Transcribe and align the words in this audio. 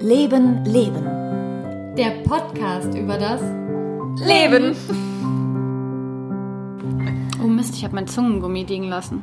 Leben, 0.00 0.64
Leben. 0.66 1.02
Der 1.96 2.10
Podcast 2.24 2.94
über 2.94 3.16
das 3.16 3.40
Leben. 4.26 4.76
Oh 7.42 7.46
Mist, 7.46 7.74
ich 7.74 7.84
habe 7.84 7.94
mein 7.94 8.06
Zungengummi 8.06 8.64
liegen 8.64 8.84
lassen. 8.88 9.22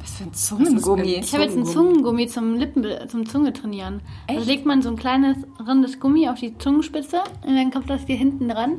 Was 0.00 0.12
für 0.18 0.24
ein 0.24 0.32
Zungengummi. 0.34 1.14
Ich 1.16 1.32
habe 1.32 1.42
jetzt 1.42 1.56
ein 1.56 1.64
Zungengummi 1.66 2.28
zum 2.28 2.54
Lippen, 2.54 2.86
zum 3.08 3.28
Zunge 3.28 3.52
trainieren. 3.52 4.02
Da 4.28 4.34
legt 4.34 4.66
man 4.66 4.82
so 4.82 4.90
ein 4.90 4.96
kleines 4.96 5.36
rundes 5.66 5.98
Gummi 5.98 6.28
auf 6.28 6.38
die 6.38 6.56
Zungenspitze 6.56 7.20
und 7.44 7.56
dann 7.56 7.72
kommt 7.72 7.90
das 7.90 8.02
hier 8.06 8.16
hinten 8.16 8.48
dran. 8.48 8.78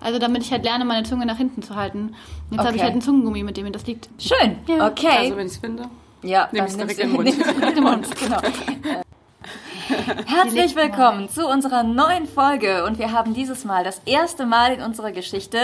Also 0.00 0.20
damit 0.20 0.42
ich 0.44 0.52
halt 0.52 0.64
lerne, 0.64 0.84
meine 0.84 1.02
Zunge 1.04 1.26
nach 1.26 1.38
hinten 1.38 1.62
zu 1.62 1.74
halten. 1.74 2.14
Jetzt 2.50 2.60
habe 2.60 2.68
ich 2.70 2.74
Okay. 2.76 2.82
halt 2.84 2.94
ein 2.94 3.00
Zungengummi, 3.00 3.42
mit 3.42 3.56
dem 3.56 3.64
mir 3.64 3.72
das 3.72 3.84
liegt. 3.86 4.08
Schön. 4.18 4.58
Ja. 4.68 4.86
Okay. 4.86 5.08
Also 5.18 5.36
wenn 5.36 5.46
ich 5.46 5.52
es 5.54 5.58
finde. 5.58 5.84
ja, 6.22 6.48
nehm 6.52 6.66
ich's 6.66 6.76
nimmst 6.76 6.98
direkt 6.98 7.00
in 7.00 7.08
den 7.08 7.16
Mund. 7.16 7.28
direkt 7.36 7.68
in 7.68 7.74
den 7.74 7.84
Mund. 7.84 8.08
Genau. 8.20 8.38
Herzlich 10.26 10.74
willkommen 10.74 11.28
zu 11.28 11.46
unserer 11.46 11.82
neuen 11.82 12.26
Folge 12.26 12.84
und 12.84 12.98
wir 12.98 13.12
haben 13.12 13.34
dieses 13.34 13.64
Mal 13.64 13.84
das 13.84 14.00
erste 14.06 14.46
Mal 14.46 14.72
in 14.72 14.80
unserer 14.82 15.12
Geschichte 15.12 15.58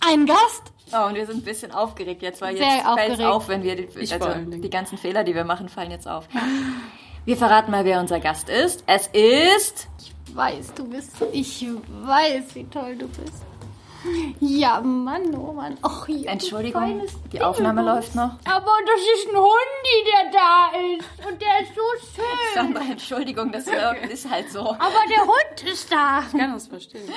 Ein 0.00 0.26
Gast? 0.26 0.72
Oh, 0.92 1.06
und 1.06 1.14
wir 1.14 1.26
sind 1.26 1.38
ein 1.38 1.44
bisschen 1.44 1.70
aufgeregt 1.72 2.22
jetzt, 2.22 2.40
weil 2.40 2.56
jetzt 2.56 2.66
fällt 2.68 2.86
aufgeregt. 2.86 3.22
auf, 3.22 3.48
wenn 3.48 3.62
wir 3.62 3.76
die, 3.76 4.12
also 4.12 4.28
die 4.34 4.70
ganzen 4.70 4.98
Fehler, 4.98 5.24
die 5.24 5.34
wir 5.34 5.44
machen, 5.44 5.68
fallen 5.68 5.90
jetzt 5.90 6.08
auf. 6.08 6.28
Wir 7.24 7.36
verraten 7.36 7.70
mal, 7.70 7.84
wer 7.84 8.00
unser 8.00 8.18
Gast 8.18 8.48
ist. 8.48 8.82
Es 8.86 9.06
ist 9.08 9.88
Ich 10.00 10.36
weiß, 10.36 10.74
du 10.74 10.88
bist. 10.88 11.12
Ich 11.32 11.64
weiß, 12.04 12.54
wie 12.54 12.64
toll 12.64 12.96
du 12.96 13.06
bist. 13.06 13.42
Ja, 14.40 14.80
Mann, 14.80 15.34
oh 15.36 15.52
Mann. 15.52 15.76
Och, 15.84 16.08
ja, 16.08 16.22
du 16.22 16.28
Entschuldigung, 16.28 17.02
die 17.32 17.40
Aufnahme 17.40 17.82
Ding. 17.82 17.90
läuft 17.94 18.14
noch. 18.14 18.30
Aber 18.44 18.72
das 18.86 19.00
ist 19.14 19.28
ein 19.28 19.36
Hundi, 19.36 19.96
der 20.06 20.30
da 20.32 20.70
ist. 20.96 21.28
Und 21.30 21.40
der 21.40 21.60
ist 21.60 21.74
so 21.74 21.82
schön. 22.14 22.24
Sandra, 22.54 22.82
Entschuldigung, 22.90 23.52
das 23.52 23.66
ist 24.10 24.28
halt 24.30 24.50
so. 24.50 24.60
Aber 24.60 25.02
der 25.08 25.22
Hund 25.22 25.70
ist 25.72 25.92
da. 25.92 26.22
Ich 26.32 26.38
kann 26.38 26.52
das 26.52 26.66
verstehen. 26.66 27.08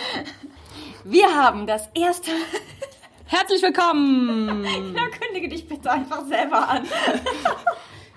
Wir 1.03 1.33
haben 1.35 1.65
das 1.65 1.89
erste. 1.95 2.31
Herzlich 3.27 3.61
willkommen! 3.63 4.61
Na, 4.93 5.07
kündige 5.09 5.49
dich 5.49 5.67
bitte 5.67 5.89
einfach 5.91 6.23
selber 6.25 6.69
an. 6.69 6.85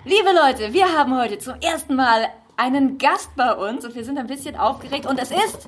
Liebe 0.05 0.29
Leute, 0.31 0.71
wir 0.71 0.95
haben 0.95 1.17
heute 1.19 1.39
zum 1.39 1.55
ersten 1.61 1.95
Mal 1.95 2.27
einen 2.57 2.97
Gast 2.99 3.35
bei 3.35 3.55
uns 3.55 3.83
und 3.85 3.95
wir 3.95 4.03
sind 4.03 4.19
ein 4.19 4.27
bisschen 4.27 4.55
aufgeregt 4.55 5.07
und 5.07 5.17
es 5.17 5.31
ist 5.31 5.67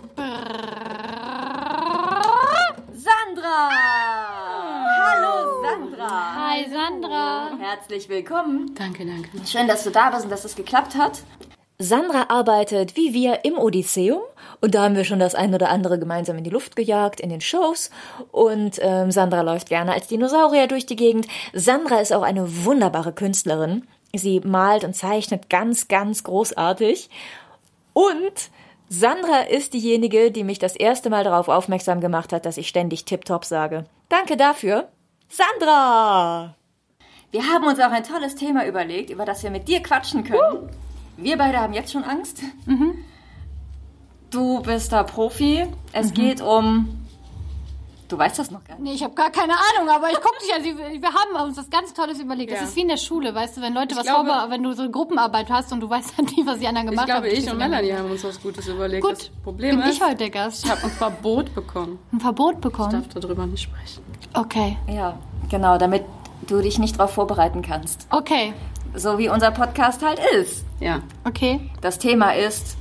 Sandra. 3.42 3.70
Hallo 5.02 5.62
Sandra. 5.64 6.36
Hi, 6.36 6.70
Sandra. 6.70 7.58
Herzlich 7.60 8.08
willkommen. 8.08 8.76
Danke, 8.76 9.04
danke. 9.04 9.30
Schön, 9.48 9.68
dass 9.68 9.84
du 9.84 9.90
da 9.90 10.12
bist 10.12 10.26
und 10.26 10.30
dass 10.30 10.46
es 10.46 10.56
geklappt 10.56 10.96
hat. 10.96 11.24
Sandra 11.80 12.26
arbeitet 12.30 12.96
wie 12.96 13.16
wir 13.16 13.44
im 13.44 13.58
Odysseum 13.58 14.22
und 14.60 14.76
da 14.76 14.84
haben 14.84 14.96
wir 14.96 15.06
schon 15.06 15.18
das 15.18 15.34
ein 15.34 15.56
oder 15.56 15.70
andere 15.70 15.98
gemeinsam 15.98 16.38
in 16.38 16.44
die 16.44 16.52
Luft 16.52 16.76
gejagt, 16.76 17.20
in 17.20 17.32
den 17.32 17.42
Shows 17.42 17.90
und 18.32 18.78
ähm, 18.80 19.10
Sandra 19.10 19.42
läuft 19.42 19.70
gerne 19.70 19.94
als 19.94 20.06
Dinosaurier 20.06 20.68
durch 20.68 20.86
die 20.86 20.96
Gegend. 20.96 21.28
Sandra 21.54 22.00
ist 22.00 22.14
auch 22.14 22.22
eine 22.22 22.66
wunderbare 22.66 23.12
Künstlerin. 23.12 23.88
Sie 24.14 24.40
malt 24.42 24.84
und 24.84 24.96
zeichnet 24.96 25.50
ganz, 25.50 25.88
ganz 25.88 26.24
großartig 26.24 27.10
und 27.94 28.52
Sandra 28.94 29.44
ist 29.44 29.74
diejenige, 29.74 30.32
die 30.32 30.44
mich 30.44 30.60
das 30.60 30.76
erste 30.76 31.10
Mal 31.10 31.24
darauf 31.24 31.48
aufmerksam 31.48 32.02
gemacht 32.02 32.34
hat, 32.34 32.46
dass 32.46 32.58
ich 32.58 32.68
ständig 32.68 33.06
Tip-Top 33.06 33.46
sage. 33.46 33.86
Danke 34.10 34.36
dafür. 34.36 34.90
Sandra! 35.30 36.58
Wir 37.32 37.48
haben 37.48 37.66
uns 37.68 37.80
auch 37.80 37.92
ein 37.92 38.04
tolles 38.04 38.36
Thema 38.36 38.68
überlegt, 38.68 39.10
über 39.10 39.24
das 39.24 39.44
wir 39.44 39.50
mit 39.50 39.70
dir 39.70 39.82
quatschen 39.82 40.26
können. 40.26 40.70
Wir 41.16 41.38
beide 41.38 41.62
haben 41.62 41.72
jetzt 41.72 41.94
schon 41.94 42.04
Angst. 42.04 42.42
Du 44.30 44.62
bist 44.62 44.92
da 44.92 45.04
Profi. 45.04 45.68
Es 45.94 46.14
geht 46.14 46.42
um. 46.42 47.01
Du 48.12 48.18
weißt 48.18 48.38
das 48.40 48.52
noch 48.52 48.62
gar 48.66 48.76
nicht. 48.76 48.84
Nee, 48.84 48.94
ich 48.94 49.04
habe 49.06 49.14
gar 49.14 49.30
keine 49.30 49.54
Ahnung, 49.54 49.90
aber 49.90 50.10
ich 50.12 50.20
gucke 50.20 50.36
dich 50.44 50.54
an. 50.54 50.64
Wir 50.66 51.02
wir 51.02 51.14
haben 51.14 51.48
uns 51.48 51.58
was 51.58 51.70
ganz 51.70 51.94
Tolles 51.94 52.20
überlegt. 52.20 52.52
Das 52.52 52.60
Ja. 52.60 52.66
ist 52.66 52.76
wie 52.76 52.82
in 52.82 52.90
der 52.90 52.98
Schule, 52.98 53.34
weißt 53.34 53.56
du, 53.56 53.62
wenn 53.62 53.74
Leute 53.74 53.96
was 53.96 54.04
glaube- 54.04 54.26
vorbereiten, 54.26 54.52
wenn 54.52 54.64
du 54.64 54.74
so 54.74 54.82
eine 54.82 54.92
Gruppenarbeit 54.92 55.50
hast 55.50 55.72
und 55.72 55.80
du 55.80 55.90
weißt 55.90 56.18
halt 56.18 56.36
nicht, 56.36 56.46
was 56.46 56.60
die 56.60 56.68
anderen 56.68 56.88
Ich 56.88 56.92
gemacht 56.92 57.10
haben. 57.10 57.22
glaube, 57.24 57.34
ich 57.34 57.46
so 57.46 57.52
und. 57.52 57.58
Melanie 57.60 57.94
haben 57.94 58.12
uns 58.12 58.22
was 58.26 58.42
Gutes 58.42 58.68
überlegt. 58.68 59.02
Gut, 59.04 59.14
Das 59.14 59.30
Problem 59.30 59.78
bin 59.80 59.88
ist, 59.90 59.96
ich 59.96 60.04
heute 60.04 60.16
der 60.18 60.30
Gast. 60.30 60.66
ich 60.66 60.70
habe 60.72 60.84
ein 60.84 60.92
Verbot 60.92 61.56
bekommen. 61.56 62.00
Ein 62.12 62.20
Verbot 62.20 62.56
Ich 62.56 62.60
bekommen. 62.62 62.92
darf 62.92 63.08
darüber 63.22 63.46
nicht 63.46 63.62
sprechen. 63.64 64.04
Okay, 64.34 64.78
Ja, 64.90 65.18
genau, 65.50 65.78
damit 65.78 66.04
du 66.48 66.62
dich 66.62 66.80
nicht 66.80 67.00
darauf 67.00 67.14
vorbereiten 67.14 67.62
kannst. 67.62 68.08
okay, 68.10 68.54
So 68.94 69.18
wie 69.20 69.30
unser 69.30 69.52
Podcast 69.52 70.04
halt 70.04 70.20
ist. 70.36 70.66
Ja. 70.82 71.00
okay. 71.24 71.72
Das 71.80 71.98
Thema 71.98 72.32
ist 72.36 72.76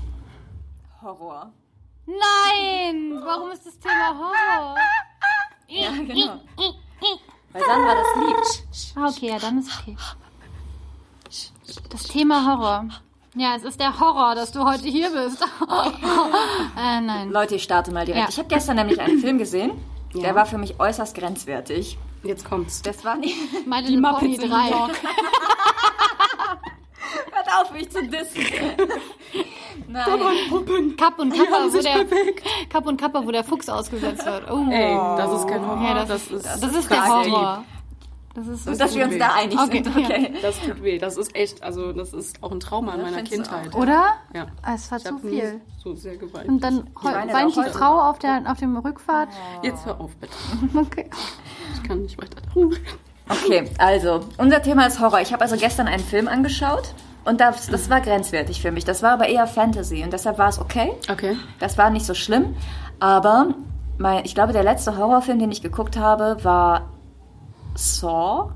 Horror. 1.02 1.52
Nein! 2.06 3.20
Warum 3.24 3.52
ist 3.52 3.64
das 3.64 3.78
Thema 3.78 4.18
Horror? 4.18 4.74
Ja, 5.70 5.90
genau. 5.92 6.40
Weil 7.52 7.62
Sandra 7.64 7.94
das 7.94 8.06
liebt. 8.26 8.96
Ah, 8.96 9.08
okay, 9.08 9.28
ja, 9.28 9.38
dann 9.38 9.58
ist 9.58 9.70
okay. 9.80 9.96
Das 11.88 12.02
Thema 12.04 12.46
Horror. 12.46 12.88
Ja, 13.36 13.54
es 13.56 13.62
ist 13.62 13.78
der 13.78 13.98
Horror, 14.00 14.34
dass 14.34 14.50
du 14.50 14.64
heute 14.64 14.88
hier 14.88 15.10
bist. 15.10 15.40
äh, 16.76 17.00
nein. 17.00 17.30
Leute, 17.30 17.54
ich 17.56 17.62
starte 17.62 17.92
mal 17.92 18.04
direkt. 18.04 18.24
Ja. 18.24 18.28
Ich 18.28 18.38
habe 18.38 18.48
gestern 18.48 18.76
nämlich 18.76 19.00
einen 19.00 19.20
Film 19.20 19.38
gesehen. 19.38 19.72
Der 20.14 20.30
Ja. 20.30 20.34
war 20.34 20.46
für 20.46 20.58
mich 20.58 20.80
äußerst 20.80 21.14
grenzwertig. 21.16 21.96
Jetzt 22.24 22.44
kommt's. 22.44 22.82
Das 22.82 23.04
war 23.04 23.16
nicht. 23.16 23.36
My 23.66 23.82
Die 23.84 23.94
in 23.94 24.02
3. 24.02 24.10
Hört 27.32 27.48
auf, 27.60 27.72
mich 27.72 27.90
zu 27.90 28.02
dissen. 28.06 28.42
Nein. 29.88 30.04
Puppen. 30.48 30.96
Kapp 30.96 31.18
und 31.18 31.30
Kappa, 31.32 31.64
wo 31.72 31.80
der. 31.80 32.06
Kapp 32.68 32.86
und 32.86 33.00
Kappa, 33.00 33.24
wo 33.26 33.30
der 33.30 33.44
Fuchs 33.44 33.68
ausgesetzt 33.68 34.24
wird. 34.24 34.50
Oh. 34.50 34.66
Ey, 34.70 34.94
das 35.16 35.32
ist 35.40 35.48
kein 35.48 35.66
Horror. 35.66 35.82
Ja, 35.84 36.04
das, 36.04 36.26
ist, 36.30 36.44
Das 36.44 36.62
ist 36.62 36.90
der. 36.90 37.08
Horror. 37.08 37.64
Das 38.32 38.46
ist 38.46 38.68
Und 38.68 38.80
dass 38.80 38.94
wir 38.94 39.04
uns 39.06 39.18
da 39.18 39.34
einig 39.34 39.58
Okay, 39.58 39.82
sind, 39.82 39.96
okay. 39.96 40.32
Das 40.40 40.60
tut 40.60 40.82
weh. 40.84 40.98
Das 40.98 41.16
ist 41.16 41.34
echt, 41.34 41.64
also 41.64 41.92
das 41.92 42.12
ist 42.12 42.40
auch 42.44 42.52
ein 42.52 42.60
Trauma 42.60 42.94
in 42.94 43.02
meiner 43.02 43.22
Kindheit. 43.24 43.74
Oder? 43.74 44.04
Ja. 44.32 44.46
Ah, 44.62 44.74
Es 44.74 44.88
war 44.92 44.98
Ich 44.98 45.04
zu 45.04 45.18
viel. 45.18 45.60
so 45.82 45.96
sehr 45.96 46.16
geweint. 46.16 46.48
Und 46.48 46.60
dann 46.62 46.88
weint 47.02 47.56
die 47.56 47.70
Frau 47.70 47.98
auf, 48.08 48.20
der, 48.20 48.44
auf 48.46 48.58
dem 48.58 48.76
Rückfahrt. 48.76 49.30
Jetzt 49.64 49.84
hör 49.84 50.00
auf, 50.00 50.14
bitte. 50.16 50.32
Okay. 50.78 51.10
Ich 51.74 51.82
kann 51.88 52.02
nicht 52.02 52.16
weiter 52.22 52.40
darüber 52.54 52.76
reden. 52.76 53.09
Okay, 53.30 53.70
also, 53.78 54.20
unser 54.38 54.60
Thema 54.60 54.86
ist 54.86 55.00
Horror. 55.00 55.20
Ich 55.20 55.32
habe 55.32 55.42
also 55.42 55.56
gestern 55.56 55.86
einen 55.86 56.02
Film 56.02 56.26
angeschaut 56.26 56.94
und 57.24 57.40
das, 57.40 57.68
das 57.68 57.88
war 57.88 58.00
grenzwertig 58.00 58.60
für 58.60 58.72
mich. 58.72 58.84
Das 58.84 59.02
war 59.02 59.12
aber 59.12 59.28
eher 59.28 59.46
Fantasy 59.46 60.02
und 60.02 60.12
deshalb 60.12 60.38
war 60.38 60.48
es 60.48 60.58
okay. 60.58 60.92
Okay. 61.10 61.36
Das 61.60 61.78
war 61.78 61.90
nicht 61.90 62.06
so 62.06 62.14
schlimm. 62.14 62.56
Aber 62.98 63.54
mein, 63.98 64.24
ich 64.24 64.34
glaube, 64.34 64.52
der 64.52 64.64
letzte 64.64 64.96
Horrorfilm, 64.96 65.38
den 65.38 65.52
ich 65.52 65.62
geguckt 65.62 65.96
habe, 65.96 66.38
war 66.42 66.90
Saw. 67.74 68.50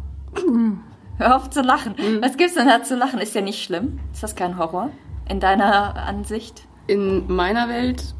Hör 1.18 1.36
auf 1.36 1.50
zu 1.50 1.62
lachen. 1.62 1.94
Was 2.20 2.36
gibt's 2.36 2.54
denn 2.54 2.66
da 2.66 2.82
zu 2.82 2.96
lachen? 2.96 3.20
Ist 3.20 3.34
ja 3.36 3.40
nicht 3.40 3.62
schlimm. 3.62 4.00
Ist 4.12 4.24
das 4.24 4.34
kein 4.34 4.58
Horror? 4.58 4.90
In 5.28 5.38
deiner 5.38 5.94
Ansicht? 5.94 6.66
In 6.88 7.32
meiner 7.32 7.68
Welt 7.68 8.14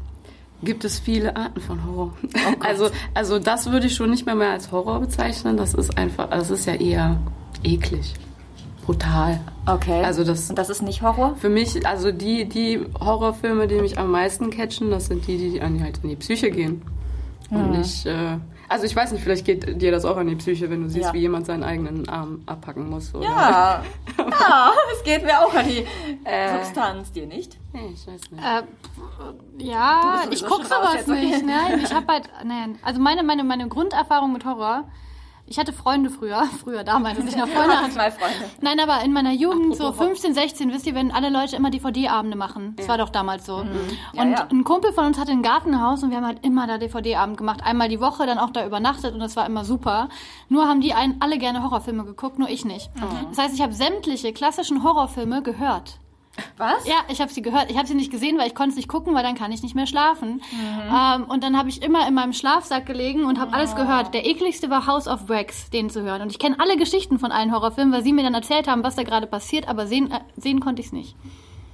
gibt 0.65 0.83
es 0.83 0.99
viele 0.99 1.35
Arten 1.35 1.61
von 1.61 1.85
Horror. 1.85 2.13
also, 2.59 2.89
also 3.13 3.39
das 3.39 3.71
würde 3.71 3.87
ich 3.87 3.95
schon 3.95 4.09
nicht 4.09 4.25
mehr, 4.25 4.35
mehr 4.35 4.51
als 4.51 4.71
Horror 4.71 4.99
bezeichnen. 4.99 5.57
Das 5.57 5.73
ist 5.73 5.97
einfach, 5.97 6.29
das 6.29 6.49
ist 6.49 6.65
ja 6.65 6.73
eher 6.73 7.19
eklig, 7.63 8.13
brutal. 8.85 9.39
Okay. 9.65 10.03
Also 10.03 10.23
das 10.23 10.49
und 10.49 10.57
das 10.57 10.69
ist 10.69 10.81
nicht 10.81 11.01
Horror? 11.01 11.35
für 11.37 11.49
mich, 11.49 11.85
also 11.87 12.11
die, 12.11 12.45
die 12.49 12.81
Horrorfilme, 12.99 13.67
die 13.67 13.81
mich 13.81 13.97
am 13.97 14.11
meisten 14.11 14.49
catchen, 14.49 14.91
das 14.91 15.07
sind 15.07 15.27
die, 15.27 15.37
die 15.37 15.61
an, 15.61 15.81
halt 15.81 15.99
in 16.03 16.09
die 16.09 16.15
Psyche 16.15 16.51
gehen. 16.51 16.81
Und 17.51 17.77
nicht, 17.77 18.05
äh, 18.07 18.37
also 18.69 18.85
ich 18.85 18.95
weiß 18.95 19.11
nicht, 19.11 19.23
vielleicht 19.23 19.45
geht 19.45 19.81
dir 19.81 19.91
das 19.91 20.05
auch 20.05 20.17
an 20.17 20.27
die 20.27 20.35
Psyche, 20.35 20.69
wenn 20.69 20.83
du 20.83 20.89
siehst, 20.89 21.07
Ja. 21.07 21.13
wie 21.13 21.19
jemand 21.19 21.45
seinen 21.45 21.63
eigenen 21.63 22.07
Arm 22.09 22.41
abpacken 22.45 22.89
muss. 22.89 23.13
Oder? 23.13 23.25
Ja. 23.25 23.83
ja, 24.17 24.71
es 24.95 25.03
geht 25.03 25.23
mir 25.23 25.39
auch 25.39 25.53
an 25.53 25.65
die 25.67 25.85
Substanz, 26.57 27.11
dir 27.11 27.27
nicht? 27.27 27.57
Nee, 27.73 27.91
ich 27.93 28.07
weiß 28.07 28.31
nicht. 28.31 28.43
Äh, 28.43 29.63
ja, 29.63 30.23
ich 30.31 30.45
gucke 30.45 30.65
sowas 30.65 31.05
nicht. 31.07 31.45
Nein, 31.45 31.81
ich 31.83 31.93
habe 31.93 32.07
halt, 32.11 32.29
nein. 32.43 32.77
Also 32.81 32.99
meine, 32.99 33.23
meine, 33.23 33.43
meine 33.43 33.67
Grunderfahrung 33.67 34.33
mit 34.33 34.45
Horror. 34.45 34.85
Ich 35.47 35.59
hatte 35.59 35.73
Freunde 35.73 36.09
früher, 36.09 36.43
früher 36.63 36.83
damals, 36.83 37.19
als 37.19 37.29
ich 37.29 37.35
noch 37.35 37.47
Freunde 37.47 37.77
hatte. 37.81 37.95
Mal 37.95 38.11
Freunde. 38.11 38.49
Nein, 38.61 38.79
aber 38.79 39.03
in 39.03 39.13
meiner 39.13 39.31
Jugend, 39.31 39.75
so 39.75 39.85
Apropos 39.85 40.07
15, 40.07 40.33
16, 40.33 40.73
wisst 40.73 40.87
ihr, 40.87 40.95
wenn 40.95 41.11
alle 41.11 41.29
Leute 41.29 41.55
immer 41.55 41.69
DVD-Abende 41.69 42.35
machen. 42.35 42.73
Das 42.77 42.87
war 42.87 42.97
doch 42.97 43.09
damals 43.09 43.45
so. 43.45 43.65
Ja, 44.13 44.23
und 44.23 44.31
ja. 44.31 44.47
ein 44.49 44.63
Kumpel 44.63 44.91
von 44.93 45.05
uns 45.05 45.19
hatte 45.19 45.31
ein 45.31 45.43
Gartenhaus 45.43 46.03
und 46.03 46.09
wir 46.09 46.17
haben 46.17 46.25
halt 46.25 46.43
immer 46.43 46.65
da 46.67 46.77
DVD-Abend 46.77 47.37
gemacht. 47.37 47.61
Einmal 47.63 47.89
die 47.89 47.99
Woche, 47.99 48.25
dann 48.25 48.39
auch 48.39 48.49
da 48.49 48.65
übernachtet 48.65 49.13
und 49.13 49.19
das 49.19 49.35
war 49.35 49.45
immer 49.45 49.65
super. 49.65 50.09
Nur 50.49 50.67
haben 50.67 50.81
die 50.81 50.93
einen, 50.93 51.21
alle 51.21 51.37
gerne 51.37 51.63
Horrorfilme 51.63 52.05
geguckt, 52.05 52.39
nur 52.39 52.49
ich 52.49 52.65
nicht. 52.65 52.89
Das 53.29 53.37
heißt, 53.37 53.55
ich 53.55 53.61
habe 53.61 53.73
sämtliche 53.73 54.33
klassischen 54.33 54.83
Horrorfilme 54.83 55.41
gehört. 55.43 55.99
Was? 56.57 56.85
Ja, 56.85 56.95
ich 57.09 57.21
habe 57.21 57.31
sie 57.31 57.41
gehört. 57.41 57.69
Ich 57.69 57.77
habe 57.77 57.87
sie 57.87 57.93
nicht 57.95 58.11
gesehen, 58.11 58.37
weil 58.37 58.47
ich 58.47 58.55
konnte 58.55 58.71
es 58.71 58.75
nicht 58.75 58.87
gucken, 58.89 59.13
weil 59.13 59.23
dann 59.23 59.35
kann 59.35 59.51
ich 59.51 59.61
nicht 59.63 59.75
mehr 59.75 59.87
schlafen. 59.87 60.41
Ähm, 61.15 61.25
und 61.25 61.43
dann 61.43 61.57
habe 61.57 61.69
ich 61.69 61.81
immer 61.81 62.07
in 62.07 62.13
meinem 62.13 62.33
Schlafsack 62.33 62.85
gelegen 62.85 63.25
und 63.25 63.39
habe 63.39 63.53
alles 63.53 63.75
gehört. 63.75 64.13
Der 64.13 64.25
ekligste 64.25 64.69
war 64.69 64.87
House 64.87 65.07
of 65.07 65.29
Wax, 65.29 65.69
den 65.69 65.89
zu 65.89 66.01
hören. 66.03 66.21
Und 66.21 66.31
ich 66.31 66.39
kenne 66.39 66.59
alle 66.59 66.77
Geschichten 66.77 67.19
von 67.19 67.31
allen 67.31 67.53
Horrorfilmen, 67.53 67.93
weil 67.93 68.03
sie 68.03 68.13
mir 68.13 68.23
dann 68.23 68.33
erzählt 68.33 68.67
haben, 68.67 68.83
was 68.83 68.95
da 68.95 69.03
gerade 69.03 69.27
passiert, 69.27 69.67
aber 69.67 69.87
sehen, 69.87 70.11
äh, 70.11 70.19
sehen 70.37 70.59
konnte 70.59 70.81
ich 70.81 70.87
es 70.87 70.93
nicht. 70.93 71.15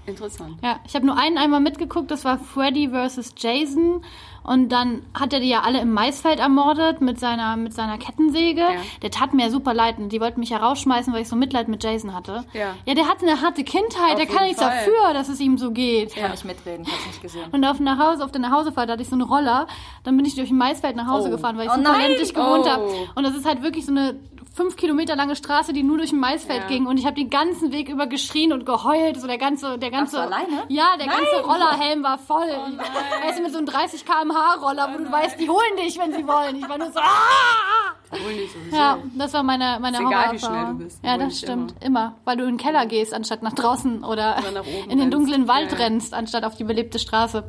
Interessant. 0.08 0.58
Ja, 0.64 0.80
ich 0.88 0.96
habe 0.96 1.06
nur 1.06 1.16
einen 1.18 1.38
einmal 1.38 1.60
mitgeguckt, 1.60 2.10
das 2.12 2.26
war 2.26 2.38
Freddy 2.40 2.90
vs. 2.90 3.34
Jason. 3.38 4.04
Und 4.44 4.70
dann 4.70 5.04
hat 5.14 5.34
er 5.34 5.40
die 5.40 5.50
ja 5.50 5.62
alle 5.62 5.80
im 5.82 5.94
Maisfeld 5.94 6.40
ermordet 6.40 7.00
mit 7.00 7.20
seiner, 7.20 7.56
mit 7.58 7.74
seiner 7.76 8.00
Kettensäge. 8.00 8.62
Ja. 8.62 8.70
Der 9.04 9.12
tat 9.12 9.36
mir 9.36 9.44
ja 9.46 9.50
super 9.52 9.76
leid. 9.76 10.00
Und 10.00 10.10
die 10.10 10.20
wollten 10.20 10.40
mich 10.40 10.50
ja 10.50 10.58
rausschmeißen, 10.58 11.14
weil 11.14 11.22
ich 11.22 11.28
so 11.30 11.36
Mitleid 11.36 11.68
mit 11.68 11.84
Jason 11.84 12.16
hatte. 12.16 12.44
Ja. 12.54 12.74
Ja, 12.88 12.96
der 12.96 13.08
hatte 13.08 13.28
eine 13.28 13.40
harte 13.42 13.64
Kindheit. 13.64 14.14
Auf 14.14 14.16
der 14.16 14.26
kann 14.26 14.46
nichts 14.48 14.60
Fall. 14.60 14.72
dafür, 14.76 15.14
dass 15.14 15.30
es 15.30 15.40
ihm 15.40 15.60
so 15.60 15.70
geht. 15.70 16.16
Kann 16.16 16.34
ich 16.34 16.44
mitreden, 16.44 16.84
ich 16.88 16.92
hab's 16.92 17.06
nicht 17.06 17.22
gesehen. 17.22 17.46
Und 17.52 17.64
auf, 17.64 17.80
nach 17.80 18.00
Hause, 18.00 18.26
auf 18.26 18.32
der 18.32 18.42
Nachhausefahrt 18.42 18.90
hatte 18.90 19.04
ich 19.04 19.10
so 19.10 19.14
einen 19.16 19.22
Roller. 19.22 19.68
Dann 20.04 20.18
bin 20.18 20.26
ich 20.26 20.34
durch 20.34 20.50
ein 20.50 20.58
Maisfeld 20.58 20.96
nach 20.96 21.06
Hause 21.08 21.28
Oh. 21.28 21.32
gefahren, 21.32 21.56
weil 21.58 21.66
ich 21.68 21.72
Oh 21.72 21.76
super 21.76 21.92
nein! 21.92 22.02
ländlich 22.10 22.34
gewohnt 22.34 22.66
Oh. 22.66 22.70
habe. 22.70 22.88
Und 23.14 23.24
das 23.24 23.36
ist 23.36 23.46
halt 23.46 23.62
wirklich 23.62 23.86
so 23.86 23.92
eine 23.92 24.16
fünf 24.54 24.76
Kilometer 24.76 25.16
lange 25.16 25.36
Straße, 25.36 25.72
die 25.74 25.82
nur 25.84 25.98
durch 25.98 26.12
ein 26.12 26.20
Maisfeld 26.20 26.64
Ja. 26.64 26.68
ging. 26.68 26.86
Und 26.86 26.98
ich 26.98 27.06
habe 27.06 27.16
den 27.16 27.30
ganzen 27.30 27.72
Weg 27.72 27.88
über 27.90 28.08
geschrien 28.08 28.52
und 28.54 28.66
geheult. 28.66 29.20
So 29.20 29.28
der 29.28 29.38
ganze, 29.38 29.78
der 29.78 29.92
ganze. 29.92 30.18
du 30.18 30.22
alleine? 30.24 30.64
Ja, 30.68 30.98
der 31.00 31.08
Nein! 31.08 31.18
ganze 31.18 31.48
Rollerhelm 31.48 32.04
war 32.04 32.18
voll. 32.18 32.48
ich, 32.48 33.28
weißt 33.28 33.40
du, 33.40 33.44
mit 33.44 33.52
so 33.52 33.58
einem 33.60 33.68
30 33.68 34.06
km/h 34.06 34.56
Roller, 34.62 34.90
wo 34.94 35.04
du 35.04 35.12
weißt, 35.12 35.40
die 35.40 35.50
holen 35.50 35.78
dich, 35.78 35.98
wenn 35.98 36.12
sie 36.14 36.28
wollen. 36.28 36.58
Ich 36.58 36.68
war 36.68 36.78
nur 36.78 36.92
so. 36.92 37.00
Ah! 37.00 37.94
Obwohl 38.14 38.34
nicht 38.34 38.52
sowieso. 38.52 38.76
Ja, 38.76 38.98
das 39.16 39.32
war 39.34 39.42
meine, 39.42 39.78
meine 39.80 39.98
Ist 39.98 40.04
egal, 40.06 40.32
wie 40.34 40.40
schnell 40.40 40.66
du 40.66 40.74
bist. 40.80 41.02
Ja, 41.02 41.12
holen 41.12 41.20
das 41.22 41.30
dich 41.30 41.38
stimmt. 41.40 41.76
Immer. 41.82 42.16
Weil 42.26 42.36
du 42.36 42.44
in 42.44 42.50
den 42.50 42.58
Keller 42.58 42.86
gehst, 42.86 43.14
anstatt 43.14 43.42
nach 43.42 43.54
draußen 43.54 44.04
oder, 44.04 44.36
Oder 44.40 44.52
nach 44.52 44.66
in 44.68 44.90
den 44.90 45.00
rennst. 45.00 45.14
dunklen 45.14 45.48
Wald 45.48 45.72
Ja, 45.72 45.78
ja. 45.78 45.84
rennst, 45.86 46.14
anstatt 46.14 46.44
auf 46.44 46.56
die 46.58 46.66
belebte 46.66 47.00
Straße. 47.00 47.46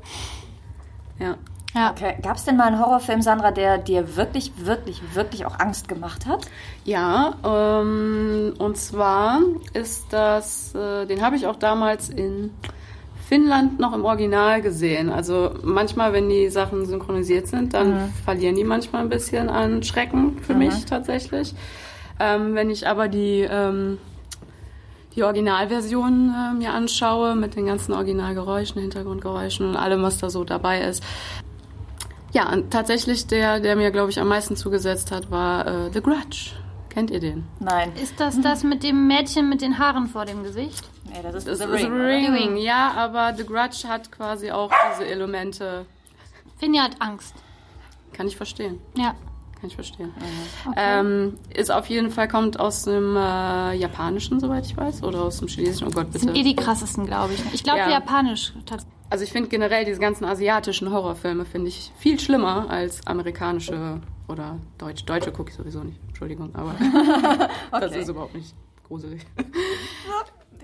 Ja. 1.19 1.35
Ja. 1.75 1.91
Okay. 1.91 2.17
Gab's 2.23 2.45
denn 2.45 2.57
mal 2.57 2.67
einen 2.67 2.79
Horrorfilm, 2.79 3.23
Sandra, 3.23 3.51
der 3.51 3.79
dir 3.79 4.17
wirklich, 4.17 4.53
wirklich, 4.57 5.01
wirklich 5.15 5.47
auch 5.47 5.59
Angst 5.59 5.89
gemacht 5.89 6.27
hat? 6.27 6.47
Ja, 6.85 7.35
ähm, 7.45 8.55
und 8.59 8.77
zwar 8.77 9.41
ist 9.73 10.07
das, 10.11 10.75
äh, 10.75 11.07
den 11.07 11.23
habe 11.23 11.37
ich 11.37 11.47
auch 11.47 11.57
damals 11.57 12.09
in 12.09 12.51
Finnland 13.27 13.81
noch 13.81 13.95
im 13.95 14.05
Original 14.05 14.61
gesehen. 14.61 15.09
Also 15.09 15.53
manchmal, 15.63 16.13
wenn 16.13 16.29
die 16.29 16.51
Sachen 16.51 16.85
synchronisiert 16.85 17.47
sind, 17.47 17.73
dann 17.73 18.13
verlieren 18.25 18.57
die 18.57 18.65
manchmal 18.65 19.01
ein 19.01 19.09
bisschen 19.09 19.49
an 19.49 19.83
Schrecken 19.83 20.39
für 20.43 20.53
mich 20.53 20.85
tatsächlich. 20.85 21.55
Ähm, 22.21 22.55
wenn 22.55 22.69
ich 22.69 22.87
aber 22.87 23.09
die, 23.09 23.47
ähm, 23.51 23.97
die 25.17 25.23
Originalversion 25.23 26.35
äh, 26.35 26.55
mir 26.55 26.73
anschaue, 26.73 27.35
mit 27.35 27.57
den 27.57 27.67
ganzen 27.67 27.93
Originalgeräuschen, 27.95 28.81
Hintergrundgeräuschen 28.81 29.67
und 29.67 29.77
allem, 29.77 30.03
was 30.03 30.19
da 30.19 30.29
so 30.29 30.45
dabei 30.45 30.83
ist, 30.83 31.03
ja, 32.33 32.51
und 32.53 32.71
tatsächlich 32.71 33.27
der, 33.27 33.61
der 33.61 33.77
mir, 33.77 33.91
glaube 33.91 34.11
ich, 34.11 34.19
am 34.21 34.29
meisten 34.29 34.57
zugesetzt 34.57 35.11
hat, 35.13 35.31
war 35.31 35.67
äh, 35.67 35.91
The 35.93 36.01
Grudge. 36.01 36.51
Kennt 36.89 37.11
ihr 37.11 37.21
den? 37.21 37.45
Nein. 37.59 37.93
Ist 37.97 38.21
das 38.21 38.39
das 38.41 38.65
mit 38.65 38.83
dem 38.83 39.07
Mädchen 39.07 39.49
mit 39.49 39.63
den 39.63 39.79
Haaren 39.79 40.09
vor 40.09 40.27
dem 40.27 40.43
Gesicht? 40.43 40.85
Nee, 41.07 41.21
das 41.23 41.35
ist 41.37 41.49
Das 41.49 41.59
The 41.59 41.65
Ring. 41.65 41.93
Ring. 41.93 42.33
Ring. 42.35 42.57
Ja, 42.59 42.93
aber 42.97 43.35
The 43.35 43.45
Grudge 43.45 43.89
hat 43.89 44.13
quasi 44.13 44.51
auch 44.51 44.71
diese 44.93 45.09
Elemente. 45.09 45.87
Finja 46.59 46.83
hat 46.83 46.97
Angst. 47.01 47.35
Kann 48.13 48.27
ich 48.29 48.37
verstehen. 48.37 48.79
Ja. 48.95 49.15
Kann 49.59 49.69
ich 49.71 49.75
verstehen. 49.75 50.13
Okay. 50.67 50.75
Ähm, 50.77 51.39
ist 51.55 51.71
auf 51.71 51.87
jeden 51.87 52.11
Fall, 52.11 52.29
kommt 52.29 52.61
aus 52.61 52.83
dem 52.85 53.17
äh, 53.17 53.73
Japanischen, 53.75 54.39
soweit 54.41 54.67
ich 54.67 54.77
weiß, 54.77 55.03
oder 55.03 55.23
aus 55.23 55.39
dem 55.39 55.49
Chinesischen. 55.49 55.87
Oh 55.89 55.91
Gott, 55.93 56.09
Das 56.13 56.21
sind 56.23 56.33
bitte. 56.35 56.41
eh 56.41 56.51
die 56.51 56.57
krassesten, 56.57 57.07
glaube 57.07 57.33
ich. 57.35 57.43
Ich 57.55 57.63
glaube, 57.65 57.79
Ja. 57.79 57.89
japanisch. 57.89 58.53
Also 59.13 59.25
ich 59.25 59.31
finde 59.33 59.51
generell 59.51 59.85
diese 59.85 60.01
ganzen 60.01 60.25
asiatischen 60.25 60.91
Horrorfilme 60.91 61.45
finde 61.45 61.69
ich 61.69 61.93
viel 61.99 62.19
schlimmer 62.19 62.71
als 62.71 63.07
amerikanische 63.07 64.01
oder 64.27 64.57
deutsche. 64.79 65.05
Deutsche 65.05 65.31
gucke 65.33 65.51
ich 65.51 65.57
sowieso 65.57 65.81
nicht. 65.85 66.01
Entschuldigung, 66.09 66.49
aber 66.55 66.75
das 67.73 67.91
Okay. 67.91 68.01
ist 68.01 68.09
überhaupt 68.09 68.35
nicht 68.35 68.55
gruselig. 68.89 69.27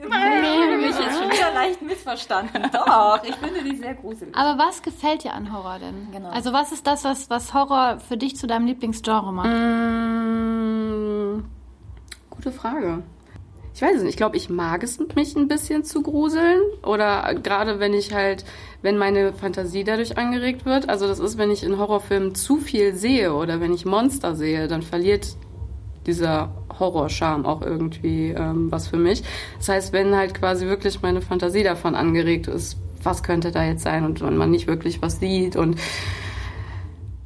Ich 0.01 0.05
habe 0.05 0.77
mich 0.77 0.97
jetzt 0.97 1.19
schon 1.19 1.29
wieder 1.29 1.53
leicht 1.53 1.83
missverstanden. 1.83 2.63
Doch, 2.73 3.21
ich 3.25 3.35
finde 3.35 3.65
die 3.65 3.75
sehr 3.77 3.95
gruselig. 3.95 4.33
Aber 4.37 4.57
was 4.57 4.81
gefällt 4.81 5.25
dir 5.25 5.33
an 5.35 5.53
Horror 5.53 5.81
denn? 5.81 6.13
Genau. 6.13 6.29
Also 6.29 6.53
was 6.53 6.71
ist 6.71 6.87
das, 6.87 7.03
was, 7.03 7.29
was 7.31 7.53
Horror 7.53 7.99
für 7.99 8.17
dich 8.17 8.37
zu 8.37 8.47
deinem 8.47 8.67
Lieblingsgenre 8.67 9.33
macht? 9.33 9.49
Mm, 9.51 11.43
gute 12.31 12.53
Frage. 12.53 13.03
Ich 13.79 13.83
weiß 13.83 13.99
es 13.99 14.03
nicht. 14.03 14.11
Ich 14.11 14.17
glaube, 14.17 14.37
ich 14.37 14.51
mag 14.51 14.83
es, 14.83 14.99
mich 15.15 15.37
ein 15.37 15.47
bisschen 15.47 15.85
zu 15.85 16.03
gruseln. 16.03 16.61
Oder 16.83 17.33
gerade 17.41 17.79
wenn 17.79 17.95
ich 17.95 18.13
halt, 18.13 18.45
wenn 18.83 18.99
meine 18.99 19.33
Fantasie 19.33 19.85
dadurch 19.85 20.19
angeregt 20.19 20.67
wird. 20.67 20.89
Also 20.89 21.07
das 21.07 21.21
ist, 21.21 21.39
wenn 21.39 21.53
ich 21.53 21.63
in 21.63 21.79
Horrorfilmen 21.79 22.35
zu 22.35 22.57
viel 22.57 22.97
sehe 22.97 23.33
oder 23.33 23.61
wenn 23.61 23.73
ich 23.73 23.85
Monster 23.85 24.35
sehe, 24.35 24.67
dann 24.67 24.83
verliert 24.83 25.29
dieser 26.09 26.51
Horrorscham 26.77 27.47
auch 27.47 27.63
irgendwie 27.63 28.31
ähm, 28.31 28.67
was 28.73 28.89
für 28.89 28.97
mich. 28.97 29.23
Das 29.59 29.69
heißt, 29.69 29.93
wenn 29.93 30.13
halt 30.17 30.35
quasi 30.35 30.67
wirklich 30.67 31.01
meine 31.01 31.23
Fantasie 31.23 31.63
davon 31.63 31.95
angeregt 31.95 32.49
ist, 32.49 32.79
was 33.05 33.23
könnte 33.23 33.53
da 33.53 33.65
jetzt 33.65 33.85
sein 33.85 34.05
und 34.05 34.21
wenn 34.23 34.37
man 34.37 34.51
nicht 34.51 34.67
wirklich 34.67 35.03
was 35.03 35.21
sieht 35.21 35.55
und 35.55 35.79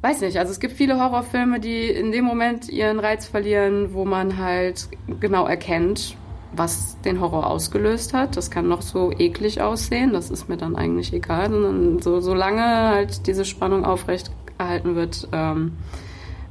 weiß 0.01 0.21
nicht, 0.21 0.37
also 0.37 0.51
es 0.51 0.59
gibt 0.59 0.73
viele 0.73 0.99
Horrorfilme, 0.99 1.59
die 1.59 1.87
in 1.87 2.11
dem 2.11 2.25
Moment 2.25 2.69
ihren 2.69 2.99
Reiz 2.99 3.25
verlieren, 3.25 3.95
wo 3.95 4.05
man 4.05 4.37
halt 4.37 4.87
genau 5.19 5.47
erkennt, 5.47 6.15
was 6.55 6.99
den 7.01 7.19
Horror 7.19 7.47
ausgelöst 7.47 8.13
hat. 8.13 8.37
Das 8.37 8.51
kann 8.51 8.67
noch 8.67 8.81
so 8.81 9.11
eklig 9.11 9.61
aussehen, 9.61 10.13
das 10.13 10.29
ist 10.29 10.49
mir 10.49 10.57
dann 10.57 10.75
eigentlich 10.75 11.13
egal, 11.13 11.49
sondern 11.49 11.99
so, 12.01 12.19
solange 12.19 12.63
halt 12.63 13.27
diese 13.27 13.45
Spannung 13.45 13.85
aufrecht 13.85 14.31
erhalten 14.57 14.95
wird, 14.95 15.27
ähm, 15.31 15.73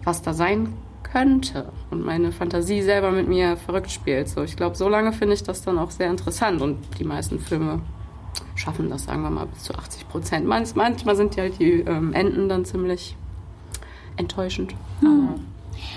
was 0.05 0.23
da 0.23 0.33
sein 0.33 0.75
könnte 1.13 1.71
und 1.91 2.05
meine 2.05 2.33
Fantasie 2.33 2.83
selber 2.83 3.11
mit 3.11 3.29
mir 3.29 3.57
verrückt 3.57 3.91
spielt. 3.91 4.29
So, 4.29 4.43
ich 4.43 4.57
glaube, 4.57 4.77
so 4.77 4.89
lange 4.89 5.13
finde 5.13 5.35
ich 5.35 5.43
das 5.43 5.63
dann 5.63 5.79
auch 5.79 5.91
sehr 5.91 6.11
interessant 6.11 6.63
und 6.63 6.79
die 6.99 7.05
meisten 7.05 7.39
Filme 7.39 7.81
schaffen 8.55 8.91
das, 8.91 9.05
sagen 9.05 9.23
wir 9.23 9.31
mal, 9.31 9.47
bis 9.47 9.65
zu 9.65 9.75
80 9.75 10.09
Prozent. 10.09 10.47
Manch, 10.47 10.75
manchmal 10.75 11.17
sind 11.17 11.37
ja 11.37 11.49
die 11.49 11.81
ähm, 11.81 12.13
Enden 12.13 12.49
dann 12.49 12.65
ziemlich 12.65 13.17
enttäuschend. 14.17 14.75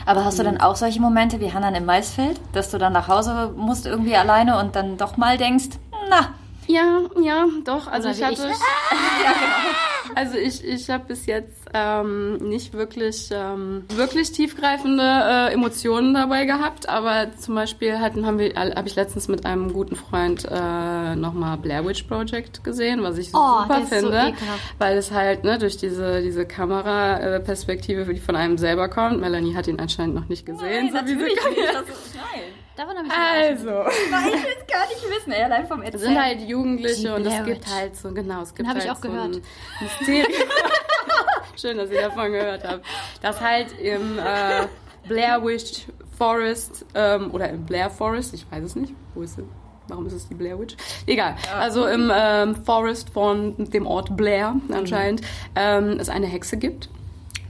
Aber 0.05 0.25
hast 0.25 0.39
du 0.39 0.43
dann 0.43 0.59
auch 0.59 0.75
solche 0.75 1.01
Momente 1.01 1.39
wie 1.39 1.53
Hannah 1.53 1.75
im 1.75 1.85
Maisfeld, 1.85 2.39
dass 2.53 2.71
du 2.71 2.77
dann 2.77 2.93
nach 2.93 3.07
Hause 3.07 3.53
musst 3.55 3.85
irgendwie 3.85 4.15
alleine 4.15 4.59
und 4.59 4.75
dann 4.75 4.97
doch 4.97 5.17
mal 5.17 5.37
denkst, 5.37 5.77
na, 6.09 6.29
Ja, 6.67 7.01
ja, 7.21 7.45
doch. 7.63 7.87
Also 7.87 8.09
Oder 8.09 8.17
ich 8.17 8.23
hatte, 8.23 8.49
ich. 8.51 8.57
also 10.15 10.37
ich, 10.37 10.63
ich 10.63 10.89
habe 10.89 11.05
bis 11.07 11.25
jetzt 11.25 11.65
ähm, 11.73 12.37
nicht 12.37 12.73
wirklich 12.73 13.29
ähm, 13.31 13.83
wirklich 13.89 14.31
tiefgreifende 14.31 15.03
äh, 15.03 15.53
Emotionen 15.53 16.13
dabei 16.13 16.45
gehabt, 16.45 16.87
aber 16.89 17.27
zum 17.37 17.55
Beispiel 17.55 17.99
hatten 17.99 18.25
haben 18.25 18.39
wir 18.39 18.53
habe 18.55 18.87
ich 18.87 18.95
letztens 18.95 19.27
mit 19.27 19.45
einem 19.45 19.73
guten 19.73 19.95
Freund 19.95 20.45
äh, 20.49 21.15
nochmal 21.15 21.57
Blair 21.57 21.85
Witch 21.85 22.03
Project 22.03 22.63
gesehen, 22.63 23.03
was 23.03 23.17
ich 23.17 23.29
Oh, 23.33 23.61
super 23.63 23.81
so 23.81 23.87
finde, 23.87 24.17
ekelhaft. 24.17 24.75
weil 24.79 24.97
es 24.97 25.11
halt 25.11 25.43
ne 25.43 25.57
durch 25.59 25.77
diese 25.77 26.21
diese 26.21 26.45
Kameraperspektive, 26.45 28.13
die 28.13 28.19
von 28.19 28.35
einem 28.35 28.57
selber 28.57 28.89
kommt. 28.89 29.19
Melanie 29.19 29.55
hat 29.55 29.67
ihn 29.67 29.79
anscheinend 29.79 30.15
noch 30.15 30.27
nicht 30.29 30.45
gesehen, 30.45 30.91
so 30.91 31.05
wie 31.05 31.09
sie 31.09 31.15
nicht. 31.15 31.37
Das 31.73 31.89
ist, 31.89 32.15
nein. 32.15 32.64
Davon 32.75 32.97
habe 32.97 33.07
ich 33.07 33.13
also. 33.13 33.69
Nein, 34.11 34.27
ich 34.35 34.43
will 34.43 34.55
es 34.59 34.67
gar 34.67 34.87
nicht 34.87 35.03
wissen, 35.17 35.31
ey, 35.31 35.43
allein 35.43 35.67
vom 35.67 35.81
Es 35.81 35.93
Erzählen. 35.93 36.13
sind 36.13 36.21
halt 36.23 36.41
Jugendliche 36.41 37.15
und 37.15 37.25
es 37.25 37.43
gibt 37.45 37.67
halt 37.73 37.95
so, 37.95 38.11
genau, 38.11 38.41
es 38.41 38.53
gibt 38.53 38.67
hab 38.67 38.75
halt 38.75 38.85
ich 38.85 38.91
auch 38.91 38.95
so 38.97 39.09
gehört. 39.09 39.35
ein 39.35 39.41
Mysterium. 39.81 40.31
Schön, 41.55 41.77
dass 41.77 41.89
ihr 41.89 42.01
davon 42.01 42.31
gehört 42.31 42.63
habt. 42.67 42.85
Dass 43.21 43.39
halt 43.39 43.79
im 43.79 44.19
äh, 44.19 44.67
Blair 45.07 45.43
Witch 45.43 45.85
Forest 46.17 46.85
ähm, 46.95 47.31
oder 47.31 47.49
im 47.49 47.65
Blair 47.65 47.89
Forest, 47.89 48.33
ich 48.33 48.45
weiß 48.51 48.63
es 48.63 48.75
nicht, 48.75 48.93
wo 49.13 49.21
ist 49.21 49.37
es? 49.37 49.45
Warum 49.87 50.07
ist 50.07 50.13
es 50.13 50.27
die 50.27 50.33
Blair 50.33 50.59
Witch? 50.59 50.75
Egal. 51.05 51.35
Also 51.57 51.85
im 51.87 52.11
ähm, 52.13 52.55
Forest 52.65 53.09
von 53.11 53.53
dem 53.57 53.85
Ort 53.85 54.17
Blair 54.17 54.55
anscheinend 54.71 55.21
ähm, 55.55 55.97
es 55.99 56.09
eine 56.09 56.25
Hexe 56.25 56.57
gibt. 56.57 56.89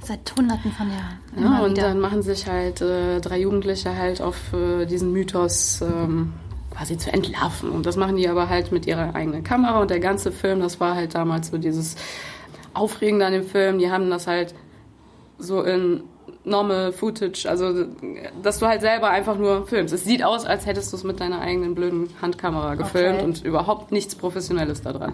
Seit 0.05 0.33
hunderten 0.37 0.71
von 0.71 0.87
Jahren. 0.89 1.19
Ja, 1.41 1.63
und 1.63 1.71
wieder. 1.71 1.83
dann 1.89 1.99
machen 1.99 2.21
sich 2.21 2.47
halt 2.47 2.81
äh, 2.81 3.19
drei 3.19 3.39
Jugendliche 3.39 3.97
halt 3.97 4.21
auf 4.21 4.53
äh, 4.53 4.85
diesen 4.85 5.11
Mythos 5.11 5.81
ähm, 5.81 6.33
quasi 6.71 6.97
zu 6.97 7.11
entlarven. 7.11 7.69
Und 7.71 7.85
das 7.85 7.95
machen 7.97 8.15
die 8.15 8.27
aber 8.29 8.47
halt 8.49 8.71
mit 8.71 8.85
ihrer 8.85 9.15
eigenen 9.15 9.43
Kamera. 9.43 9.79
Und 9.81 9.89
der 9.89 9.99
ganze 9.99 10.31
Film, 10.31 10.59
das 10.59 10.79
war 10.79 10.95
halt 10.95 11.15
damals 11.15 11.47
so 11.47 11.57
dieses 11.57 11.95
Aufregende 12.73 13.25
an 13.25 13.33
dem 13.33 13.43
Film. 13.45 13.79
Die 13.79 13.89
haben 13.89 14.09
das 14.09 14.27
halt 14.27 14.53
so 15.39 15.61
in 15.63 16.03
normal 16.43 16.91
Footage, 16.91 17.47
also 17.49 17.85
dass 18.41 18.59
du 18.59 18.67
halt 18.67 18.81
selber 18.81 19.09
einfach 19.09 19.37
nur 19.37 19.65
filmst. 19.67 19.93
Es 19.93 20.03
sieht 20.05 20.23
aus, 20.23 20.45
als 20.45 20.65
hättest 20.65 20.91
du 20.93 20.97
es 20.97 21.03
mit 21.03 21.19
deiner 21.19 21.41
eigenen 21.41 21.73
blöden 21.75 22.09
Handkamera 22.21 22.75
gefilmt 22.75 23.15
Okay. 23.17 23.25
und 23.25 23.43
überhaupt 23.43 23.91
nichts 23.91 24.15
Professionelles 24.15 24.81
da 24.81 24.93
dran. 24.93 25.13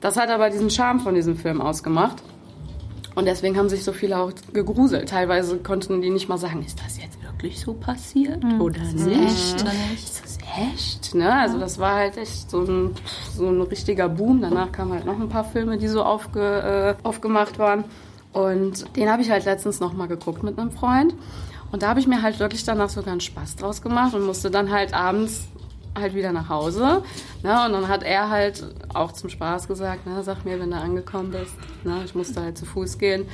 Das 0.00 0.16
hat 0.16 0.28
aber 0.30 0.50
diesen 0.50 0.70
Charme 0.70 1.00
von 1.00 1.14
diesem 1.14 1.36
Film 1.36 1.60
ausgemacht. 1.60 2.22
Und 3.20 3.26
deswegen 3.26 3.58
haben 3.58 3.68
sich 3.68 3.84
so 3.84 3.92
viele 3.92 4.18
auch 4.18 4.32
gegruselt. 4.54 5.10
Teilweise 5.10 5.58
konnten 5.58 6.00
die 6.00 6.08
nicht 6.08 6.30
mal 6.30 6.38
sagen, 6.38 6.64
ist 6.64 6.80
das 6.82 6.96
jetzt 6.96 7.22
wirklich 7.22 7.60
so 7.60 7.74
passiert 7.74 8.42
oder 8.58 8.80
nicht? 8.80 9.08
echt 9.08 9.60
oder 9.60 9.72
nicht? 9.90 10.04
Ist 10.04 10.24
das 10.24 10.38
echt? 10.58 11.14
Ne? 11.14 11.30
Also 11.30 11.58
das 11.58 11.78
war 11.78 11.96
halt 11.96 12.16
echt 12.16 12.50
so 12.50 12.62
ein, 12.62 12.94
so 13.36 13.46
ein 13.46 13.60
richtiger 13.60 14.08
Boom. 14.08 14.40
Danach 14.40 14.72
kamen 14.72 14.94
halt 14.94 15.04
noch 15.04 15.20
ein 15.20 15.28
paar 15.28 15.44
Filme, 15.44 15.76
die 15.76 15.88
so 15.88 16.02
aufge, 16.02 16.96
äh, 16.98 17.06
aufgemacht 17.06 17.58
waren. 17.58 17.84
Und 18.32 18.96
den 18.96 19.10
habe 19.10 19.20
ich 19.20 19.30
halt 19.30 19.44
letztens 19.44 19.80
noch 19.80 19.92
mal 19.92 20.08
geguckt 20.08 20.42
mit 20.42 20.58
einem 20.58 20.70
Freund. 20.70 21.14
Und 21.72 21.82
da 21.82 21.88
habe 21.88 22.00
ich 22.00 22.06
mir 22.06 22.22
halt 22.22 22.40
wirklich 22.40 22.64
danach 22.64 22.88
sogar 22.88 23.12
einen 23.12 23.20
Spaß 23.20 23.56
draus 23.56 23.82
gemacht 23.82 24.14
und 24.14 24.24
musste 24.24 24.50
dann 24.50 24.72
halt 24.72 24.94
abends 24.94 25.42
halt 25.98 26.14
wieder 26.14 26.32
nach 26.32 26.48
Hause. 26.48 27.02
Ne? 27.42 27.64
Und 27.66 27.72
dann 27.72 27.88
hat 27.88 28.02
er 28.02 28.30
halt 28.30 28.64
auch 28.94 29.12
zum 29.12 29.30
Spaß 29.30 29.68
gesagt, 29.68 30.06
ne, 30.06 30.22
sag 30.22 30.44
mir, 30.44 30.60
wenn 30.60 30.70
du 30.70 30.76
angekommen 30.76 31.30
bist. 31.30 31.54
Ne? 31.84 32.02
Ich 32.04 32.14
musste 32.14 32.42
halt 32.42 32.58
zu 32.58 32.64
Fuß 32.64 32.98
gehen. 32.98 33.26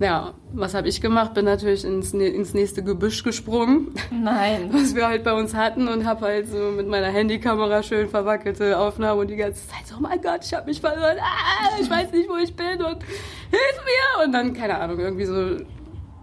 Ja, 0.00 0.34
was 0.52 0.74
habe 0.74 0.88
ich 0.88 1.00
gemacht? 1.00 1.34
Bin 1.34 1.44
natürlich 1.44 1.84
ins, 1.84 2.12
ins 2.12 2.54
nächste 2.54 2.84
Gebüsch 2.84 3.24
gesprungen. 3.24 3.94
Nein. 4.12 4.68
Was 4.72 4.94
wir 4.94 5.08
halt 5.08 5.24
bei 5.24 5.32
uns 5.32 5.54
hatten 5.54 5.88
und 5.88 6.06
habe 6.06 6.26
halt 6.26 6.48
so 6.48 6.70
mit 6.70 6.86
meiner 6.86 7.08
Handykamera 7.08 7.82
schön 7.82 8.08
verwackelte 8.08 8.78
Aufnahmen 8.78 9.20
und 9.20 9.26
die 9.28 9.34
ganze 9.34 9.66
Zeit 9.66 9.88
so, 9.88 9.96
oh 9.96 10.00
mein 10.00 10.20
Gott, 10.22 10.44
ich 10.44 10.54
habe 10.54 10.66
mich 10.66 10.80
verloren, 10.80 11.16
ah, 11.20 11.80
ich 11.80 11.90
weiß 11.90 12.12
nicht, 12.12 12.28
wo 12.28 12.36
ich 12.36 12.54
bin 12.54 12.80
und 12.80 13.02
hilf 13.50 13.84
mir. 13.84 14.24
Und 14.24 14.32
dann, 14.32 14.52
keine 14.54 14.78
Ahnung, 14.78 15.00
irgendwie 15.00 15.24
so 15.24 15.56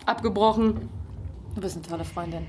abgebrochen. 0.06 0.90
Du 1.56 1.60
bist 1.60 1.76
eine 1.76 1.86
tolle 1.86 2.06
Freundin. 2.06 2.46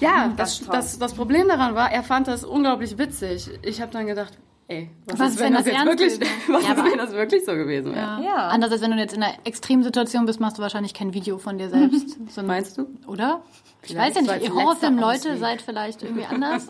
Ja, 0.00 0.32
das, 0.36 0.60
das, 0.66 0.98
das 0.98 1.14
Problem 1.14 1.48
daran 1.48 1.74
war, 1.74 1.90
er 1.92 2.02
fand 2.02 2.28
das 2.28 2.44
unglaublich 2.44 2.98
witzig. 2.98 3.50
Ich 3.62 3.80
habe 3.80 3.92
dann 3.92 4.06
gedacht, 4.06 4.32
ey, 4.68 4.88
was, 5.06 5.18
Was, 5.18 5.30
ist, 5.32 5.38
wenn 5.40 5.46
wenn 5.46 5.54
das 5.54 5.66
jetzt 5.66 5.74
ernst 5.76 5.86
wirklich, 6.00 6.20
wäre? 6.20 6.30
was 6.48 6.64
Ja, 6.64 6.72
ist, 6.72 6.84
wenn 6.84 6.98
das 6.98 7.12
wirklich 7.12 7.44
so 7.44 7.52
gewesen 7.52 7.94
wäre? 7.94 8.00
Ja. 8.06 8.20
Ja. 8.20 8.48
Anders 8.48 8.72
als 8.72 8.80
wenn 8.80 8.90
du 8.92 8.96
jetzt 8.98 9.14
in 9.14 9.22
einer 9.22 9.34
Extremsituation 9.44 10.26
bist, 10.26 10.40
machst 10.40 10.58
du 10.58 10.62
wahrscheinlich 10.62 10.94
kein 10.94 11.12
Video 11.12 11.38
von 11.38 11.58
dir 11.58 11.68
selbst. 11.68 12.16
So, 12.30 12.42
Meinst 12.42 12.78
du? 12.78 12.86
Oder? 13.08 13.42
Ich 13.82 13.90
Vielleicht 13.92 14.16
weiß 14.16 14.26
ja 14.26 14.34
nicht, 14.34 14.44
ihr 14.46 14.54
Horrorfilm-Leute 14.54 15.36
seid 15.38 15.62
vielleicht 15.62 16.02
irgendwie 16.02 16.26
anders. 16.30 16.68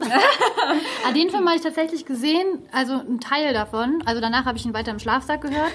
ah, 1.06 1.12
den 1.12 1.28
Film 1.28 1.46
habe 1.46 1.56
ich 1.56 1.62
tatsächlich 1.62 2.06
gesehen, 2.06 2.46
also 2.72 2.94
ein 2.94 3.20
Teil 3.20 3.52
davon. 3.52 4.02
Also 4.06 4.20
danach 4.20 4.44
habe 4.46 4.56
ich 4.56 4.64
ihn 4.64 4.72
weiter 4.72 4.90
im 4.92 4.98
Schlafsack 4.98 5.42
gehört. 5.42 5.72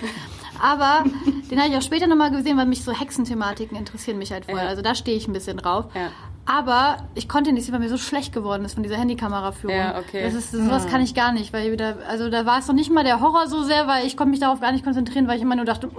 Aber 0.61 1.03
den 1.51 1.59
habe 1.59 1.69
ich 1.69 1.77
auch 1.77 1.81
später 1.81 2.07
nochmal 2.07 2.31
gesehen, 2.31 2.57
weil 2.57 2.65
mich 2.65 2.83
so 2.83 2.91
Hexenthematiken 2.93 3.77
interessieren 3.77 4.17
mich 4.17 4.31
halt 4.31 4.45
voll. 4.45 4.55
Ja. 4.55 4.67
Also 4.67 4.81
da 4.81 4.95
stehe 4.95 5.17
ich 5.17 5.27
ein 5.27 5.33
bisschen 5.33 5.57
drauf. 5.57 5.85
Ja. 5.93 6.09
Aber 6.47 6.97
ich 7.15 7.27
konnte 7.27 7.51
nicht 7.51 7.65
sehen, 7.65 7.73
weil 7.73 7.79
mir 7.79 7.89
so 7.89 7.97
schlecht 7.97 8.31
geworden 8.31 8.65
ist 8.65 8.75
von 8.75 8.83
dieser 8.83 8.97
Handykameraführung. 8.97 9.75
Ja, 9.75 9.97
okay. 9.97 10.23
Das 10.23 10.35
ist, 10.35 10.51
sowas 10.51 10.85
kann 10.87 11.01
ich 11.01 11.15
gar 11.15 11.31
nicht, 11.31 11.53
weil 11.53 11.71
wieder, 11.71 11.97
also 12.07 12.29
da 12.29 12.45
war 12.45 12.59
es 12.59 12.67
noch 12.67 12.75
nicht 12.75 12.91
mal 12.91 13.03
der 13.03 13.19
Horror 13.19 13.47
so 13.47 13.63
sehr, 13.63 13.87
weil 13.87 14.05
ich 14.05 14.15
konnte 14.15 14.29
mich 14.29 14.41
darauf 14.41 14.61
gar 14.61 14.71
nicht 14.71 14.83
konzentrieren, 14.85 15.27
weil 15.27 15.37
ich 15.37 15.41
immer 15.41 15.55
nur 15.55 15.65
dachte, 15.65 15.89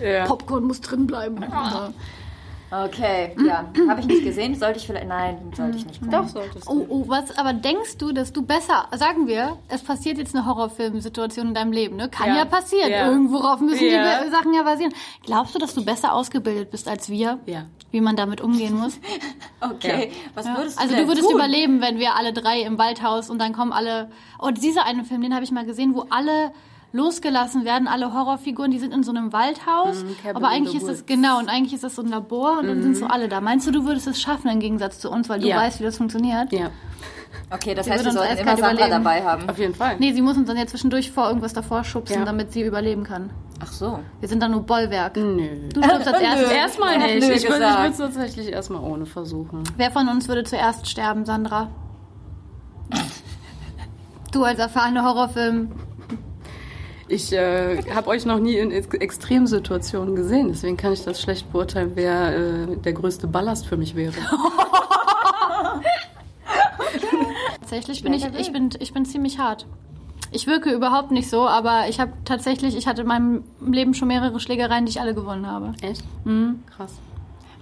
Ja. 0.00 0.26
Popcorn 0.26 0.64
muss 0.64 0.80
drin 0.80 1.06
bleiben. 1.08 1.44
Okay, 2.86 3.36
ja. 3.46 3.66
Habe 3.88 4.00
ich 4.00 4.06
nicht 4.06 4.24
gesehen. 4.24 4.54
Sollte 4.56 4.78
ich 4.80 4.86
vielleicht. 4.86 5.06
Nein, 5.06 5.36
sollte 5.56 5.76
ich 5.78 5.86
nicht 5.86 6.00
gucken. 6.00 6.10
Doch, 6.10 6.26
solltest 6.28 6.66
du. 6.66 6.72
Oh, 6.72 6.86
oh, 6.88 7.04
was, 7.06 7.36
aber 7.38 7.52
denkst 7.52 7.98
du, 7.98 8.10
dass 8.12 8.32
du 8.32 8.42
besser, 8.42 8.86
sagen 8.96 9.28
wir, 9.28 9.58
es 9.68 9.82
passiert 9.82 10.18
jetzt 10.18 10.34
eine 10.34 10.44
Horrorfilmsituation 10.46 11.48
in 11.48 11.54
deinem 11.54 11.72
Leben, 11.72 11.96
ne? 11.96 12.08
Kann 12.08 12.28
ja, 12.28 12.38
Ja. 12.38 12.44
passieren. 12.46 12.90
Ja. 12.90 13.08
Irgendworauf 13.10 13.60
müssen 13.60 13.86
Ja. 13.86 14.24
die 14.24 14.30
Sachen 14.30 14.52
ja 14.54 14.62
basieren. 14.64 14.92
Glaubst 15.24 15.54
du, 15.54 15.58
dass 15.58 15.74
du 15.74 15.84
besser 15.84 16.12
ausgebildet 16.14 16.70
bist 16.70 16.88
als 16.88 17.08
wir? 17.08 17.38
Ja. 17.46 17.66
Wie 17.92 18.00
man 18.00 18.16
damit 18.16 18.40
umgehen 18.40 18.76
muss? 18.76 18.98
Okay, 19.60 20.10
was 20.34 20.46
würdest 20.46 20.76
du 20.78 20.82
Also 20.82 20.94
du 20.96 21.06
würdest 21.08 21.26
tun? 21.26 21.36
überleben, 21.36 21.80
wenn 21.80 21.98
wir 21.98 22.16
alle 22.16 22.32
drei 22.34 22.60
im 22.60 22.76
Waldhaus 22.76 23.30
und 23.30 23.38
dann 23.38 23.52
kommen 23.54 23.72
alle. 23.72 24.10
Oh, 24.38 24.50
dieser 24.50 24.84
eine 24.84 25.04
Film, 25.04 25.22
den 25.22 25.32
habe 25.34 25.42
ich 25.44 25.52
mal 25.52 25.64
gesehen, 25.64 25.94
wo 25.94 26.04
alle 26.10 26.52
losgelassen 26.94 27.64
werden, 27.64 27.88
alle 27.88 28.14
Horrorfiguren, 28.14 28.70
die 28.70 28.78
sind 28.78 28.94
in 28.94 29.02
so 29.02 29.10
einem 29.10 29.32
Waldhaus, 29.32 30.04
Mm, 30.04 30.28
aber 30.36 30.48
eigentlich 30.48 30.76
ist 30.76 30.88
es 30.88 31.04
genau 31.06 31.38
und 31.38 31.48
eigentlich 31.48 31.74
ist 31.74 31.82
es 31.84 31.94
so 31.96 32.02
ein 32.02 32.08
Labor 32.08 32.60
und 32.60 32.68
dann 32.68 32.82
sind 32.82 32.96
so 32.96 33.06
alle 33.06 33.28
da. 33.28 33.40
Meinst 33.40 33.66
du, 33.66 33.72
du 33.72 33.84
würdest 33.84 34.06
es 34.06 34.20
schaffen 34.22 34.48
im 34.48 34.60
Gegensatz 34.60 35.00
zu 35.00 35.10
uns, 35.10 35.28
weil 35.28 35.40
du 35.40 35.48
Ja. 35.48 35.56
weißt, 35.56 35.80
wie 35.80 35.84
das 35.84 35.96
funktioniert? 35.98 36.52
Ja, 36.52 36.70
Okay, 37.50 37.74
das 37.74 37.86
Sie 37.86 37.92
heißt, 37.92 38.04
wir 38.04 38.12
sollten 38.12 38.38
immer 38.38 38.56
Sandra 38.56 38.72
überleben. 38.72 38.90
dabei 38.90 39.22
haben. 39.24 39.48
auf 39.50 39.58
jeden 39.58 39.74
Fall. 39.74 39.96
Nee, 39.98 40.12
sie 40.12 40.22
muss 40.22 40.36
uns 40.36 40.46
dann 40.46 40.56
ja 40.56 40.66
zwischendurch 40.66 41.10
vor 41.10 41.26
irgendwas 41.26 41.52
davor 41.52 41.82
schubsen, 41.84 42.20
Ja. 42.20 42.24
damit 42.24 42.52
sie 42.52 42.62
überleben 42.62 43.02
kann. 43.04 43.30
Ach 43.60 43.70
so. 43.72 43.98
Wir 44.20 44.28
sind 44.28 44.40
dann 44.40 44.52
nur 44.52 44.62
Bollwerk. 44.62 45.16
Nö. 45.16 45.68
Du 45.72 45.82
stirbst 45.82 46.08
als 46.08 46.20
erstes. 46.22 46.50
Erstmal 46.50 46.94
Er 46.94 46.98
nicht. 47.14 47.26
nö 47.28 47.34
Ich 47.34 47.48
würde 47.48 47.64
es 47.90 47.96
tatsächlich 47.98 48.48
erstmal 48.52 48.82
ohne 48.82 49.04
versuchen. 49.04 49.64
Wer 49.76 49.90
von 49.90 50.08
uns 50.08 50.28
würde 50.28 50.44
zuerst 50.44 50.88
sterben, 50.88 51.24
Sandra? 51.26 51.68
Du 54.32 54.44
als 54.44 54.58
erfahrene 54.58 55.02
Horrorfilm. 55.04 55.72
Ich 57.08 57.32
äh, 57.32 57.82
habe 57.94 58.08
euch 58.08 58.24
noch 58.24 58.38
nie 58.38 58.56
in 58.56 58.70
Ex 58.70 58.88
Extremsituationen 58.88 60.16
gesehen, 60.16 60.48
deswegen 60.48 60.76
kann 60.76 60.92
ich 60.92 61.04
das 61.04 61.20
schlecht 61.20 61.52
beurteilen, 61.52 61.92
wer 61.94 62.36
äh, 62.36 62.76
der 62.76 62.92
größte 62.94 63.26
Ballast 63.26 63.66
für 63.66 63.76
mich 63.76 63.94
wäre. 63.94 64.14
Tatsächlich 67.60 68.02
bin 68.02 68.14
ich, 68.14 68.24
ich 68.38 68.52
bin, 68.52 68.70
ich 68.78 68.92
bin 68.94 69.04
ziemlich 69.04 69.38
hart. 69.38 69.66
Ich 70.30 70.46
wirke 70.46 70.70
überhaupt 70.70 71.10
nicht 71.10 71.28
so, 71.28 71.46
aber 71.46 71.88
ich 71.88 72.00
habe 72.00 72.12
tatsächlich, 72.24 72.76
ich 72.76 72.86
hatte 72.86 73.02
in 73.02 73.08
meinem 73.08 73.44
Leben 73.64 73.94
schon 73.94 74.08
mehrere 74.08 74.40
Schlägereien, 74.40 74.86
die 74.86 74.90
ich 74.90 75.00
alle 75.00 75.14
gewonnen 75.14 75.46
habe. 75.46 75.72
Echt? 75.80 76.02
Mhm. 76.24 76.62
Krass. 76.74 76.92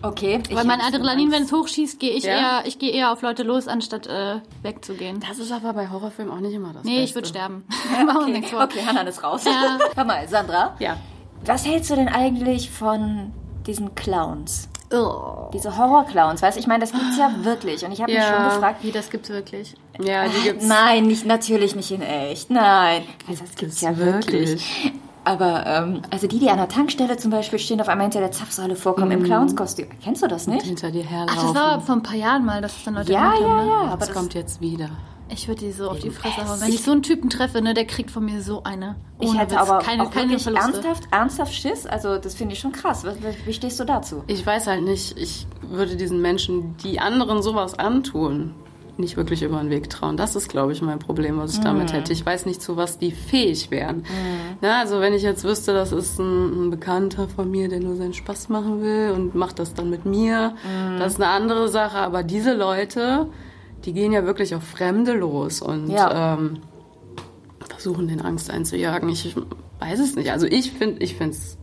Okay. 0.03 0.41
Weil 0.51 0.65
mein 0.65 0.81
Adrenalin, 0.81 1.31
wenn 1.31 1.45
es 1.45 1.53
hochschießt, 1.53 1.99
gehe 2.01 2.11
ich 2.13 2.25
Ja? 2.25 2.33
eher, 2.61 2.67
ich 2.67 2.79
gehe 2.79 2.91
eher 2.91 3.13
auf 3.13 3.23
Leute 3.23 3.43
los, 3.45 3.69
anstatt 3.69 4.07
äh, 4.07 4.41
wegzugehen. 4.63 5.21
Das 5.29 5.39
ist 5.39 5.53
aber 5.53 5.73
bei 5.73 5.89
Horrorfilmen 5.91 6.33
auch 6.35 6.41
nicht 6.41 6.55
immer 6.55 6.73
das 6.73 6.85
Nee, 6.85 6.97
Beste. 7.01 7.05
ich 7.05 7.15
würde 7.15 7.29
sterben. 7.29 7.65
Machen 8.07 8.33
wir 8.33 8.39
Okay, 8.39 8.57
okay, 8.61 8.81
Hannah 8.87 9.03
ist 9.03 9.23
raus. 9.23 9.45
Ja. 9.45 9.79
Hör 9.95 10.05
mal, 10.05 10.27
Sandra, 10.29 10.75
Ja. 10.81 10.97
was 11.45 11.65
hältst 11.67 11.91
du 11.91 11.95
denn 11.97 12.09
eigentlich 12.09 12.71
von 12.71 13.33
diesen 13.67 13.95
Clowns? 13.95 14.69
Oh. 14.93 15.49
Diese 15.55 15.79
Horror-Clowns, 15.79 16.43
weißt 16.43 16.57
du? 16.57 16.61
Ich 16.61 16.67
meine, 16.67 16.81
das 16.81 16.93
gibt's 16.93 17.17
ja 17.17 17.31
wirklich. 17.45 17.85
Und 17.85 17.93
ich 17.93 18.03
habe 18.03 18.13
mich 18.13 18.21
Ja. 18.21 18.35
schon 18.35 18.45
gefragt, 18.57 18.83
Wie, 18.83 18.91
das 18.91 19.09
gibt's 19.09 19.31
wirklich. 19.31 19.75
Ja, 20.03 20.27
die 20.29 20.43
gibt's. 20.43 20.67
Nein, 20.67 21.07
nicht, 21.07 21.25
natürlich 21.25 21.75
nicht 21.75 21.91
in 21.93 22.03
echt. 22.03 22.51
Nein. 22.51 23.05
Also, 23.29 23.45
das 23.45 23.55
gibt's 23.55 23.81
ja 23.81 23.97
wirklich. 23.97 24.51
wirklich. 24.51 24.93
Aber, 25.25 25.65
ähm, 25.67 26.03
also 26.11 26.27
die, 26.27 26.39
die 26.41 26.51
an 26.51 26.57
der 26.59 26.69
Tankstelle 26.69 27.17
zum 27.17 27.31
Beispiel 27.31 27.59
stehen, 27.59 27.81
auf 27.81 27.89
einmal 27.89 28.07
hinter 28.07 28.21
der 28.21 28.33
Zapfsäule 28.33 28.75
vorkommen 28.75 29.13
im 29.13 29.23
Clownskostüm. 29.23 29.87
Kennst 30.03 30.23
du 30.23 30.27
das 30.27 30.47
nicht? 30.49 30.67
Hinter 30.67 30.91
dir 30.91 31.05
herlaufen. 31.05 31.39
Ach, 31.39 31.45
das 31.47 31.55
war 31.55 31.81
vor 31.81 31.95
ein 31.97 32.03
paar 32.03 32.17
Jahren 32.17 32.45
mal, 32.45 32.61
dass 32.61 32.77
es 32.77 32.85
dann 32.85 32.95
Leute 32.95 33.13
Ja, 33.13 33.33
gemacht 33.33 33.41
ja, 33.41 33.49
haben. 33.49 33.67
Ne? 33.67 33.71
ja. 33.73 33.81
Aber 33.83 33.97
das, 33.99 34.09
das, 34.09 34.17
kommt 34.17 34.35
jetzt 34.35 34.61
wieder. 34.61 34.91
Ich 35.29 35.49
würde 35.49 35.61
die 35.61 35.73
so 35.73 35.89
auf 35.89 35.99
die 36.01 36.11
Fresse 36.11 36.47
hauen. 36.47 36.61
Wenn 36.61 36.69
ich 36.69 36.83
so 36.83 36.91
einen 36.91 37.03
Typen 37.03 37.31
treffe, 37.31 37.63
ne, 37.63 37.73
der 37.73 37.87
kriegt 37.87 38.11
von 38.11 38.25
mir 38.25 38.43
so 38.43 38.65
eine. 38.65 38.97
ich 39.19 39.29
Ohne 39.31 39.39
hätte 39.39 39.55
Witz. 39.55 39.61
aber 39.63 39.79
keine, 39.79 40.03
auch 40.03 40.11
keine 40.11 40.39
Verluste. 40.39 40.73
ernsthaft, 40.75 41.05
ernsthaft 41.11 41.55
Schiss. 41.55 41.87
Also 41.87 42.19
das 42.19 42.35
finde 42.35 42.53
ich 42.55 42.59
schon 42.59 42.73
krass. 42.73 43.05
Was- 43.05 43.17
Wie 43.47 43.53
stehst 43.55 43.81
du 43.81 43.85
dazu? 43.85 44.25
Ich 44.27 44.45
weiß 44.45 44.67
halt 44.67 44.83
nicht, 44.83 45.17
ich 45.17 45.47
würde 45.63 45.97
diesen 45.97 46.21
Menschen, 46.21 46.77
die 46.79 46.99
anderen 47.01 47.43
sowas 47.43 47.79
antun, 47.79 48.55
nicht 48.99 49.17
wirklich 49.17 49.43
über 49.43 49.59
den 49.59 49.71
Weg 49.71 49.89
trauen. 49.91 50.17
Das 50.17 50.37
ist, 50.37 50.49
glaube 50.49 50.73
ich, 50.73 50.83
mein 50.83 50.99
Problem, 50.99 51.39
was 51.39 51.55
ich 51.55 51.61
damit 51.61 51.93
hätte. 51.93 52.13
Ich 52.13 52.25
weiß 52.27 52.45
nicht, 52.47 52.61
zu 52.61 52.77
was 52.77 52.99
die 52.99 53.11
fähig 53.11 53.71
wären. 53.71 54.05
Na, 54.61 54.81
also 54.81 55.01
wenn 55.01 55.15
ich 55.15 55.23
jetzt 55.23 55.45
wüsste, 55.45 55.73
das 55.73 55.93
ist 55.93 56.19
ein, 56.19 56.67
ein 56.67 56.71
Bekannter 56.71 57.27
von 57.29 57.51
mir, 57.51 57.69
der 57.69 57.81
nur 57.81 57.97
seinen 57.97 58.13
Spaß 58.15 58.49
machen 58.51 58.83
will 58.83 59.13
und 59.15 59.35
macht 59.35 59.59
das 59.59 59.75
dann 59.75 59.89
mit 59.91 60.05
mir, 60.05 60.55
das 60.99 61.15
ist 61.15 61.21
eine 61.23 61.31
andere 61.31 61.69
Sache. 61.69 61.99
Aber 61.99 62.23
diese 62.23 62.53
Leute, 62.55 63.29
die 63.85 63.93
gehen 63.95 64.13
ja 64.13 64.25
wirklich 64.27 64.55
auf 64.55 64.63
Fremde 64.63 65.13
los 65.15 65.63
und 65.63 65.89
Ja. 65.91 66.35
ähm, 66.35 66.59
versuchen, 67.69 68.09
den 68.09 68.21
Angst 68.21 68.51
einzujagen. 68.51 69.09
Ich, 69.09 69.27
ich 69.27 69.37
weiß 69.81 69.99
es 70.01 70.15
nicht. 70.17 70.31
Also 70.31 70.47
ich 70.47 70.71
finde, 70.73 71.03
ich 71.03 71.17
finde 71.17 71.33
es 71.37 71.57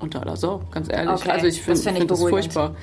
unter 0.00 0.22
aller 0.22 0.36
Sau, 0.36 0.62
ganz 0.70 0.88
ehrlich. 0.90 1.20
Okay, 1.20 1.30
Also 1.30 1.46
ich 1.46 1.60
finde 1.62 1.80
find 1.80 1.92
ich 1.94 1.98
find 1.98 2.10
das 2.10 2.18
beruhigend. 2.18 2.52
furchtbar. 2.54 2.74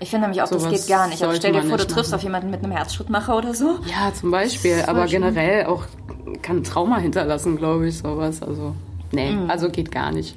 Ich 0.00 0.10
finde 0.10 0.26
nämlich 0.26 0.42
auch, 0.42 0.48
das 0.48 0.68
geht 0.68 0.86
gar 0.86 1.08
nicht. 1.08 1.22
Also 1.22 1.34
stell 1.36 1.52
dir 1.52 1.62
vor, 1.62 1.76
du 1.76 1.86
triffst 1.86 2.10
machen. 2.12 2.14
auf 2.18 2.22
jemanden 2.22 2.50
mit 2.50 2.62
einem 2.62 2.72
Herzschrittmacher 2.72 3.36
oder 3.36 3.54
so. 3.54 3.78
Ja, 3.86 4.12
zum 4.14 4.30
Beispiel. 4.30 4.84
Aber 4.86 5.06
generell 5.06 5.66
auch 5.66 5.84
kann 6.42 6.62
Trauma 6.62 6.98
hinterlassen, 6.98 7.56
glaube 7.56 7.88
ich, 7.88 7.98
sowas. 7.98 8.42
Also, 8.42 8.74
nee, 9.12 9.32
Mhm. 9.32 9.50
also 9.50 9.70
geht 9.70 9.90
gar 9.90 10.12
nicht. 10.12 10.36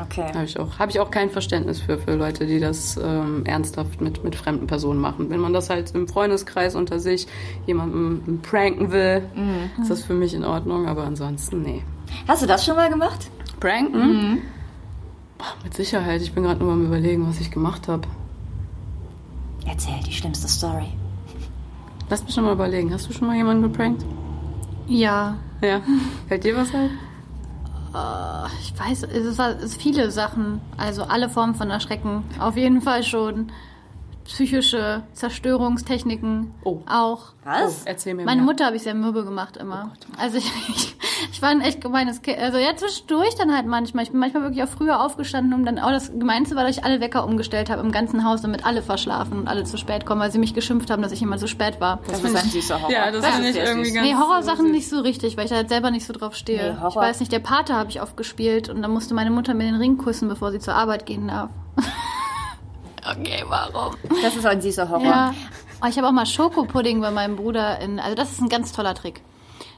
Okay. 0.00 0.32
Habe 0.32 0.44
ich, 0.44 0.58
auch- 0.60 0.78
hab 0.78 0.90
ich 0.90 1.00
auch 1.00 1.10
kein 1.10 1.28
Verständnis 1.28 1.80
für, 1.80 1.98
für 1.98 2.14
Leute, 2.14 2.46
die 2.46 2.60
das 2.60 2.96
ähm, 3.02 3.44
ernsthaft 3.44 4.00
mit, 4.00 4.22
mit 4.22 4.36
fremden 4.36 4.68
Personen 4.68 5.00
machen. 5.00 5.28
Wenn 5.28 5.40
man 5.40 5.52
das 5.52 5.70
halt 5.70 5.90
im 5.94 6.06
Freundeskreis 6.06 6.76
unter 6.76 7.00
sich 7.00 7.26
jemanden 7.66 8.40
pranken 8.42 8.92
will, 8.92 9.22
Mhm. 9.34 9.82
ist 9.82 9.90
das 9.90 10.02
für 10.04 10.14
mich 10.14 10.34
in 10.34 10.44
Ordnung. 10.44 10.86
Aber 10.86 11.02
ansonsten, 11.02 11.62
nee. 11.62 11.82
Hast 12.28 12.42
du 12.42 12.46
das 12.46 12.64
schon 12.64 12.76
mal 12.76 12.88
gemacht? 12.88 13.28
Pranken? 13.58 13.98
Mhm. 13.98 14.38
Boah, 15.36 15.46
mit 15.64 15.74
Sicherheit. 15.74 16.22
Ich 16.22 16.32
bin 16.32 16.44
gerade 16.44 16.60
nur 16.62 16.72
am 16.72 16.86
überlegen, 16.86 17.28
was 17.28 17.40
ich 17.40 17.50
gemacht 17.50 17.88
habe. 17.88 18.02
Erzähl 19.68 20.00
die 20.06 20.12
schlimmste 20.12 20.48
Story. 20.48 20.86
Lass 22.08 22.24
mich 22.24 22.34
schon 22.34 22.44
mal 22.44 22.52
überlegen. 22.54 22.92
Hast 22.92 23.08
du 23.08 23.12
schon 23.12 23.28
mal 23.28 23.36
jemanden 23.36 23.62
geprankt? 23.64 24.04
Ja, 24.86 25.36
Ja. 25.60 25.80
Fällt 26.28 26.44
dir 26.44 26.56
was 26.56 26.72
ein? 26.74 26.90
äh, 27.94 28.48
ich 28.62 28.78
weiß, 28.78 29.02
es 29.04 29.38
ist 29.62 29.80
viele 29.80 30.10
Sachen. 30.10 30.60
Also 30.76 31.02
alle 31.04 31.28
Formen 31.28 31.54
von 31.54 31.70
Erschrecken. 31.70 32.24
Auf 32.38 32.56
jeden 32.56 32.80
Fall 32.80 33.02
schon. 33.02 33.50
Psychische 34.28 35.02
Zerstörungstechniken 35.14 36.52
Oh. 36.62 36.80
auch. 36.86 37.32
Was? 37.44 37.84
Erzähl 37.86 38.12
mir 38.14 38.24
Meine 38.26 38.42
mehr. 38.42 38.52
Mutter 38.52 38.66
habe 38.66 38.76
ich 38.76 38.82
sehr 38.82 38.94
mürbe 38.94 39.24
gemacht 39.24 39.56
immer. 39.56 39.92
also 40.18 40.36
ich, 40.36 40.52
ich, 40.68 40.96
ich 41.32 41.40
war 41.42 41.48
ein 41.48 41.62
echt 41.62 41.80
gemeines 41.80 42.20
Kind. 42.20 42.38
Also 42.38 42.58
ja, 42.58 42.76
zwischendurch 42.76 43.34
dann 43.36 43.54
halt 43.56 43.66
manchmal. 43.66 44.04
Ich 44.04 44.10
bin 44.10 44.20
manchmal 44.20 44.42
wirklich 44.42 44.62
auch 44.62 44.68
früher 44.68 45.00
aufgestanden, 45.02 45.54
um 45.54 45.64
dann 45.64 45.78
auch 45.78 45.90
das 45.90 46.12
Gemeinste 46.12 46.56
war, 46.56 46.64
dass 46.64 46.76
ich 46.76 46.84
alle 46.84 47.00
Wecker 47.00 47.24
umgestellt 47.24 47.70
habe 47.70 47.80
im 47.80 47.90
ganzen 47.90 48.22
Haus, 48.24 48.42
damit 48.42 48.66
alle 48.66 48.82
verschlafen 48.82 49.38
und 49.40 49.48
alle 49.48 49.64
zu 49.64 49.78
spät 49.78 50.04
kommen, 50.04 50.20
weil 50.20 50.30
sie 50.30 50.38
mich 50.38 50.52
geschimpft 50.52 50.90
haben, 50.90 51.00
dass 51.02 51.12
ich 51.12 51.22
immer 51.22 51.38
so 51.38 51.46
spät 51.46 51.80
war. 51.80 52.00
Das 52.06 52.22
ist 52.22 52.36
ein 52.36 52.50
süßer 52.50 52.80
Horror. 52.82 52.92
Ja, 52.92 53.10
das 53.10 53.24
finde 53.26 53.48
ich 53.48 53.56
irgendwie 53.56 53.86
süß. 53.86 53.94
ganz- 53.94 54.06
Nee, 54.08 54.14
Horrorsachen 54.14 54.66
süß. 54.66 54.72
nicht 54.72 54.88
so 54.90 55.00
richtig, 55.00 55.36
weil 55.38 55.44
ich 55.44 55.50
da 55.50 55.56
halt 55.56 55.70
selber 55.70 55.90
nicht 55.90 56.04
so 56.06 56.12
drauf 56.12 56.34
stehe. 56.36 56.76
Nee, 56.78 56.88
ich 56.88 56.96
weiß 56.96 57.20
nicht, 57.20 57.32
der 57.32 57.38
Pate 57.40 57.74
habe 57.74 57.88
ich 57.88 58.02
oft 58.02 58.16
gespielt 58.18 58.68
und 58.68 58.82
dann 58.82 58.90
musste 58.90 59.14
meine 59.14 59.30
Mutter 59.30 59.54
mir 59.54 59.64
den 59.64 59.76
Ring 59.76 59.96
kussen, 59.96 60.28
bevor 60.28 60.52
sie 60.52 60.58
zur 60.58 60.74
Arbeit 60.74 61.06
gehen 61.06 61.28
darf. 61.28 61.48
Okay, 63.10 63.44
warum? 63.48 63.94
Das 64.22 64.36
ist 64.36 64.46
ein 64.46 64.60
süßer 64.60 64.88
Horror. 64.88 65.04
Ja. 65.04 65.34
Oh, 65.82 65.86
ich 65.88 65.96
habe 65.96 66.08
auch 66.08 66.12
mal 66.12 66.26
Schokopudding 66.26 67.00
bei 67.00 67.10
meinem 67.10 67.36
Bruder 67.36 67.78
in. 67.80 68.00
Also, 68.00 68.14
das 68.16 68.32
ist 68.32 68.40
ein 68.40 68.48
ganz 68.48 68.72
toller 68.72 68.94
Trick. 68.94 69.22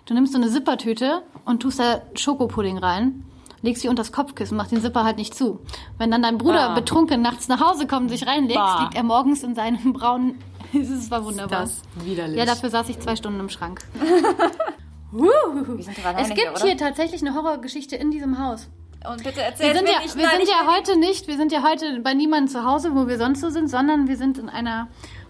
Du 0.06 0.14
nimmst 0.14 0.32
so 0.32 0.38
eine 0.38 0.48
Zippertüte 0.50 1.22
und 1.44 1.60
tust 1.60 1.78
da 1.78 2.00
Schokopudding 2.14 2.78
rein, 2.78 3.24
legst 3.62 3.82
sie 3.82 3.88
unter 3.88 4.00
das 4.02 4.10
Kopfkissen, 4.12 4.56
mach 4.56 4.66
den 4.68 4.80
Zipper 4.80 5.04
halt 5.04 5.18
nicht 5.18 5.34
zu. 5.34 5.60
Wenn 5.98 6.10
dann 6.10 6.22
dein 6.22 6.38
Bruder 6.38 6.70
Ah. 6.70 6.74
betrunken 6.74 7.20
nachts 7.22 7.48
nach 7.48 7.60
Hause 7.60 7.86
kommt 7.86 8.04
und 8.04 8.08
sich 8.08 8.26
reinlegt, 8.26 8.54
Bah. 8.54 8.80
liegt 8.82 8.94
er 8.94 9.02
morgens 9.02 9.42
in 9.42 9.54
seinem 9.54 9.92
braunen. 9.92 10.38
Das 10.72 11.10
war 11.10 11.24
wunderbar. 11.24 11.60
Das 11.62 11.82
widerlich. 11.96 12.36
Ja, 12.38 12.46
dafür 12.46 12.70
saß 12.70 12.88
ich 12.88 12.98
zwei 13.00 13.14
Stunden 13.16 13.40
im 13.40 13.48
Schrank. 13.48 13.82
Wir 15.12 15.82
sind 15.82 15.98
Es 16.18 16.28
gibt 16.28 16.62
hier 16.62 16.76
tatsächlich 16.76 17.20
eine 17.20 17.34
Horrorgeschichte 17.34 17.96
in 17.96 18.10
diesem 18.12 18.38
Haus. 18.38 18.68
Und 19.08 19.24
bitte 19.24 19.36
Wir 19.36 19.44
erzähl 19.44 19.74
sind, 19.74 19.84
mir 19.84 19.92
ja, 19.92 20.00
nicht, 20.00 20.16
wir 20.16 20.26
nein, 20.26 20.36
sind 20.36 20.48
ja 20.48 20.66
heute 20.66 20.98
nicht, 20.98 21.26
wir 21.26 21.36
sind 21.36 21.52
ja 21.52 21.62
heute 21.62 22.00
bei 22.00 22.12
niemandem 22.12 22.48
zu 22.48 22.64
Hause, 22.64 22.94
wo 22.94 23.06
wir 23.06 23.16
sonst 23.16 23.40
so 23.40 23.48
sind, 23.48 23.68
sondern 23.68 24.08
wir 24.08 24.16
sind 24.16 24.36
in 24.38 24.48
einer 24.48 24.88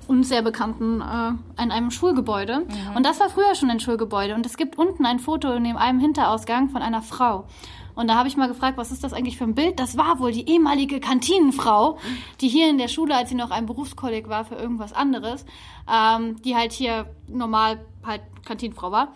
uns 0.08 0.28
sehr 0.28 0.42
bekannten, 0.42 1.00
äh, 1.00 1.62
in 1.62 1.70
einem 1.70 1.92
Schulgebäude. 1.92 2.66
Und 2.96 3.06
das 3.06 3.20
war 3.20 3.30
früher 3.30 3.54
schon 3.54 3.70
ein 3.70 3.78
Schulgebäude. 3.78 4.34
Und 4.34 4.44
es 4.44 4.56
gibt 4.56 4.76
unten 4.76 5.06
ein 5.06 5.20
Foto 5.20 5.52
in 5.52 5.64
einem 5.76 6.00
Hinterausgang 6.00 6.68
von 6.70 6.82
einer 6.82 7.00
Frau. 7.00 7.46
Und 7.94 8.08
da 8.08 8.16
habe 8.16 8.26
ich 8.26 8.36
mal 8.36 8.48
gefragt, 8.48 8.76
was 8.76 8.90
ist 8.90 9.04
das 9.04 9.12
eigentlich 9.12 9.36
für 9.36 9.44
ein 9.44 9.54
Bild? 9.54 9.78
Das 9.78 9.96
war 9.96 10.18
wohl 10.18 10.32
die 10.32 10.48
ehemalige 10.48 10.98
Kantinenfrau, 11.00 11.98
die 12.40 12.48
hier 12.48 12.68
in 12.68 12.78
der 12.78 12.88
Schule, 12.88 13.14
als 13.14 13.28
sie 13.28 13.34
noch 13.34 13.50
ein 13.50 13.66
Berufskolleg 13.66 14.28
war 14.28 14.44
für 14.44 14.56
irgendwas 14.56 14.92
anderes, 14.92 15.44
ähm, 15.88 16.40
die 16.42 16.56
halt 16.56 16.72
hier 16.72 17.14
normal 17.28 17.84
halt 18.04 18.22
Kantinenfrau 18.44 18.90
war. 18.90 19.14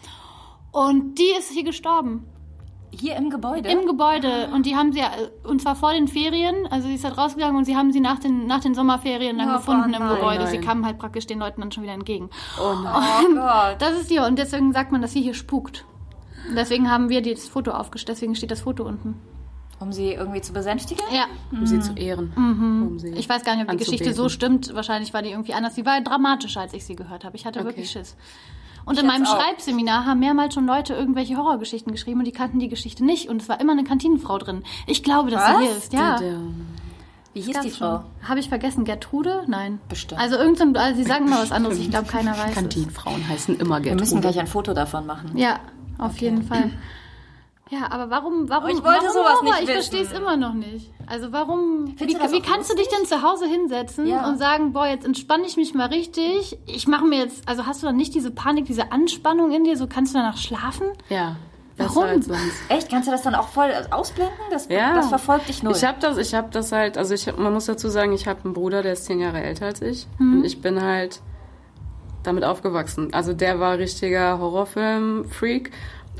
Und 0.70 1.16
die 1.18 1.32
ist 1.38 1.50
hier 1.50 1.64
gestorben. 1.64 2.26
Hier 3.00 3.16
im 3.16 3.30
Gebäude? 3.30 3.68
Im 3.68 3.86
Gebäude. 3.86 4.48
Und 4.52 4.66
die 4.66 4.76
haben 4.76 4.92
sie, 4.92 5.00
ja, 5.00 5.10
und 5.44 5.60
zwar 5.62 5.74
vor 5.76 5.92
den 5.92 6.08
Ferien, 6.08 6.66
also 6.70 6.88
sie 6.88 6.94
ist 6.94 7.04
halt 7.04 7.16
rausgegangen 7.18 7.56
und 7.56 7.64
sie 7.64 7.76
haben 7.76 7.92
sie 7.92 8.00
nach 8.00 8.18
den, 8.18 8.46
nach 8.46 8.60
den 8.60 8.74
Sommerferien 8.74 9.38
dann 9.38 9.50
Oh, 9.50 9.56
gefunden 9.58 9.94
im 9.94 10.00
nein. 10.02 10.14
Gebäude. 10.16 10.46
Sie 10.46 10.58
Nein. 10.58 10.66
kamen 10.66 10.86
halt 10.86 10.98
praktisch 10.98 11.26
den 11.26 11.38
Leuten 11.38 11.60
dann 11.60 11.72
schon 11.72 11.82
wieder 11.82 11.92
entgegen. 11.94 12.30
oh 12.60 12.74
nein. 12.82 12.94
oh 13.30 13.34
Gott. 13.34 13.76
Das 13.80 13.98
ist 14.00 14.10
die, 14.10 14.18
und 14.18 14.38
deswegen 14.38 14.72
sagt 14.72 14.92
man, 14.92 15.02
dass 15.02 15.12
sie 15.12 15.22
hier 15.22 15.34
spukt. 15.34 15.84
Und 16.48 16.56
deswegen 16.56 16.90
haben 16.90 17.08
wir 17.08 17.22
das 17.22 17.48
Foto 17.48 17.70
aufgestellt, 17.70 18.16
deswegen 18.18 18.34
steht 18.34 18.50
das 18.50 18.60
Foto 18.60 18.84
unten. 18.84 19.14
Um 19.80 19.92
sie 19.92 20.12
irgendwie 20.12 20.40
zu 20.40 20.52
besänftigen? 20.52 21.04
Ja, 21.12 21.24
Um 21.50 21.66
sie 21.66 21.80
zu 21.80 21.94
ehren. 21.94 22.32
Um 22.36 22.98
sie 22.98 23.08
ich 23.08 23.28
weiß 23.28 23.44
gar 23.44 23.56
nicht, 23.56 23.64
ob 23.64 23.70
die 23.72 23.76
Geschichte 23.84 24.14
so 24.14 24.28
stimmt. 24.28 24.72
Wahrscheinlich 24.74 25.12
war 25.12 25.20
die 25.20 25.30
irgendwie 25.30 25.52
anders. 25.52 25.74
Die 25.74 25.84
war 25.84 26.00
dramatischer, 26.00 26.60
als 26.60 26.74
ich 26.74 26.84
sie 26.84 26.94
gehört 26.94 27.24
habe. 27.24 27.36
Ich 27.36 27.44
hatte 27.44 27.58
Okay. 27.58 27.68
wirklich 27.68 27.90
Schiss. 27.90 28.16
Und 28.86 28.94
Ich 28.96 29.00
in 29.00 29.06
meinem 29.06 29.24
auch. 29.24 29.40
Schreibseminar 29.40 30.04
haben 30.06 30.20
mehrmals 30.20 30.54
schon 30.54 30.66
Leute 30.66 30.94
irgendwelche 30.94 31.36
Horrorgeschichten 31.36 31.90
geschrieben 31.92 32.20
und 32.20 32.26
die 32.26 32.32
kannten 32.32 32.58
die 32.58 32.68
Geschichte 32.68 33.04
nicht. 33.04 33.28
Und 33.28 33.40
es 33.42 33.48
war 33.48 33.60
immer 33.60 33.72
eine 33.72 33.84
Kantinenfrau 33.84 34.38
drin. 34.38 34.62
Ich 34.86 35.02
glaube, 35.02 35.30
dass 35.30 35.42
Was? 35.42 35.58
sie 35.58 35.64
hier 35.64 35.76
ist. 35.76 35.92
Ja. 35.92 36.20
Wie 37.32 37.40
hieß 37.40 37.60
die 37.60 37.70
Frau? 37.70 38.04
Habe 38.28 38.38
ich 38.40 38.48
vergessen, 38.48 38.84
Gertrude? 38.84 39.42
Nein. 39.48 39.80
Bestimmt. 39.88 40.20
Also 40.20 40.36
irgendein, 40.36 40.76
also 40.76 40.96
sie 41.02 41.08
sagen 41.08 41.28
mal 41.28 41.42
was 41.42 41.50
anderes. 41.50 41.78
Ich 41.78 41.90
glaube, 41.90 42.06
keiner 42.06 42.32
weiß 42.38 42.50
es. 42.50 42.54
Kantinenfrauen 42.54 43.28
heißen 43.28 43.58
immer 43.58 43.82
Wir 43.82 43.94
müssen 43.94 44.14
Gertrude. 44.14 44.20
gleich 44.20 44.38
ein 44.40 44.46
Foto 44.46 44.72
davon 44.72 45.04
machen. 45.06 45.36
Ja, 45.36 45.58
auf 45.98 46.18
jeden 46.18 46.42
Fall. 46.42 46.70
Ja, 47.70 47.90
aber 47.90 48.10
warum, 48.10 48.48
warum, 48.50 48.68
Ich 48.68 48.76
wollte 48.76 48.86
warum 49.06 49.08
sowas 49.12 49.32
Horror? 49.40 49.44
nicht 49.44 49.62
Ich 49.62 49.70
verstehe 49.70 50.02
es 50.02 50.12
immer 50.12 50.36
noch 50.36 50.52
nicht. 50.54 50.90
Also 51.06 51.32
warum, 51.32 51.86
wie, 51.88 51.96
Findest 51.96 52.32
wie 52.32 52.40
auch 52.42 52.46
kannst 52.46 52.70
du 52.70 52.76
dich 52.76 52.88
denn 52.88 53.06
zu 53.06 53.22
Hause 53.22 53.46
hinsetzen 53.46 54.06
Ja. 54.06 54.28
und 54.28 54.38
sagen, 54.38 54.72
boah, 54.72 54.86
jetzt 54.86 55.04
entspanne 55.06 55.44
ich 55.46 55.56
mich 55.56 55.74
mal 55.74 55.86
richtig. 55.88 56.58
Ich 56.66 56.86
mache 56.86 57.04
mir 57.06 57.18
jetzt, 57.20 57.48
also 57.48 57.64
hast 57.66 57.82
du 57.82 57.86
dann 57.86 57.96
nicht 57.96 58.14
diese 58.14 58.30
Panik, 58.30 58.66
diese 58.66 58.92
Anspannung 58.92 59.50
in 59.50 59.64
dir, 59.64 59.76
so 59.78 59.86
kannst 59.86 60.14
du 60.14 60.18
danach 60.18 60.36
schlafen? 60.36 60.88
Ja. 61.08 61.36
Warum? 61.76 62.22
Sonst. 62.22 62.38
Echt? 62.68 62.88
Kannst 62.88 63.08
du 63.08 63.12
das 63.12 63.22
dann 63.22 63.34
auch 63.34 63.48
voll 63.48 63.72
ausblenden? 63.90 64.36
Das, 64.50 64.68
Ja. 64.68 64.94
das 64.94 65.08
verfolgt 65.08 65.48
dich 65.48 65.62
null. 65.62 65.72
Ich 65.74 65.84
habe 65.84 65.98
das, 66.00 66.18
ich 66.18 66.32
habe 66.34 66.48
das 66.50 66.70
halt, 66.70 66.96
also 66.96 67.14
ich, 67.14 67.34
man 67.36 67.52
muss 67.52 67.64
dazu 67.64 67.88
sagen, 67.88 68.12
ich 68.12 68.28
habe 68.28 68.44
einen 68.44 68.52
Bruder, 68.52 68.82
der 68.82 68.92
ist 68.92 69.06
zehn 69.06 69.18
Jahre 69.18 69.42
älter 69.42 69.66
als 69.66 69.82
ich. 69.82 70.06
Mhm. 70.18 70.38
Und 70.38 70.44
ich 70.44 70.60
bin 70.60 70.80
halt 70.82 71.20
damit 72.22 72.44
aufgewachsen. 72.44 73.12
Also 73.12 73.32
der 73.32 73.58
war 73.58 73.78
richtiger 73.78 74.38
Horrorfilm-Freak. 74.38 75.72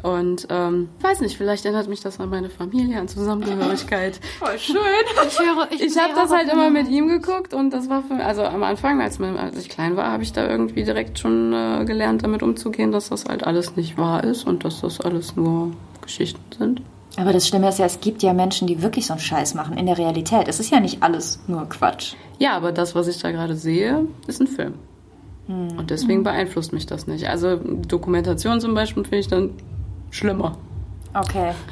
Und 0.02 0.48
ähm, 0.50 0.90
ich 0.98 1.04
weiß 1.04 1.20
nicht, 1.22 1.36
vielleicht 1.36 1.64
erinnert 1.64 1.88
mich 1.88 2.00
das 2.00 2.20
an 2.20 2.28
meine 2.28 2.50
Familie, 2.50 3.00
an 3.00 3.08
Zusammengehörigkeit. 3.08 4.20
voll 4.38 4.58
schön. 4.58 4.76
Ich 5.26 5.38
höre, 5.38 5.68
ich, 5.70 5.82
Ich 5.82 5.98
habe 5.98 6.12
das 6.14 6.30
halt 6.30 6.52
immer 6.52 6.68
mit 6.68 6.88
ihm 6.88 7.08
geguckt 7.08 7.54
und 7.54 7.70
das 7.70 7.88
war 7.88 8.02
für 8.02 8.22
also 8.22 8.42
am 8.42 8.62
Anfang, 8.62 9.00
als, 9.00 9.18
man, 9.18 9.36
als 9.38 9.56
ich 9.58 9.68
klein 9.68 9.96
war, 9.96 10.10
habe 10.10 10.22
ich 10.22 10.32
da 10.32 10.46
irgendwie 10.46 10.84
direkt 10.84 11.18
schon 11.18 11.52
äh, 11.52 11.84
gelernt, 11.86 12.22
damit 12.22 12.42
umzugehen, 12.42 12.92
dass 12.92 13.08
das 13.08 13.24
halt 13.24 13.44
alles 13.44 13.76
nicht 13.76 13.96
wahr 13.96 14.24
ist 14.24 14.46
und 14.46 14.64
dass 14.64 14.82
das 14.82 15.00
alles 15.00 15.36
nur 15.36 15.72
Geschichten 16.02 16.42
sind. 16.58 16.82
Aber 17.16 17.32
das 17.32 17.48
Schlimme 17.48 17.68
ist 17.68 17.78
ja, 17.78 17.86
es 17.86 18.00
gibt 18.00 18.22
ja 18.22 18.32
Menschen, 18.34 18.66
die 18.66 18.82
wirklich 18.82 19.06
so 19.06 19.12
einen 19.14 19.20
Scheiß 19.20 19.54
machen 19.54 19.78
in 19.78 19.86
der 19.86 19.96
Realität. 19.96 20.48
Es 20.48 20.60
ist 20.60 20.70
ja 20.70 20.80
nicht 20.80 21.02
alles 21.02 21.38
nur 21.46 21.66
Quatsch. 21.68 22.14
Ja, 22.38 22.56
aber 22.56 22.72
das, 22.72 22.94
was 22.94 23.06
ich 23.06 23.18
da 23.20 23.30
gerade 23.30 23.54
sehe, 23.54 24.06
ist 24.26 24.40
ein 24.40 24.48
Film. 24.48 24.74
Und 25.46 25.90
deswegen 25.90 26.22
beeinflusst 26.22 26.72
mich 26.72 26.86
das 26.86 27.06
nicht. 27.06 27.28
Also 27.28 27.56
Dokumentation 27.56 28.60
zum 28.60 28.74
Beispiel 28.74 29.04
finde 29.04 29.18
ich 29.18 29.28
dann 29.28 29.50
schlimmer. 30.14 30.56
Okay. 31.12 31.52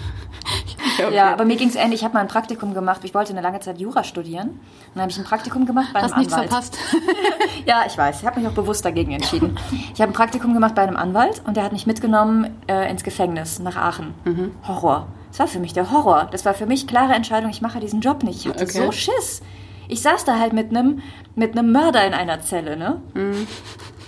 Ja, 0.99 1.07
okay. 1.07 1.17
Ja, 1.17 1.33
aber 1.33 1.45
mir 1.47 1.57
ging 1.57 1.69
es 1.69 1.75
ähnlich. 1.77 2.01
Ich 2.01 2.05
habe 2.05 2.15
mal 2.15 2.21
ein 2.21 2.29
Praktikum 2.29 2.75
gemacht. 2.75 3.01
Ich 3.05 3.15
wollte 3.15 3.33
eine 3.33 3.41
lange 3.41 3.61
Zeit 3.61 3.81
Jura 3.81 4.05
studieren. 4.05 4.49
Und 4.49 4.59
dann 4.95 5.03
habe 5.03 5.11
ich 5.13 5.17
ein 5.17 5.25
Praktikum 5.25 5.65
gemacht 5.65 5.89
bei 5.95 6.01
einem 6.01 6.11
Hast 6.11 6.19
nichts 6.19 6.33
Anwalt. 6.35 6.51
verpasst. 6.51 6.79
Ja, 7.67 7.85
ich 7.87 7.97
weiß. 7.97 8.21
Ich 8.21 8.27
habe 8.27 8.39
mich 8.41 8.49
auch 8.49 8.53
bewusst 8.53 8.85
dagegen 8.85 9.13
entschieden. 9.13 9.57
Ich 9.95 10.01
habe 10.03 10.11
ein 10.11 10.15
Praktikum 10.15 10.53
gemacht 10.53 10.75
bei 10.75 10.83
einem 10.83 10.97
Anwalt 10.97 11.41
und 11.47 11.57
der 11.57 11.65
hat 11.65 11.73
mich 11.73 11.87
mitgenommen 11.87 12.51
äh, 12.67 12.91
ins 12.91 13.05
Gefängnis 13.05 13.59
nach 13.61 13.77
Aachen. 13.77 14.13
Mhm. 14.25 14.51
Horror. 14.67 15.07
Das 15.31 15.39
war 15.39 15.47
für 15.47 15.61
mich 15.61 15.73
der 15.73 15.91
Horror. 15.93 16.29
Das 16.31 16.45
war 16.45 16.53
für 16.53 16.67
mich 16.67 16.87
klare 16.87 17.15
Entscheidung. 17.15 17.51
Ich 17.51 17.63
mache 17.63 17.81
diesen 17.81 18.01
Job 18.01 18.23
nicht. 18.23 18.45
Ich 18.45 18.49
hatte 18.53 18.65
Okay. 18.65 18.85
so 18.85 18.93
Schiss. 18.93 19.41
Ich 19.89 20.03
saß 20.03 20.25
da 20.27 20.39
halt 20.39 20.53
mit 20.53 20.71
einem 20.71 21.01
mit 21.37 21.57
einem 21.57 21.73
Mörder 21.73 22.05
in 22.07 22.13
einer 22.13 22.41
Zelle, 22.43 22.77
ne? 22.77 23.01
Mhm. 23.15 23.47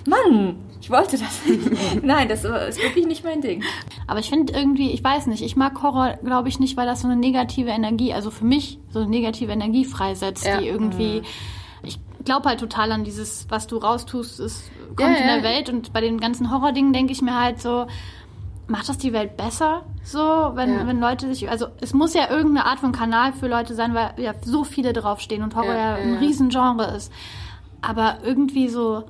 Mann, 0.07 0.57
ich 0.85 0.91
wollte 0.91 1.17
das 1.17 1.47
nicht. 1.47 2.03
Nein, 2.05 2.29
das 2.29 2.45
ist 2.45 2.79
wirklich 2.83 3.07
nicht 3.07 3.25
mein 3.25 3.41
Ding. 3.41 3.63
Aber 4.07 4.21
ich 4.21 4.29
finde 4.29 4.53
irgendwie, 4.53 4.91
ich 4.91 5.03
weiß 5.03 5.27
nicht, 5.29 5.43
ich 5.43 5.57
mag 5.57 5.83
Horror, 5.83 6.19
glaube 6.23 6.51
ich, 6.51 6.61
nicht, 6.61 6.77
weil 6.77 6.85
das 6.87 7.01
so 7.01 7.09
eine 7.09 7.17
negative 7.17 7.71
Energie, 7.71 8.13
also 8.13 8.31
für 8.31 8.45
mich 8.45 8.79
so 8.91 8.99
eine 9.01 9.09
negative 9.09 9.51
Energie 9.53 9.87
freisetzt, 9.87 10.45
Ja. 10.45 10.59
die 10.59 10.69
irgendwie. 10.69 11.23
Ich 11.83 11.99
glaube 12.27 12.51
halt 12.51 12.61
total 12.61 12.93
an 12.93 13.03
dieses, 13.03 13.47
was 13.49 13.67
du 13.67 13.79
raustust, 13.79 14.41
es 14.41 14.71
kommt 14.89 15.01
Ja, 15.01 15.07
in 15.17 15.27
ja. 15.29 15.35
der 15.37 15.43
Welt. 15.43 15.71
Und 15.71 15.95
bei 15.95 16.03
den 16.03 16.21
ganzen 16.21 16.51
Horrordingen 16.51 16.93
denke 16.93 17.13
ich 17.13 17.23
mir 17.23 17.39
halt 17.41 17.63
so, 17.63 17.87
macht 18.67 18.89
das 18.91 18.99
die 18.99 19.15
Welt 19.15 19.39
besser? 19.39 19.87
So, 20.03 20.19
wenn, 20.55 20.71
Ja. 20.75 20.87
wenn 20.87 21.01
Leute 21.01 21.29
sich. 21.29 21.49
Also 21.49 21.69
es 21.81 21.95
muss 21.95 22.13
ja 22.13 22.29
irgendeine 22.31 22.67
Art 22.67 22.81
von 22.81 22.93
Kanal 22.93 23.33
für 23.33 23.49
Leute 23.49 23.75
sein, 23.75 23.95
weil 23.95 24.13
ja 24.19 24.33
so 24.45 24.65
viele 24.65 24.93
draufstehen 24.93 25.43
und 25.43 25.55
Horror 25.57 25.73
Ja, 25.75 25.79
ja, 25.79 25.99
ja, 25.99 26.03
ein 26.05 26.13
ja. 26.15 26.19
Riesengenre 26.21 26.95
ist. 26.95 27.11
Aber 27.81 28.19
irgendwie 28.23 28.69
so. 28.69 29.05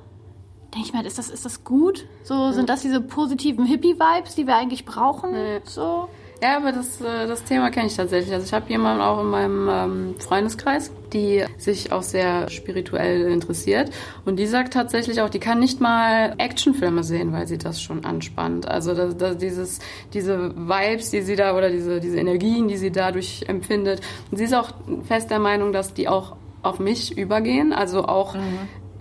Denke 0.75 0.89
ich 0.89 0.93
mir, 0.93 1.05
ist 1.05 1.17
das, 1.17 1.29
ist 1.29 1.45
das 1.45 1.63
gut? 1.63 2.05
So, 2.23 2.51
sind 2.51 2.67
das 2.67 2.81
diese 2.81 2.99
positiven 2.99 3.65
Hippie-Vibes, 3.65 4.35
die 4.35 4.45
wir 4.45 4.57
eigentlich 4.57 4.83
brauchen? 4.83 5.33
Ja. 5.33 5.59
So. 5.63 6.09
Ja, 6.43 6.57
aber 6.57 6.73
das, 6.73 6.99
äh, 6.99 7.27
das 7.27 7.45
Thema 7.45 7.71
kenne 7.71 7.87
ich 7.87 7.95
tatsächlich. 7.95 8.33
Also 8.33 8.45
ich 8.45 8.53
habe 8.53 8.69
jemanden 8.69 9.01
auch 9.01 9.21
in 9.21 9.27
meinem 9.27 9.69
ähm, 9.71 10.15
Freundeskreis, 10.19 10.91
die 11.13 11.45
sich 11.57 11.93
auch 11.93 12.03
sehr 12.03 12.49
spirituell 12.49 13.31
interessiert. 13.31 13.89
Und 14.25 14.37
die 14.37 14.47
sagt 14.47 14.73
tatsächlich 14.73 15.21
auch, 15.21 15.29
die 15.29 15.39
kann 15.39 15.59
nicht 15.59 15.79
mal 15.79 16.35
Actionfilme 16.37 17.05
sehen, 17.05 17.31
weil 17.31 17.47
sie 17.47 17.57
das 17.57 17.81
schon 17.81 18.03
anspannt. 18.03 18.67
Also 18.67 18.93
das, 18.93 19.15
das, 19.15 19.37
dieses, 19.37 19.79
diese 20.13 20.53
Vibes, 20.57 21.09
die 21.09 21.21
sie 21.21 21.37
da 21.37 21.55
oder 21.55 21.69
diese, 21.69 22.01
diese 22.01 22.17
Energien, 22.17 22.67
die 22.67 22.75
sie 22.75 22.91
dadurch 22.91 23.45
empfindet. 23.47 24.01
Und 24.29 24.37
sie 24.37 24.43
ist 24.43 24.53
auch 24.53 24.71
fest 25.07 25.31
der 25.31 25.39
Meinung, 25.39 25.71
dass 25.71 25.93
die 25.93 26.09
auch 26.09 26.35
auf 26.63 26.79
mich 26.79 27.17
übergehen. 27.17 27.71
Also 27.71 28.05
auch 28.05 28.35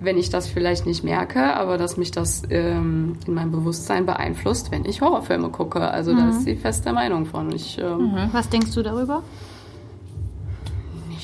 wenn 0.00 0.18
ich 0.18 0.28
das 0.30 0.48
vielleicht 0.48 0.86
nicht 0.86 1.04
merke, 1.04 1.54
aber 1.54 1.78
dass 1.78 1.96
mich 1.96 2.10
das 2.10 2.42
ähm, 2.50 3.16
in 3.26 3.34
meinem 3.34 3.52
Bewusstsein 3.52 4.06
beeinflusst, 4.06 4.70
wenn 4.70 4.84
ich 4.84 5.00
Horrorfilme 5.00 5.48
gucke. 5.50 5.80
Also 5.80 6.14
da 6.14 6.30
ist 6.30 6.42
sie 6.44 6.56
fest 6.56 6.84
der 6.84 6.92
Meinung 6.92 7.26
von. 7.26 7.50
Ich, 7.52 7.78
ähm, 7.78 8.12
Was 8.32 8.48
denkst 8.48 8.72
du 8.74 8.82
darüber? 8.82 9.22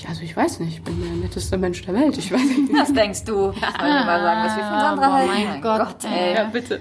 nicht, 0.00 0.08
also 0.08 0.22
ich 0.22 0.36
weiß 0.36 0.60
nicht, 0.60 0.78
ich 0.78 0.82
bin 0.82 1.00
der 1.00 1.10
netteste 1.12 1.58
Mensch 1.58 1.82
der 1.84 1.94
Welt. 1.94 2.16
Ich 2.16 2.32
weiß 2.32 2.40
nicht. 2.40 2.72
Was 2.78 2.92
denkst 2.92 3.24
du? 3.24 3.34
Soll 3.34 3.52
ich 3.54 3.60
mal 3.60 4.20
sagen, 4.22 4.40
was 4.48 4.56
wir 4.56 4.64
von 4.64 4.80
Sandra 4.80 5.06
boah, 5.06 5.12
halten? 5.14 5.30
mein 5.48 5.60
Gott, 5.62 6.04
ey. 6.04 6.34
Ja, 6.34 6.44
bitte, 6.44 6.80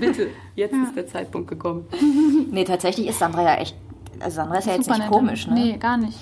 bitte. 0.00 0.28
Jetzt 0.54 0.74
ist 0.74 0.96
der 0.96 1.06
Zeitpunkt 1.06 1.48
gekommen. 1.48 1.86
Nee, 2.50 2.64
tatsächlich 2.64 3.08
ist 3.08 3.18
Sandra 3.18 3.42
ja 3.42 3.54
echt. 3.56 3.76
Also 4.20 4.36
Sandra 4.36 4.58
ist 4.58 4.66
ja 4.66 4.74
jetzt 4.74 4.88
nicht 4.88 4.98
nett. 4.98 5.08
komisch, 5.10 5.46
ne? 5.46 5.54
Nee, 5.54 5.76
gar 5.78 5.96
nicht. 5.96 6.16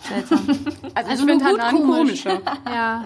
Seltsam. 0.00 0.40
Also, 0.48 0.60
Also 0.94 1.10
ich 1.12 1.18
finde 1.18 1.44
nur 1.44 1.52
gut 1.52 1.60
Hanan 1.60 1.74
komisch. 1.76 2.24
komischer. 2.24 2.40
ja. 2.66 3.04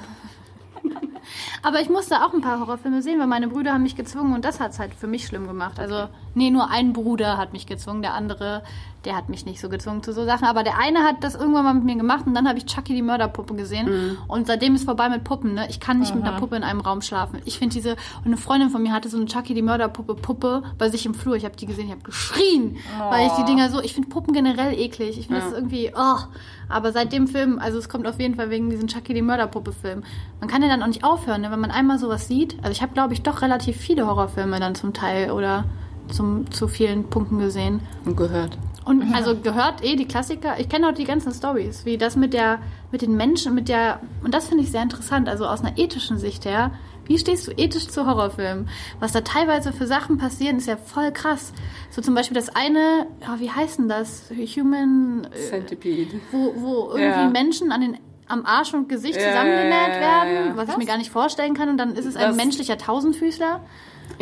Aber 1.62 1.80
ich 1.80 1.88
musste 1.88 2.24
auch 2.24 2.32
ein 2.34 2.40
paar 2.40 2.60
Horrorfilme 2.60 3.02
sehen, 3.02 3.20
weil 3.20 3.26
meine 3.26 3.48
Brüder 3.48 3.72
haben 3.72 3.82
mich 3.82 3.96
gezwungen 3.96 4.34
und 4.34 4.44
das 4.44 4.60
hat 4.60 4.72
es 4.72 4.78
halt 4.78 4.94
für 4.94 5.06
mich 5.06 5.26
schlimm 5.26 5.46
gemacht. 5.46 5.78
Also, 5.78 6.08
nee, 6.34 6.50
nur 6.50 6.70
ein 6.70 6.92
Bruder 6.92 7.38
hat 7.38 7.52
mich 7.52 7.66
gezwungen, 7.66 8.02
der 8.02 8.14
andere, 8.14 8.62
der 9.04 9.16
hat 9.16 9.28
mich 9.28 9.44
nicht 9.46 9.60
so 9.60 9.68
gezwungen 9.68 10.02
zu 10.02 10.12
so 10.12 10.24
Sachen. 10.24 10.46
Aber 10.46 10.62
der 10.62 10.78
eine 10.78 11.00
hat 11.00 11.16
das 11.22 11.34
irgendwann 11.34 11.64
mal 11.64 11.74
mit 11.74 11.84
mir 11.84 11.96
gemacht 11.96 12.26
und 12.26 12.34
dann 12.34 12.48
habe 12.48 12.58
ich 12.58 12.66
Chucky 12.66 12.94
die 12.94 13.02
Mörderpuppe 13.02 13.54
gesehen. 13.54 13.86
Mhm. 13.86 14.18
Und 14.28 14.46
seitdem 14.46 14.74
ist 14.74 14.84
vorbei 14.84 15.08
mit 15.08 15.24
Puppen. 15.24 15.54
Ne? 15.54 15.66
Ich 15.68 15.80
kann 15.80 15.98
nicht 15.98 16.14
mit 16.14 16.24
einer 16.24 16.38
Puppe 16.38 16.56
in 16.56 16.64
einem 16.64 16.80
Raum 16.80 17.02
schlafen. 17.02 17.40
Ich 17.44 17.58
finde 17.58 17.74
diese. 17.74 17.92
Und 17.92 18.26
eine 18.26 18.36
Freundin 18.36 18.70
von 18.70 18.82
mir 18.82 18.92
hatte 18.92 19.08
so 19.08 19.16
eine 19.16 19.26
Chucky 19.26 19.54
die 19.54 19.62
Mörderpuppe 19.62 20.14
Puppe 20.14 20.62
bei 20.78 20.88
sich 20.88 21.06
im 21.06 21.14
Flur. 21.14 21.36
Ich 21.36 21.44
habe 21.44 21.56
die 21.56 21.66
gesehen, 21.66 21.86
ich 21.86 21.92
habe 21.92 22.02
geschrien, 22.02 22.76
weil 23.10 23.26
ich 23.26 23.32
die 23.32 23.44
Dinger 23.44 23.70
so. 23.70 23.80
Ich 23.80 23.94
finde 23.94 24.08
Puppen 24.08 24.32
generell 24.32 24.78
eklig. 24.78 25.18
Ich 25.18 25.26
finde 25.26 25.42
das 25.42 25.52
irgendwie. 25.52 25.92
Oh. 25.94 26.18
Aber 26.68 26.92
seit 26.92 27.12
dem 27.12 27.28
Film, 27.28 27.58
also 27.58 27.78
es 27.78 27.88
kommt 27.88 28.06
auf 28.06 28.18
jeden 28.18 28.34
Fall 28.34 28.48
wegen 28.50 28.70
diesem 28.70 28.88
Chucky 28.88 29.12
die 29.12 29.22
Mörderpuppe-Film. 29.22 30.02
Man 30.40 30.48
kann 30.48 30.62
ja 30.62 30.68
dann 30.68 30.82
auch 30.82 30.86
nicht 30.86 31.04
aufhören, 31.04 31.42
ne? 31.42 31.50
wenn 31.50 31.60
man 31.60 31.70
einmal 31.70 31.98
sowas 31.98 32.28
sieht. 32.28 32.56
Also 32.62 32.70
ich 32.72 32.80
habe, 32.80 32.94
glaube 32.94 33.12
ich, 33.12 33.22
doch 33.22 33.42
relativ 33.42 33.76
viele 33.76 34.06
Horrorfilme 34.06 34.58
dann 34.58 34.74
zum 34.74 34.94
Teil 34.94 35.32
oder 35.32 35.64
zum, 36.08 36.50
zu 36.50 36.68
vielen 36.68 37.04
Punkten 37.04 37.38
gesehen. 37.38 37.80
Und 38.04 38.16
gehört. 38.16 38.56
Und 38.84 39.14
also 39.14 39.36
gehört 39.38 39.84
eh 39.84 39.94
die 39.96 40.06
Klassiker. 40.06 40.58
Ich 40.58 40.68
kenne 40.68 40.88
auch 40.88 40.92
die 40.94 41.04
ganzen 41.04 41.32
Stories, 41.32 41.84
wie 41.84 41.96
das 41.98 42.16
mit 42.16 42.32
der, 42.34 42.58
mit 42.90 43.00
den 43.02 43.16
Menschen, 43.16 43.54
mit 43.54 43.68
der, 43.68 44.00
und 44.24 44.34
das 44.34 44.48
finde 44.48 44.64
ich 44.64 44.70
sehr 44.72 44.82
interessant, 44.82 45.28
also 45.28 45.46
aus 45.46 45.60
einer 45.62 45.78
ethischen 45.78 46.18
Sicht 46.18 46.44
her. 46.44 46.72
Wie 47.04 47.18
stehst 47.18 47.46
du 47.48 47.52
ethisch 47.52 47.88
zu 47.88 48.06
Horrorfilmen? 48.06 48.68
Was 49.00 49.12
da 49.12 49.20
teilweise 49.22 49.72
für 49.72 49.86
Sachen 49.86 50.18
passieren, 50.18 50.56
ist 50.58 50.66
ja 50.66 50.76
voll 50.76 51.10
krass. 51.12 51.52
So 51.90 52.00
zum 52.00 52.14
Beispiel 52.14 52.36
das 52.36 52.48
eine, 52.54 53.06
ja, 53.20 53.38
wie 53.40 53.50
heißt 53.50 53.78
denn 53.78 53.88
das? 53.88 54.30
Human, 54.30 55.26
äh, 55.32 55.36
Centipede. 55.48 56.20
wo, 56.30 56.52
wo 56.56 56.88
irgendwie 56.96 57.02
Ja. 57.04 57.28
Menschen 57.28 57.72
an 57.72 57.80
den, 57.80 57.98
am 58.28 58.46
Arsch 58.46 58.72
und 58.72 58.88
Gesicht 58.88 59.16
Ja, 59.20 59.28
zusammengenäht 59.28 59.72
ja, 59.72 60.00
ja, 60.00 60.00
werden, 60.24 60.46
ja. 60.50 60.56
was 60.56 60.68
ich 60.70 60.76
mir 60.76 60.86
gar 60.86 60.96
nicht 60.98 61.10
vorstellen 61.10 61.54
kann. 61.54 61.68
Und 61.68 61.76
dann 61.76 61.94
ist 61.96 62.06
es 62.06 62.16
ein 62.16 62.28
Das- 62.28 62.36
menschlicher 62.36 62.78
Tausendfüßler. 62.78 63.60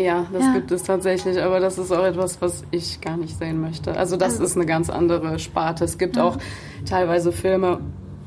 Ja, 0.00 0.26
das 0.32 0.42
Ja. 0.42 0.52
gibt 0.54 0.70
es 0.72 0.82
tatsächlich, 0.84 1.40
aber 1.42 1.60
das 1.60 1.76
ist 1.78 1.92
auch 1.92 2.04
etwas, 2.04 2.40
was 2.40 2.64
ich 2.70 3.00
gar 3.00 3.16
nicht 3.16 3.36
sehen 3.38 3.60
möchte. 3.60 3.96
Also 3.96 4.16
das 4.16 4.32
Also- 4.34 4.44
ist 4.44 4.56
eine 4.56 4.66
ganz 4.66 4.88
andere 4.90 5.38
Sparte. 5.38 5.84
Es 5.84 5.98
gibt 5.98 6.18
auch 6.18 6.38
teilweise 6.88 7.32
Filme, 7.32 7.80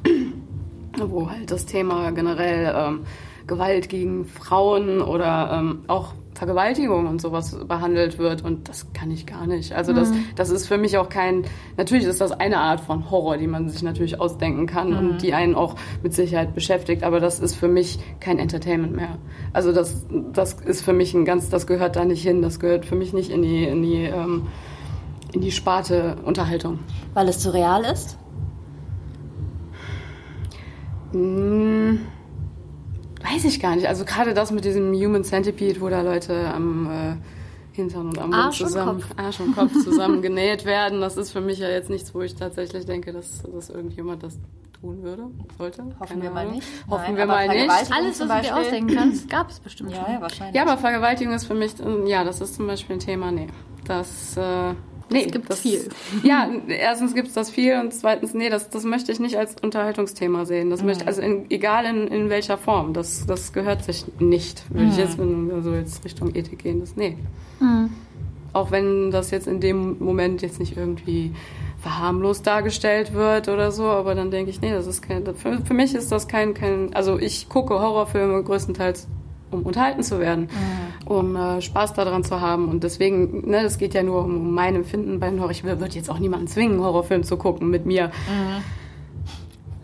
wo 1.00 1.30
halt 1.30 1.50
das 1.52 1.66
Thema 1.66 2.12
generell 2.12 2.74
ähm, 2.76 3.00
Gewalt 3.48 3.90
gegen 3.90 4.26
Frauen 4.26 5.02
oder 5.02 5.52
ähm, 5.60 5.80
auch 5.88 6.14
Vergewaltigung 6.34 7.08
und 7.08 7.22
sowas 7.22 7.58
behandelt 7.68 8.18
wird 8.18 8.44
und 8.44 8.70
das 8.70 8.92
kann 8.94 9.12
ich 9.12 9.26
gar 9.26 9.48
nicht. 9.48 9.74
Also 9.74 9.94
das, 9.94 10.12
das 10.36 10.50
ist 10.50 10.68
für 10.68 10.78
mich 10.78 10.98
auch 10.98 11.10
kein, 11.10 11.44
natürlich 11.78 12.06
ist 12.06 12.22
das 12.22 12.32
eine 12.32 12.58
Art 12.58 12.82
von 12.82 13.10
Horror, 13.12 13.38
die 13.38 13.48
man 13.48 13.70
sich 13.70 13.84
natürlich 13.84 14.20
ausdenken 14.20 14.66
kann 14.66 14.94
und 14.94 15.22
die 15.22 15.34
einen 15.34 15.56
auch 15.56 15.76
mit 16.02 16.14
Sicherheit 16.14 16.54
beschäftigt, 16.56 17.04
aber 17.04 17.20
das 17.20 17.40
ist 17.40 17.56
für 17.56 17.68
mich 17.68 18.00
kein 18.20 18.40
Entertainment 18.40 18.96
mehr. 18.96 19.18
Also 19.54 19.72
das, 19.72 20.06
das 20.32 20.54
ist 20.54 20.82
für 20.82 20.94
mich 20.94 21.14
ein 21.14 21.26
ganz, 21.26 21.50
das 21.50 21.68
gehört 21.68 21.96
da 21.96 22.06
nicht 22.06 22.24
hin, 22.24 22.42
das 22.42 22.60
gehört 22.60 22.86
für 22.86 22.96
mich 22.96 23.14
nicht 23.14 23.30
in 23.30 23.42
die, 23.42 23.64
in 23.66 23.82
die, 23.82 24.04
ähm, 24.04 24.48
in 25.34 25.42
die 25.42 25.52
Sparte 25.52 26.18
Unterhaltung. 26.26 26.80
Weil 27.14 27.30
es 27.30 27.40
zu 27.40 27.54
real 27.54 27.84
ist? 27.84 28.18
Weiß 33.34 33.46
ich 33.46 33.60
gar 33.60 33.76
nicht. 33.76 33.88
Also 33.88 34.06
gerade 34.06 34.34
das 34.34 34.52
mit 34.52 34.66
diesem 34.66 34.94
Human 34.94 35.24
Centipede, 35.24 35.82
wo 35.82 35.90
da 35.90 36.02
Leute 36.02 36.52
am 36.54 36.90
äh, 36.92 37.16
Hintern 37.76 38.08
und 38.10 38.18
am 38.20 38.30
Mund 38.30 38.36
Arsch 38.44 38.62
und 38.62 38.68
zusammen, 38.68 39.02
Kopf. 39.02 39.12
Arsch 39.18 39.40
und 39.40 39.56
Kopf 39.56 39.72
zusammen 39.84 40.22
genäht 40.22 40.66
werden, 40.66 41.02
das 41.02 41.18
ist 41.18 41.32
für 41.32 41.42
mich 41.42 41.60
ja 41.60 41.70
jetzt 41.70 41.90
nichts, 41.90 42.14
wo 42.14 42.22
ich 42.22 42.36
tatsächlich 42.36 42.86
denke, 42.86 43.12
dass, 43.12 43.42
dass 43.52 43.70
irgendjemand 43.70 44.22
das 44.24 44.38
tun 44.80 45.02
würde, 45.02 45.28
sollte. 45.58 45.84
Hoffen 46.00 46.08
Keine 46.08 46.22
wir 46.24 46.32
mal 46.32 46.52
nicht. 46.52 46.68
Hoffen 46.90 47.16
Nein, 47.16 47.18
wir 47.18 47.26
mal 47.26 47.48
nicht. 47.48 47.70
Alles, 47.70 48.20
was 48.20 48.28
du 48.42 48.42
dir 48.48 48.56
ausdenken 48.58 48.96
kannst, 48.96 49.30
gab 49.30 49.50
es 49.50 49.60
bestimmt 49.60 49.92
Ja, 49.92 50.04
schon. 50.04 50.14
ja, 50.14 50.22
wahrscheinlich. 50.22 50.56
Ja, 50.56 50.62
aber 50.64 50.78
Vergewaltigung 50.78 51.34
ist 51.34 51.46
für 51.46 51.56
mich, 51.56 51.74
äh, 51.80 52.10
ja, 52.10 52.24
das 52.24 52.42
ist 52.42 52.56
zum 52.56 52.68
Beispiel 52.68 52.98
ein 52.98 53.00
Thema, 53.00 53.32
nee. 53.32 53.48
Das, 53.88 54.38
äh, 54.38 54.74
nee. 55.10 55.26
Es 55.26 55.32
gibt 55.32 55.50
das, 55.50 55.60
viel. 55.62 55.90
Ja, 56.24 56.50
erstens 56.68 57.14
gibt 57.14 57.30
es 57.30 57.34
das 57.34 57.50
viel 57.50 57.80
und 57.80 57.94
zweitens, 57.94 58.34
nee, 58.34 58.50
das, 58.50 58.70
das 58.70 58.84
möchte 58.84 59.12
ich 59.12 59.20
nicht 59.20 59.38
als 59.38 59.56
Unterhaltungsthema 59.62 60.46
sehen. 60.46 60.70
Das 60.70 60.84
möchte, 60.84 61.08
also 61.08 61.22
in, 61.22 61.50
egal 61.50 61.86
in, 61.86 62.08
in 62.08 62.30
welcher 62.30 62.58
Form, 62.58 62.94
das, 62.94 63.26
das 63.26 63.54
gehört 63.54 63.84
sich 63.84 64.06
nicht. 64.20 64.64
Würde 64.70 64.90
ich 64.90 64.98
jetzt, 64.98 65.18
wenn 65.18 65.50
wir 65.50 65.62
so 65.62 65.74
jetzt 65.74 66.04
Richtung 66.06 66.36
Ethik 66.36 66.60
gehen, 66.60 66.80
das, 66.80 66.96
nee. 66.96 67.18
Auch 68.54 68.72
wenn 68.72 69.10
das 69.12 69.32
jetzt 69.32 69.48
in 69.48 69.60
dem 69.60 69.98
Moment 70.00 70.42
jetzt 70.42 70.60
nicht 70.60 70.78
irgendwie 70.78 71.34
verharmlost 71.84 72.48
dargestellt 72.48 73.14
wird 73.14 73.50
oder 73.50 73.72
so, 73.72 73.86
aber 73.86 74.16
dann 74.16 74.32
denke 74.32 74.50
ich, 74.50 74.62
nee, 74.62 74.72
das 74.72 74.88
ist 74.88 75.02
kein, 75.02 75.26
für, 75.36 75.60
für 75.66 75.74
mich 75.74 75.94
ist 75.94 76.12
das 76.12 76.30
kein, 76.30 76.54
kein, 76.54 76.94
also 76.94 77.20
ich 77.20 77.50
gucke 77.50 77.74
Horrorfilme 77.74 78.42
größtenteils, 78.42 79.08
um 79.54 79.64
unterhalten 79.64 80.04
zu 80.04 80.20
werden, 80.20 80.50
um 81.06 81.36
äh, 81.36 81.62
Spaß 81.62 81.94
daran 81.94 82.24
zu 82.24 82.42
haben 82.42 82.68
und 82.68 82.84
deswegen, 82.84 83.50
ne, 83.50 83.62
es 83.64 83.78
geht 83.78 83.94
ja 83.94 84.04
nur 84.04 84.24
um, 84.24 84.36
um 84.38 84.54
mein 84.54 84.76
Empfinden 84.76 85.20
bei 85.20 85.30
den 85.30 85.40
Horror. 85.40 85.52
Ich 85.52 85.64
würde 85.64 85.86
jetzt 85.86 86.10
auch 86.10 86.20
niemanden 86.20 86.48
zwingen, 86.48 86.74
einen 86.74 86.84
Horrorfilm 86.84 87.24
zu 87.24 87.38
gucken 87.38 87.70
mit 87.70 87.86
mir. 87.86 88.12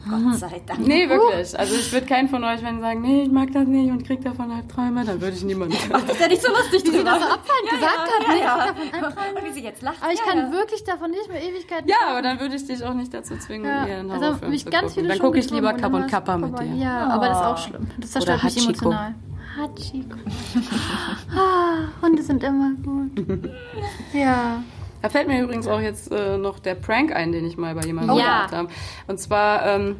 Gott 0.09 0.35
sei 0.39 0.61
Dank. 0.65 0.87
Nee, 0.87 1.07
wirklich. 1.09 1.57
Also 1.57 1.75
ich 1.75 1.91
würde 1.91 2.07
keinen 2.07 2.29
von 2.29 2.43
euch, 2.43 2.63
wenn 2.63 2.75
sie 2.77 2.81
sagen, 2.81 3.01
nee, 3.01 3.23
ich 3.23 3.31
mag 3.31 3.51
das 3.53 3.67
nicht 3.67 3.91
und 3.91 4.03
krieg 4.05 4.23
davon 4.23 4.51
Albträume, 4.51 5.03
dann 5.05 5.21
würde 5.21 5.35
ich 5.35 5.43
niemanden. 5.43 5.73
ist 5.75 6.19
ja 6.19 6.27
nicht 6.27 6.41
so 6.41 6.49
lustig, 6.51 6.83
wie 6.85 6.91
sie 6.97 7.03
das 7.03 7.19
so 7.19 7.25
abfallend 7.25 7.69
gesagt 7.69 7.97
hat, 7.97 8.27
ne? 8.27 8.39
Ja, 8.39 8.65
ja. 9.01 9.07
Und 9.37 9.45
wie 9.47 9.53
sie 9.53 9.63
jetzt 9.63 9.81
lacht. 9.81 10.01
Aber 10.01 10.11
ich 10.11 10.19
ja, 10.19 10.25
kann 10.25 10.37
ja. 10.37 10.51
wirklich 10.51 10.83
davon 10.83 11.11
nicht 11.11 11.29
mehr 11.29 11.41
Ewigkeiten 11.43 11.87
Ja, 11.87 12.09
aber 12.09 12.21
dann 12.21 12.39
würde 12.39 12.55
ich 12.55 12.65
dich 12.65 12.83
auch 12.83 12.93
nicht 12.93 13.13
dazu 13.13 13.37
zwingen, 13.37 13.65
Ja, 13.65 13.85
mir 13.85 13.97
einen 13.97 14.11
also 14.11 14.25
Horrorfilm 14.25 14.51
mich 14.51 14.65
zu 14.65 14.71
ganz 14.71 14.81
gucken. 14.81 14.95
viele 14.95 15.07
Dann 15.09 15.19
gucke 15.19 15.39
ich 15.39 15.51
lieber 15.51 15.73
Kapp 15.73 15.93
und 15.93 16.07
Kappa 16.07 16.37
mit 16.37 16.59
dir. 16.59 16.75
Ja, 16.75 17.07
aber 17.07 17.27
das 17.27 17.37
ist 17.37 17.45
auch 17.45 17.57
schlimm. 17.57 17.87
Das 17.99 18.11
zerstört 18.11 18.39
Oder 18.39 18.45
mich 18.45 18.55
Hachiko. 18.55 18.69
emotional. 18.69 19.15
Hachiko. 19.59 20.17
ah, 21.35 22.01
Hunde 22.01 22.23
sind 22.23 22.43
immer 22.43 22.71
gut. 22.83 23.51
Ja. 24.13 24.63
Da 25.01 25.09
fällt 25.09 25.27
mir 25.27 25.41
übrigens 25.41 25.67
auch 25.67 25.79
jetzt 25.79 26.11
äh, 26.11 26.37
noch 26.37 26.59
der 26.59 26.75
Prank 26.75 27.15
ein, 27.15 27.31
den 27.31 27.45
ich 27.45 27.57
mal 27.57 27.73
bei 27.75 27.81
jemandem 27.81 28.15
Oh 28.15 28.19
ja. 28.19 28.47
gemacht 28.47 28.53
habe. 28.53 28.69
Und 29.07 29.19
zwar 29.19 29.65
ähm, 29.65 29.95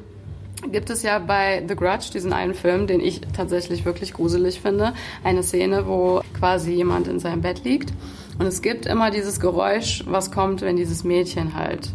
gibt 0.72 0.90
es 0.90 1.04
ja 1.04 1.20
bei 1.20 1.64
The 1.68 1.76
Grudge, 1.76 2.10
diesen 2.14 2.34
einen 2.34 2.54
Film, 2.54 2.86
den 2.88 3.00
ich 3.00 3.22
tatsächlich 3.36 3.86
wirklich 3.86 4.14
gruselig 4.14 4.60
finde, 4.60 4.94
eine 5.24 5.42
Szene, 5.44 5.88
wo 5.88 6.22
quasi 6.38 6.74
jemand 6.74 7.08
in 7.08 7.20
seinem 7.20 7.42
Bett 7.42 7.64
liegt. 7.64 7.94
Und 8.40 8.46
es 8.46 8.62
gibt 8.62 8.86
immer 8.86 9.10
dieses 9.12 9.40
Geräusch, 9.40 10.04
was 10.08 10.32
kommt, 10.32 10.62
wenn 10.62 10.76
dieses 10.76 11.04
Mädchen 11.04 11.56
halt 11.56 11.90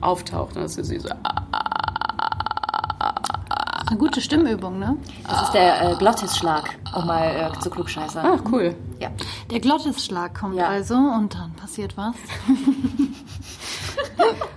auftaucht. 0.00 0.56
Und 0.56 0.62
das 0.62 0.76
ist 0.78 0.88
sie 0.88 0.98
so, 1.00 1.08
Eine 3.88 3.98
gute 3.98 4.20
Stimmübung, 4.20 4.78
ne? 4.78 4.96
Das 5.26 5.42
ist 5.44 5.52
der 5.52 5.92
äh, 5.92 5.94
Glottisschlag, 5.96 6.76
um 6.94 7.06
mal 7.06 7.52
äh, 7.56 7.60
zu 7.60 7.70
klugscheißern. 7.70 8.26
ach 8.38 8.52
cool. 8.52 8.74
Ja. 9.00 9.08
Der 9.50 9.60
Glottisschlag 9.60 10.34
kommt 10.38 10.56
Ja. 10.56 10.68
also 10.68 10.94
und 10.94 11.34
dann 11.34 11.52
passiert 11.54 11.96
was. 11.96 12.14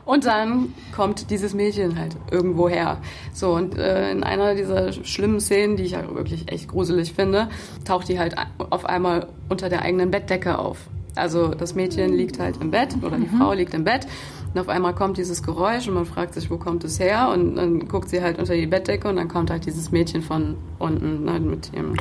Und 0.05 0.25
dann 0.25 0.73
kommt 0.93 1.29
dieses 1.29 1.53
Mädchen 1.53 1.97
halt 1.97 2.17
irgendwo 2.31 2.67
her. 2.67 2.97
So, 3.33 3.53
und 3.53 3.77
äh, 3.77 4.11
in 4.11 4.23
einer 4.23 4.55
dieser 4.55 4.91
schlimmen 4.91 5.39
Szenen, 5.39 5.77
die 5.77 5.83
ich 5.83 5.91
ja 5.91 6.13
wirklich 6.13 6.51
echt 6.51 6.67
gruselig 6.67 7.13
finde, 7.13 7.47
taucht 7.85 8.09
die 8.09 8.19
halt 8.19 8.35
auf 8.57 8.85
einmal 8.85 9.27
unter 9.47 9.69
der 9.69 9.83
eigenen 9.83 10.11
Bettdecke 10.11 10.57
auf. 10.59 10.79
Also 11.15 11.49
das 11.49 11.75
Mädchen 11.75 12.13
liegt 12.13 12.39
halt 12.39 12.57
im 12.59 12.71
Bett 12.71 12.95
oder 13.01 13.17
die 13.17 13.27
Frau 13.27 13.53
liegt 13.53 13.73
im 13.73 13.83
Bett 13.85 14.05
und 14.53 14.59
auf 14.59 14.67
einmal 14.67 14.93
kommt 14.93 15.17
dieses 15.17 15.43
Geräusch 15.43 15.87
und 15.87 15.93
man 15.93 16.05
fragt 16.05 16.33
sich, 16.33 16.49
wo 16.49 16.57
kommt 16.57 16.83
es 16.83 16.99
her? 16.99 17.29
Und 17.29 17.55
dann 17.55 17.87
guckt 17.87 18.09
sie 18.09 18.21
halt 18.21 18.37
unter 18.37 18.53
die 18.53 18.67
Bettdecke 18.67 19.07
und 19.07 19.15
dann 19.15 19.29
kommt 19.29 19.49
halt 19.49 19.65
dieses 19.65 19.91
Mädchen 19.91 20.21
von 20.21 20.57
unten 20.77 21.23
ne, 21.23 21.39
mit 21.39 21.71
ihrem 21.73 21.95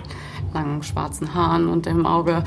langen 0.53 0.83
schwarzen 0.83 1.33
Haaren 1.33 1.69
und 1.69 1.87
dem 1.87 2.07
Auge, 2.07 2.43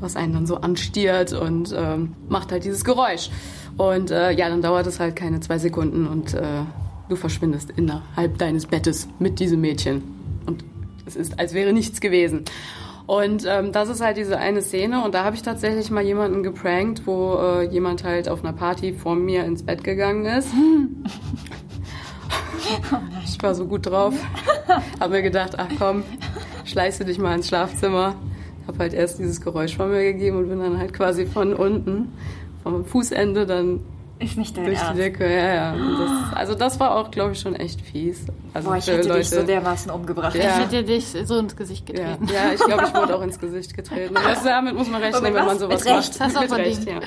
was 0.00 0.14
einen 0.14 0.32
dann 0.32 0.46
so 0.46 0.56
anstiert 0.56 1.32
und 1.32 1.74
ähm, 1.76 2.12
macht 2.28 2.52
halt 2.52 2.64
dieses 2.64 2.84
Geräusch. 2.84 3.30
Und 3.76 4.12
äh, 4.12 4.30
ja, 4.30 4.48
dann 4.48 4.62
dauert 4.62 4.86
es 4.86 5.00
halt 5.00 5.16
keine 5.16 5.40
zwei 5.40 5.58
Sekunden 5.58 6.06
und 6.06 6.34
äh, 6.34 6.62
du 7.08 7.16
verschwindest 7.16 7.70
innerhalb 7.70 8.38
deines 8.38 8.66
Bettes 8.66 9.08
mit 9.18 9.40
diesem 9.40 9.60
Mädchen. 9.60 10.02
Und 10.46 10.64
es 11.04 11.16
ist, 11.16 11.40
als 11.40 11.52
wäre 11.52 11.72
nichts 11.72 12.00
gewesen. 12.00 12.44
Und 13.06 13.44
ähm, 13.46 13.72
das 13.72 13.88
ist 13.88 14.00
halt 14.00 14.16
diese 14.16 14.38
eine 14.38 14.62
Szene 14.62 15.04
und 15.04 15.14
da 15.14 15.24
habe 15.24 15.34
ich 15.34 15.42
tatsächlich 15.42 15.90
mal 15.90 16.02
jemanden 16.02 16.42
geprankt, 16.42 17.02
wo 17.04 17.34
äh, 17.34 17.64
jemand 17.64 18.04
halt 18.04 18.28
auf 18.28 18.44
einer 18.44 18.52
Party 18.52 18.92
vor 18.92 19.16
mir 19.16 19.44
ins 19.44 19.64
Bett 19.64 19.84
gegangen 19.84 20.26
ist. 20.26 20.48
Ich 23.24 23.42
war 23.42 23.54
so 23.54 23.66
gut 23.66 23.86
drauf, 23.86 24.14
habe 25.00 25.14
mir 25.14 25.22
gedacht, 25.22 25.54
ach 25.58 25.68
komm, 25.78 26.04
schleiße 26.64 27.04
dich 27.04 27.18
mal 27.18 27.34
ins 27.34 27.48
Schlafzimmer. 27.48 28.14
Habe 28.66 28.78
halt 28.78 28.94
erst 28.94 29.18
dieses 29.18 29.40
Geräusch 29.40 29.76
von 29.76 29.90
mir 29.90 30.02
gegeben 30.04 30.38
und 30.38 30.48
bin 30.48 30.60
dann 30.60 30.78
halt 30.78 30.92
quasi 30.92 31.26
von 31.26 31.52
unten, 31.52 32.12
vom 32.62 32.84
Fußende 32.84 33.44
dann 33.44 33.80
Ist 34.18 34.36
nicht 34.38 34.56
dein 34.56 34.64
durch 34.66 34.78
die 34.78 34.84
Ernst. 34.84 34.98
Decke. 35.00 35.24
Ja, 35.30 35.54
ja. 35.54 35.76
Das, 36.32 36.36
also 36.36 36.54
das 36.54 36.80
war 36.80 36.94
auch, 36.96 37.10
glaube 37.10 37.32
ich, 37.32 37.40
schon 37.40 37.54
echt 37.56 37.80
fies. 37.80 38.24
Also 38.54 38.68
Boah, 38.68 38.76
ich 38.76 38.86
hätte 38.86 39.08
Leute. 39.08 39.20
dich 39.20 39.30
so 39.30 39.42
dermaßen 39.42 39.90
umgebracht. 39.90 40.34
Ja. 40.34 40.42
Ich 40.42 40.56
hätte 40.64 40.84
dich 40.84 41.06
so 41.24 41.38
ins 41.38 41.56
Gesicht 41.56 41.88
ja, 41.88 41.94
getreten. 42.16 42.28
ja, 42.32 42.52
ich 42.54 42.60
glaube, 42.60 42.84
ich 42.86 42.94
wurde 42.94 43.16
auch 43.16 43.22
ins 43.22 43.38
Gesicht 43.40 43.74
getreten. 43.74 44.14
Das, 44.14 44.42
damit 44.44 44.74
muss 44.76 44.88
man 44.88 45.02
rechnen, 45.02 45.22
wenn 45.24 45.34
man 45.34 45.46
was? 45.46 45.58
sowas 45.58 45.84
Mit 45.84 45.94
Recht. 45.94 46.08
macht. 46.12 46.20
Hast 46.20 46.36
du 46.36 46.38
auch 46.40 46.42
Mit 46.42 46.66
Recht, 46.66 46.84
ja. 46.86 47.00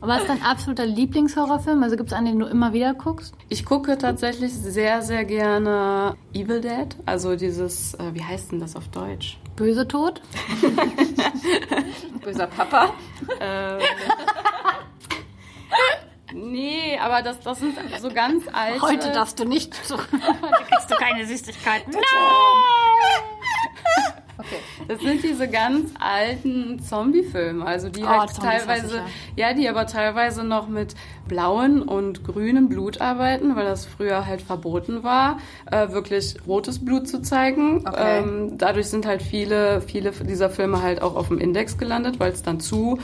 Was 0.00 0.20
ist 0.22 0.28
dein 0.28 0.42
absoluter 0.42 0.86
Lieblingshorrorfilm? 0.86 1.82
Also 1.82 1.96
gibt 1.96 2.10
es 2.12 2.16
einen, 2.16 2.26
den 2.26 2.38
du 2.38 2.46
immer 2.46 2.72
wieder 2.72 2.94
guckst? 2.94 3.34
Ich 3.48 3.64
gucke 3.64 3.98
tatsächlich 3.98 4.52
sehr, 4.52 5.02
sehr 5.02 5.24
gerne 5.24 6.14
Evil 6.32 6.60
Dead. 6.60 6.86
Also 7.04 7.34
dieses, 7.34 7.94
äh, 7.94 8.14
wie 8.14 8.22
heißt 8.22 8.52
denn 8.52 8.60
das 8.60 8.76
auf 8.76 8.86
Deutsch? 8.88 9.38
Böse 9.56 9.88
Tod? 9.88 10.20
Böser 12.24 12.46
Papa. 12.46 12.90
Ähm, 13.40 13.80
nee, 16.32 16.98
aber 17.00 17.22
das, 17.22 17.40
das 17.40 17.58
sind 17.60 17.76
so 18.00 18.10
ganz 18.10 18.44
alte. 18.52 18.82
Heute 18.82 19.12
darfst 19.12 19.38
du 19.38 19.44
nicht. 19.44 19.74
So, 19.86 19.96
heute 20.12 20.64
kriegst 20.68 20.90
du 20.90 20.94
keine 20.96 21.26
Süßigkeiten. 21.26 21.94
Das 24.86 25.00
sind 25.00 25.22
diese 25.22 25.48
ganz 25.48 25.90
alten 26.00 26.80
Zombie-Filme, 26.80 27.64
also 27.64 27.88
die 27.90 28.02
Oh, 28.02 28.06
halt 28.08 28.30
Zombies 28.30 28.64
teilweise, 28.64 29.02
ja, 29.36 29.52
die 29.52 29.68
aber 29.68 29.86
teilweise 29.86 30.44
noch 30.44 30.68
mit 30.68 30.94
blauen 31.26 31.82
und 31.82 32.24
grünem 32.24 32.68
Blut 32.68 33.00
arbeiten, 33.00 33.54
weil 33.56 33.66
das 33.66 33.84
früher 33.84 34.26
halt 34.26 34.40
verboten 34.40 35.02
war, 35.02 35.38
äh, 35.70 35.90
wirklich 35.90 36.36
rotes 36.46 36.82
Blut 36.82 37.08
zu 37.08 37.20
zeigen. 37.20 37.86
Okay. 37.86 38.20
Ähm, 38.20 38.56
dadurch 38.56 38.86
sind 38.86 39.04
halt 39.04 39.22
viele, 39.22 39.82
viele 39.82 40.12
dieser 40.12 40.48
Filme 40.48 40.82
halt 40.82 41.02
auch 41.02 41.16
auf 41.16 41.28
dem 41.28 41.38
Index 41.38 41.76
gelandet, 41.76 42.18
weil 42.18 42.32
es 42.32 42.42
dann 42.42 42.60
zu 42.60 42.98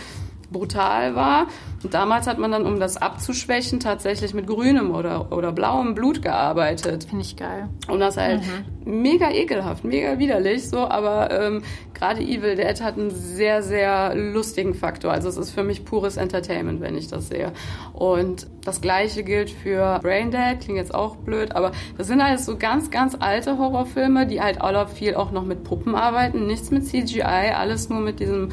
brutal 0.54 1.14
war. 1.14 1.48
Und 1.82 1.92
damals 1.92 2.26
hat 2.26 2.38
man 2.38 2.50
dann, 2.50 2.64
um 2.64 2.80
das 2.80 2.96
abzuschwächen, 2.96 3.78
tatsächlich 3.78 4.32
mit 4.32 4.46
grünem 4.46 4.94
oder, 4.94 5.30
oder 5.32 5.52
blauem 5.52 5.94
Blut 5.94 6.22
gearbeitet. 6.22 7.04
Finde 7.04 7.22
ich 7.24 7.36
geil. 7.36 7.68
Und 7.88 8.00
das 8.00 8.16
halt 8.16 8.40
Mhm. 8.40 9.02
mega 9.02 9.30
ekelhaft, 9.30 9.84
mega 9.84 10.18
widerlich, 10.18 10.66
so, 10.66 10.88
aber 10.88 11.30
ähm, 11.30 11.62
gerade 11.92 12.22
Evil 12.22 12.56
Dead 12.56 12.80
hat 12.80 12.96
einen 12.96 13.10
sehr, 13.10 13.62
sehr 13.62 14.14
lustigen 14.14 14.72
Faktor. 14.74 15.12
Also 15.12 15.28
es 15.28 15.36
ist 15.36 15.50
für 15.50 15.62
mich 15.62 15.84
pures 15.84 16.16
Entertainment, 16.16 16.80
wenn 16.80 16.96
ich 16.96 17.08
das 17.08 17.28
sehe. 17.28 17.52
Und 17.92 18.46
das 18.64 18.80
gleiche 18.80 19.22
gilt 19.22 19.50
für 19.50 19.98
Brain 20.02 20.30
Dead, 20.30 20.58
klingt 20.60 20.78
jetzt 20.78 20.94
auch 20.94 21.16
blöd, 21.16 21.54
aber 21.54 21.72
das 21.98 22.06
sind 22.06 22.24
halt 22.24 22.40
so 22.40 22.56
ganz, 22.56 22.90
ganz 22.90 23.14
alte 23.18 23.58
Horrorfilme, 23.58 24.26
die 24.26 24.40
halt 24.40 24.60
auch 24.62 24.88
viel 24.88 25.14
auch 25.16 25.32
noch 25.32 25.44
mit 25.44 25.64
Puppen 25.64 25.94
arbeiten, 25.94 26.46
nichts 26.46 26.70
mit 26.70 26.86
CGI, 26.86 27.20
alles 27.54 27.90
nur 27.90 28.00
mit 28.00 28.20
diesem 28.20 28.48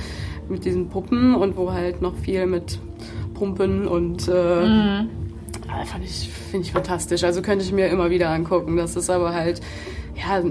mit 0.51 0.65
diesen 0.65 0.89
Puppen 0.89 1.33
und 1.35 1.57
wo 1.57 1.71
halt 1.71 2.01
noch 2.01 2.15
viel 2.15 2.45
mit 2.45 2.79
Pumpen 3.33 3.87
und 3.87 4.27
äh, 4.27 5.01
ja, 5.71 5.85
fand 5.85 6.03
ich, 6.03 6.29
finde 6.29 6.65
ich 6.65 6.73
fantastisch. 6.73 7.23
Also 7.23 7.41
könnte 7.41 7.63
ich 7.63 7.71
mir 7.71 7.87
immer 7.87 8.09
wieder 8.09 8.29
angucken. 8.29 8.75
Das 8.77 8.95
ist 8.95 9.09
aber 9.09 9.33
halt, 9.33 9.61
ja, 10.15 10.41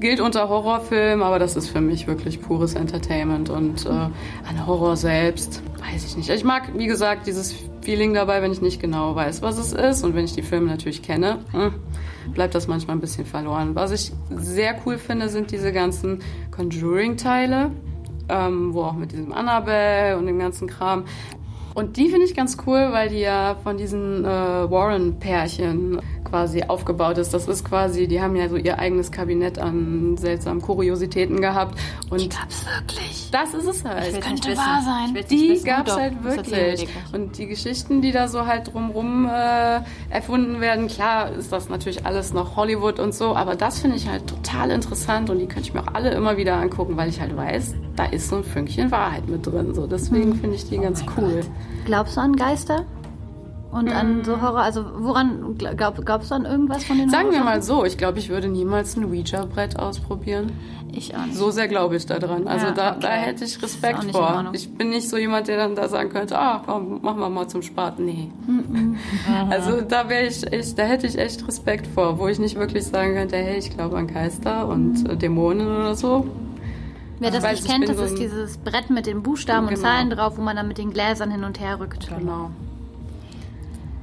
gilt 0.00 0.20
unter 0.20 0.48
Horrorfilm, 0.48 1.22
aber 1.22 1.38
das 1.38 1.56
ist 1.56 1.68
für 1.68 1.80
mich 1.80 2.06
wirklich 2.06 2.40
pures 2.40 2.74
Entertainment. 2.74 3.50
Und 3.50 3.86
äh, 3.86 3.88
an 3.88 4.66
Horror 4.66 4.96
selbst, 4.96 5.62
weiß 5.92 6.04
ich 6.04 6.16
nicht. 6.16 6.30
Ich 6.30 6.44
mag, 6.44 6.70
wie 6.76 6.86
gesagt, 6.86 7.26
dieses 7.26 7.54
Feeling 7.82 8.14
dabei, 8.14 8.40
wenn 8.40 8.52
ich 8.52 8.60
nicht 8.60 8.80
genau 8.80 9.14
weiß, 9.14 9.42
was 9.42 9.58
es 9.58 9.72
ist. 9.72 10.04
Und 10.04 10.14
wenn 10.14 10.24
ich 10.24 10.34
die 10.34 10.42
Filme 10.42 10.66
natürlich 10.66 11.02
kenne, 11.02 11.38
hm, 11.50 11.74
bleibt 12.32 12.54
das 12.54 12.68
manchmal 12.68 12.96
ein 12.96 13.00
bisschen 13.00 13.26
verloren. 13.26 13.74
Was 13.74 13.90
ich 13.90 14.12
sehr 14.30 14.76
cool 14.86 14.98
finde, 14.98 15.28
sind 15.28 15.50
diese 15.50 15.72
ganzen 15.72 16.20
Conjuring-Teile. 16.52 17.72
Ähm, 18.28 18.74
wo 18.74 18.82
auch 18.82 18.94
mit 18.94 19.12
diesem 19.12 19.32
Annabelle 19.32 20.18
und 20.18 20.26
dem 20.26 20.38
ganzen 20.38 20.68
Kram. 20.68 21.04
Und 21.74 21.96
die 21.96 22.08
finde 22.08 22.26
ich 22.26 22.34
ganz 22.34 22.56
cool, 22.66 22.88
weil 22.90 23.08
die 23.08 23.20
ja 23.20 23.56
von 23.62 23.76
diesen 23.76 24.24
äh, 24.24 24.28
Warren-Pärchen 24.28 26.00
quasi 26.28 26.62
aufgebaut 26.62 27.18
ist. 27.18 27.32
Das 27.34 27.48
ist 27.48 27.64
quasi, 27.64 28.06
die 28.08 28.20
haben 28.20 28.36
ja 28.36 28.48
so 28.48 28.56
ihr 28.56 28.78
eigenes 28.78 29.10
Kabinett 29.10 29.58
an 29.58 30.16
seltsamen 30.16 30.62
Kuriositäten 30.62 31.40
gehabt. 31.40 31.78
Und 32.10 32.30
Gab's 32.30 32.64
wirklich. 32.66 33.28
das 33.32 33.54
ist 33.54 33.66
es 33.66 33.84
halt. 33.84 34.12
will's 34.14 34.24
könnte 34.24 34.56
wahr 34.56 34.82
sein. 34.84 35.14
Die 35.30 35.50
wissen. 35.50 35.64
gab 35.64 35.86
es 35.86 35.94
Doch, 35.94 36.00
halt 36.00 36.14
das 36.24 36.36
wirklich. 36.36 36.88
Und 37.12 37.38
die 37.38 37.46
Geschichten, 37.46 38.00
die 38.02 38.12
da 38.12 38.28
so 38.28 38.46
halt 38.46 38.72
drumrum 38.72 39.26
äh, 39.26 39.80
erfunden 40.10 40.60
werden, 40.60 40.86
klar 40.88 41.30
ist 41.32 41.52
das 41.52 41.68
natürlich 41.68 42.06
alles 42.06 42.32
noch 42.32 42.56
Hollywood 42.56 42.98
und 43.00 43.14
so, 43.14 43.34
aber 43.36 43.54
das 43.56 43.78
finde 43.80 43.96
ich 43.96 44.08
halt 44.08 44.26
total 44.26 44.70
interessant 44.70 45.30
und 45.30 45.38
die 45.38 45.46
könnte 45.46 45.68
ich 45.68 45.74
mir 45.74 45.82
auch 45.82 45.94
alle 45.94 46.10
immer 46.10 46.36
wieder 46.36 46.56
angucken, 46.56 46.96
weil 46.96 47.08
ich 47.08 47.20
halt 47.20 47.36
weiß, 47.36 47.74
da 47.96 48.04
ist 48.06 48.28
so 48.28 48.36
ein 48.36 48.44
Fünkchen 48.44 48.90
Wahrheit 48.90 49.28
mit 49.28 49.46
drin. 49.46 49.74
So, 49.74 49.86
deswegen 49.86 50.32
Hm. 50.32 50.40
finde 50.40 50.56
ich 50.56 50.64
Oh 50.66 50.68
die 50.70 50.78
ganz 50.78 51.04
cool. 51.16 51.40
Glaubst 51.84 52.16
du 52.16 52.20
an 52.20 52.36
Geister? 52.36 52.84
Und 53.70 53.90
an 53.92 54.24
so 54.24 54.40
Horror? 54.40 54.60
Also 54.62 54.82
woran 54.96 55.56
glaubst 55.58 56.30
du 56.30 56.34
an 56.34 56.46
irgendwas 56.46 56.84
von 56.84 56.96
den 56.96 57.10
Sagen 57.10 57.30
wir 57.32 57.44
mal 57.44 57.62
so, 57.62 57.84
ich 57.84 57.98
glaube, 57.98 58.18
ich 58.18 58.30
würde 58.30 58.48
niemals 58.48 58.96
ein 58.96 59.04
Ouija-Brett 59.04 59.78
ausprobieren. 59.78 60.52
Ich 60.90 61.14
auch 61.14 61.26
nicht. 61.26 61.36
So 61.36 61.50
sehr 61.50 61.68
glaube 61.68 61.96
ich 61.96 62.06
da 62.06 62.18
dran. 62.18 62.48
Also 62.48 62.66
Ja, 62.66 62.72
da, 62.72 62.90
okay. 62.92 62.98
da 63.02 63.08
hätte 63.10 63.44
ich 63.44 63.62
Respekt 63.62 64.04
vor. 64.10 64.46
Ich 64.54 64.74
bin 64.74 64.88
nicht 64.88 65.08
so 65.10 65.18
jemand, 65.18 65.48
der 65.48 65.58
dann 65.58 65.74
da 65.74 65.86
sagen 65.86 66.08
könnte, 66.08 66.38
ah, 66.38 66.62
komm, 66.64 67.02
machen 67.02 67.20
wir 67.20 67.28
mal 67.28 67.46
zum 67.46 67.60
Spaten. 67.62 68.06
Nee. 68.06 68.30
Also 69.50 69.82
da 69.82 70.08
wäre 70.08 70.26
ich 70.26 70.50
echt, 70.50 70.78
da 70.78 70.84
hätte 70.84 71.06
ich 71.06 71.18
echt 71.18 71.46
Respekt 71.46 71.86
vor, 71.88 72.18
wo 72.18 72.26
ich 72.28 72.38
nicht 72.38 72.56
wirklich 72.58 72.84
sagen 72.84 73.14
könnte, 73.14 73.36
hey, 73.36 73.58
ich 73.58 73.70
glaube 73.70 73.98
an 73.98 74.06
Geister 74.06 74.66
und 74.66 75.08
äh, 75.08 75.16
Dämonen 75.16 75.66
oder 75.68 75.94
so. 75.94 76.26
Wer 77.18 77.30
das 77.32 77.42
Weiß, 77.42 77.52
nicht 77.60 77.64
ich 77.66 77.70
kennt, 77.70 77.88
das 77.88 77.96
so 77.98 78.04
ist 78.04 78.18
dieses 78.18 78.56
Brett 78.58 78.88
mit 78.90 79.06
den 79.06 79.22
Buchstaben 79.22 79.66
und 79.68 79.74
Genau. 79.74 79.86
Zahlen 79.86 80.08
drauf, 80.10 80.38
wo 80.38 80.42
man 80.42 80.56
dann 80.56 80.68
mit 80.68 80.78
den 80.78 80.90
Gläsern 80.90 81.30
hin 81.30 81.44
und 81.44 81.60
her 81.60 81.78
rückt. 81.80 82.08
Genau. 82.16 82.50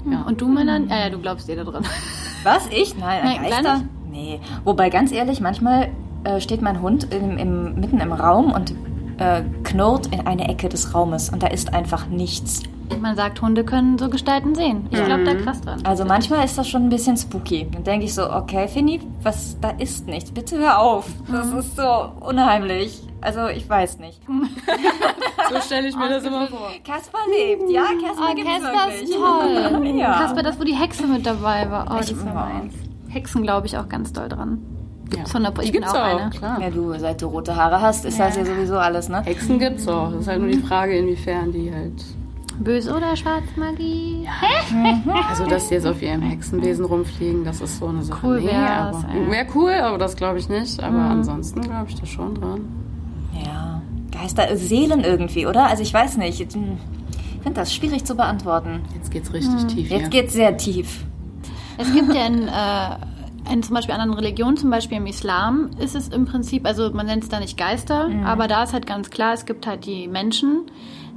Ja. 0.10 0.22
Und 0.24 0.42
du, 0.42 0.48
Männern? 0.48 0.88
Ja, 0.90 1.00
ja, 1.00 1.10
du 1.10 1.20
glaubst 1.20 1.48
dir 1.48 1.56
da 1.56 1.64
dran. 1.64 1.84
Was? 2.44 2.68
Ich? 2.68 2.98
Nein, 2.98 3.22
an 3.22 3.28
Nein, 3.28 3.50
Geister? 3.50 3.82
Nee. 4.10 4.40
Wobei, 4.64 4.90
ganz 4.90 5.12
ehrlich, 5.12 5.42
manchmal 5.42 5.90
äh, 6.24 6.40
steht 6.40 6.62
mein 6.62 6.82
Hund 6.82 7.14
im, 7.14 7.38
im, 7.38 7.76
mitten 7.80 8.00
im 8.00 8.12
Raum 8.12 8.52
und 8.52 8.74
äh, 9.18 9.44
knurrt 9.64 10.08
in 10.08 10.26
eine 10.28 10.48
Ecke 10.48 10.70
des 10.70 10.94
Raumes 10.94 11.30
und 11.30 11.42
da 11.44 11.48
ist 11.48 11.74
einfach 11.74 12.08
nichts. 12.08 12.64
Man 13.02 13.16
sagt, 13.16 13.42
Hunde 13.42 13.64
können 13.64 13.98
so 13.98 14.10
Gestalten 14.10 14.56
sehen. 14.56 14.88
Ich 14.92 15.04
glaube 15.04 15.24
da 15.24 15.34
krass 15.36 15.62
dran. 15.62 15.80
Also 15.84 16.06
manchmal 16.06 16.46
ist 16.46 16.58
das 16.58 16.68
schon 16.68 16.84
ein 16.84 16.90
bisschen 16.90 17.18
spooky. 17.18 17.68
Dann 17.72 17.84
denke 17.84 18.06
ich 18.06 18.14
so, 18.14 18.30
okay, 18.32 18.68
Finny, 18.68 19.02
was, 19.24 19.58
da 19.60 19.70
ist 19.72 20.08
nichts. 20.08 20.32
Bitte 20.32 20.58
hör 20.58 20.80
auf. 20.80 21.08
Das 21.32 21.48
ist 21.52 21.76
so 21.76 22.12
unheimlich. 22.22 23.02
Also 23.22 23.48
ich 23.48 23.68
weiß 23.70 24.00
nicht. 24.00 24.22
So 25.48 25.62
stelle 25.62 25.88
ich 25.88 25.96
mir 25.96 26.10
das 26.10 26.24
immer 26.24 26.48
vor. 26.48 26.70
Kasper 26.84 27.20
lebt, 27.38 27.70
ja, 27.70 27.84
Kasper 27.84 28.30
Oh, 28.32 28.34
gibt's 28.36 28.50
Kasper 28.52 28.88
wirklich. 28.92 29.10
ist 29.10 29.14
toll. 29.14 29.96
Ja. 30.00 30.14
Kasper, 30.14 30.42
das, 30.42 30.60
wo 30.60 30.64
die 30.64 30.74
Hexe 30.74 31.06
mit 31.06 31.24
dabei 31.24 31.70
war. 31.70 31.86
Oh, 31.92 31.98
das 31.98 32.10
Ich 32.10 32.18
war 32.26 32.34
mag. 32.34 32.54
meins. 32.64 32.74
Hexen 33.10 33.44
glaube 33.44 33.68
ich 33.68 33.78
auch 33.78 33.88
ganz 33.88 34.12
doll 34.12 34.28
dran. 34.28 34.58
Gibt's 35.08 35.34
Ja. 35.34 35.40
100 35.40 35.58
Die 35.60 35.66
Ich 35.66 35.72
bin 35.72 35.82
gibt's 35.82 35.94
auch 35.96 36.00
auch, 36.00 36.20
eine. 36.20 36.30
klar. 36.32 36.60
Ja, 36.60 36.72
du, 36.72 36.98
seit 36.98 37.22
du 37.22 37.28
rote 37.28 37.56
Haare 37.56 37.80
hast, 37.80 38.06
ist 38.06 38.20
das 38.20 38.36
ja 38.38 38.44
sowieso 38.44 38.80
alles, 38.80 39.08
ne? 39.08 39.22
Hexen 39.22 39.60
gibt's 39.60 39.88
auch. 39.88 40.10
Das 40.12 40.22
ist 40.22 40.28
halt 40.28 40.42
nur 40.42 40.50
die 40.50 40.58
Frage, 40.58 40.98
inwiefern 40.98 41.52
die 41.52 41.72
halt. 41.72 42.04
Böse 42.60 42.96
oder 42.96 43.16
Schwarzmagie? 43.16 44.28
Also, 45.30 45.46
dass 45.46 45.68
die 45.68 45.76
jetzt 45.76 45.88
auf 45.88 46.02
ihrem 46.02 46.22
Hexenwesen 46.22 46.86
rumfliegen, 46.86 47.44
das 47.44 47.62
ist 47.62 47.80
so 47.80 47.88
eine 47.88 48.04
Sache. 48.04 48.26
Cool 48.26 48.42
nee, 48.42 48.52
aber 48.52 49.06
ja. 49.14 49.32
Wäre 49.32 49.48
cool, 49.56 49.72
aber 49.74 49.98
das 49.98 50.16
glaube 50.16 50.40
ich 50.40 50.50
nicht. 50.50 50.82
Aber 50.82 50.98
ansonsten 50.98 51.62
glaube 51.62 51.88
ich 51.90 52.00
da 52.00 52.06
schon 52.06 52.36
dran. 52.36 52.62
Ja. 53.46 53.82
Geister, 54.12 54.50
äh, 54.50 54.58
Seelen 54.58 55.02
irgendwie, 55.04 55.46
oder? 55.46 55.68
Also 55.68 55.84
ich 55.84 55.94
weiß 55.94 56.18
nicht. 56.18 56.40
Ich 56.40 56.52
finde 56.52 56.80
das 57.54 57.74
schwierig 57.74 58.06
zu 58.06 58.16
beantworten. 58.16 58.82
Jetzt 58.96 59.12
geht's 59.12 59.34
richtig 59.34 59.66
tief 59.68 59.88
hier. 59.88 59.98
Jetzt 60.00 60.12
geht's 60.12 60.34
sehr 60.34 60.58
tief. 60.58 61.06
Es 61.78 61.92
gibt 61.94 62.14
ja 62.14 62.26
in, 62.26 62.48
äh, 62.48 63.54
in 63.54 63.64
zum 63.64 63.76
Beispiel 63.76 63.94
anderen 63.94 64.14
Religionen, 64.14 64.58
zum 64.58 64.70
Beispiel 64.70 64.98
im 64.98 65.08
Islam, 65.08 65.70
ist 65.80 65.96
es 65.96 66.08
im 66.08 66.26
Prinzip, 66.26 66.66
also 66.66 66.90
man 66.92 67.06
nennt 67.06 67.24
es 67.24 67.30
da 67.30 67.40
nicht 67.40 67.58
Geister, 67.58 68.10
aber 68.24 68.48
da 68.48 68.64
ist 68.64 68.74
halt 68.74 68.88
ganz 68.88 69.10
klar, 69.10 69.34
es 69.34 69.46
gibt 69.46 69.68
halt 69.68 69.86
die 69.86 70.08
Menschen, 70.08 70.64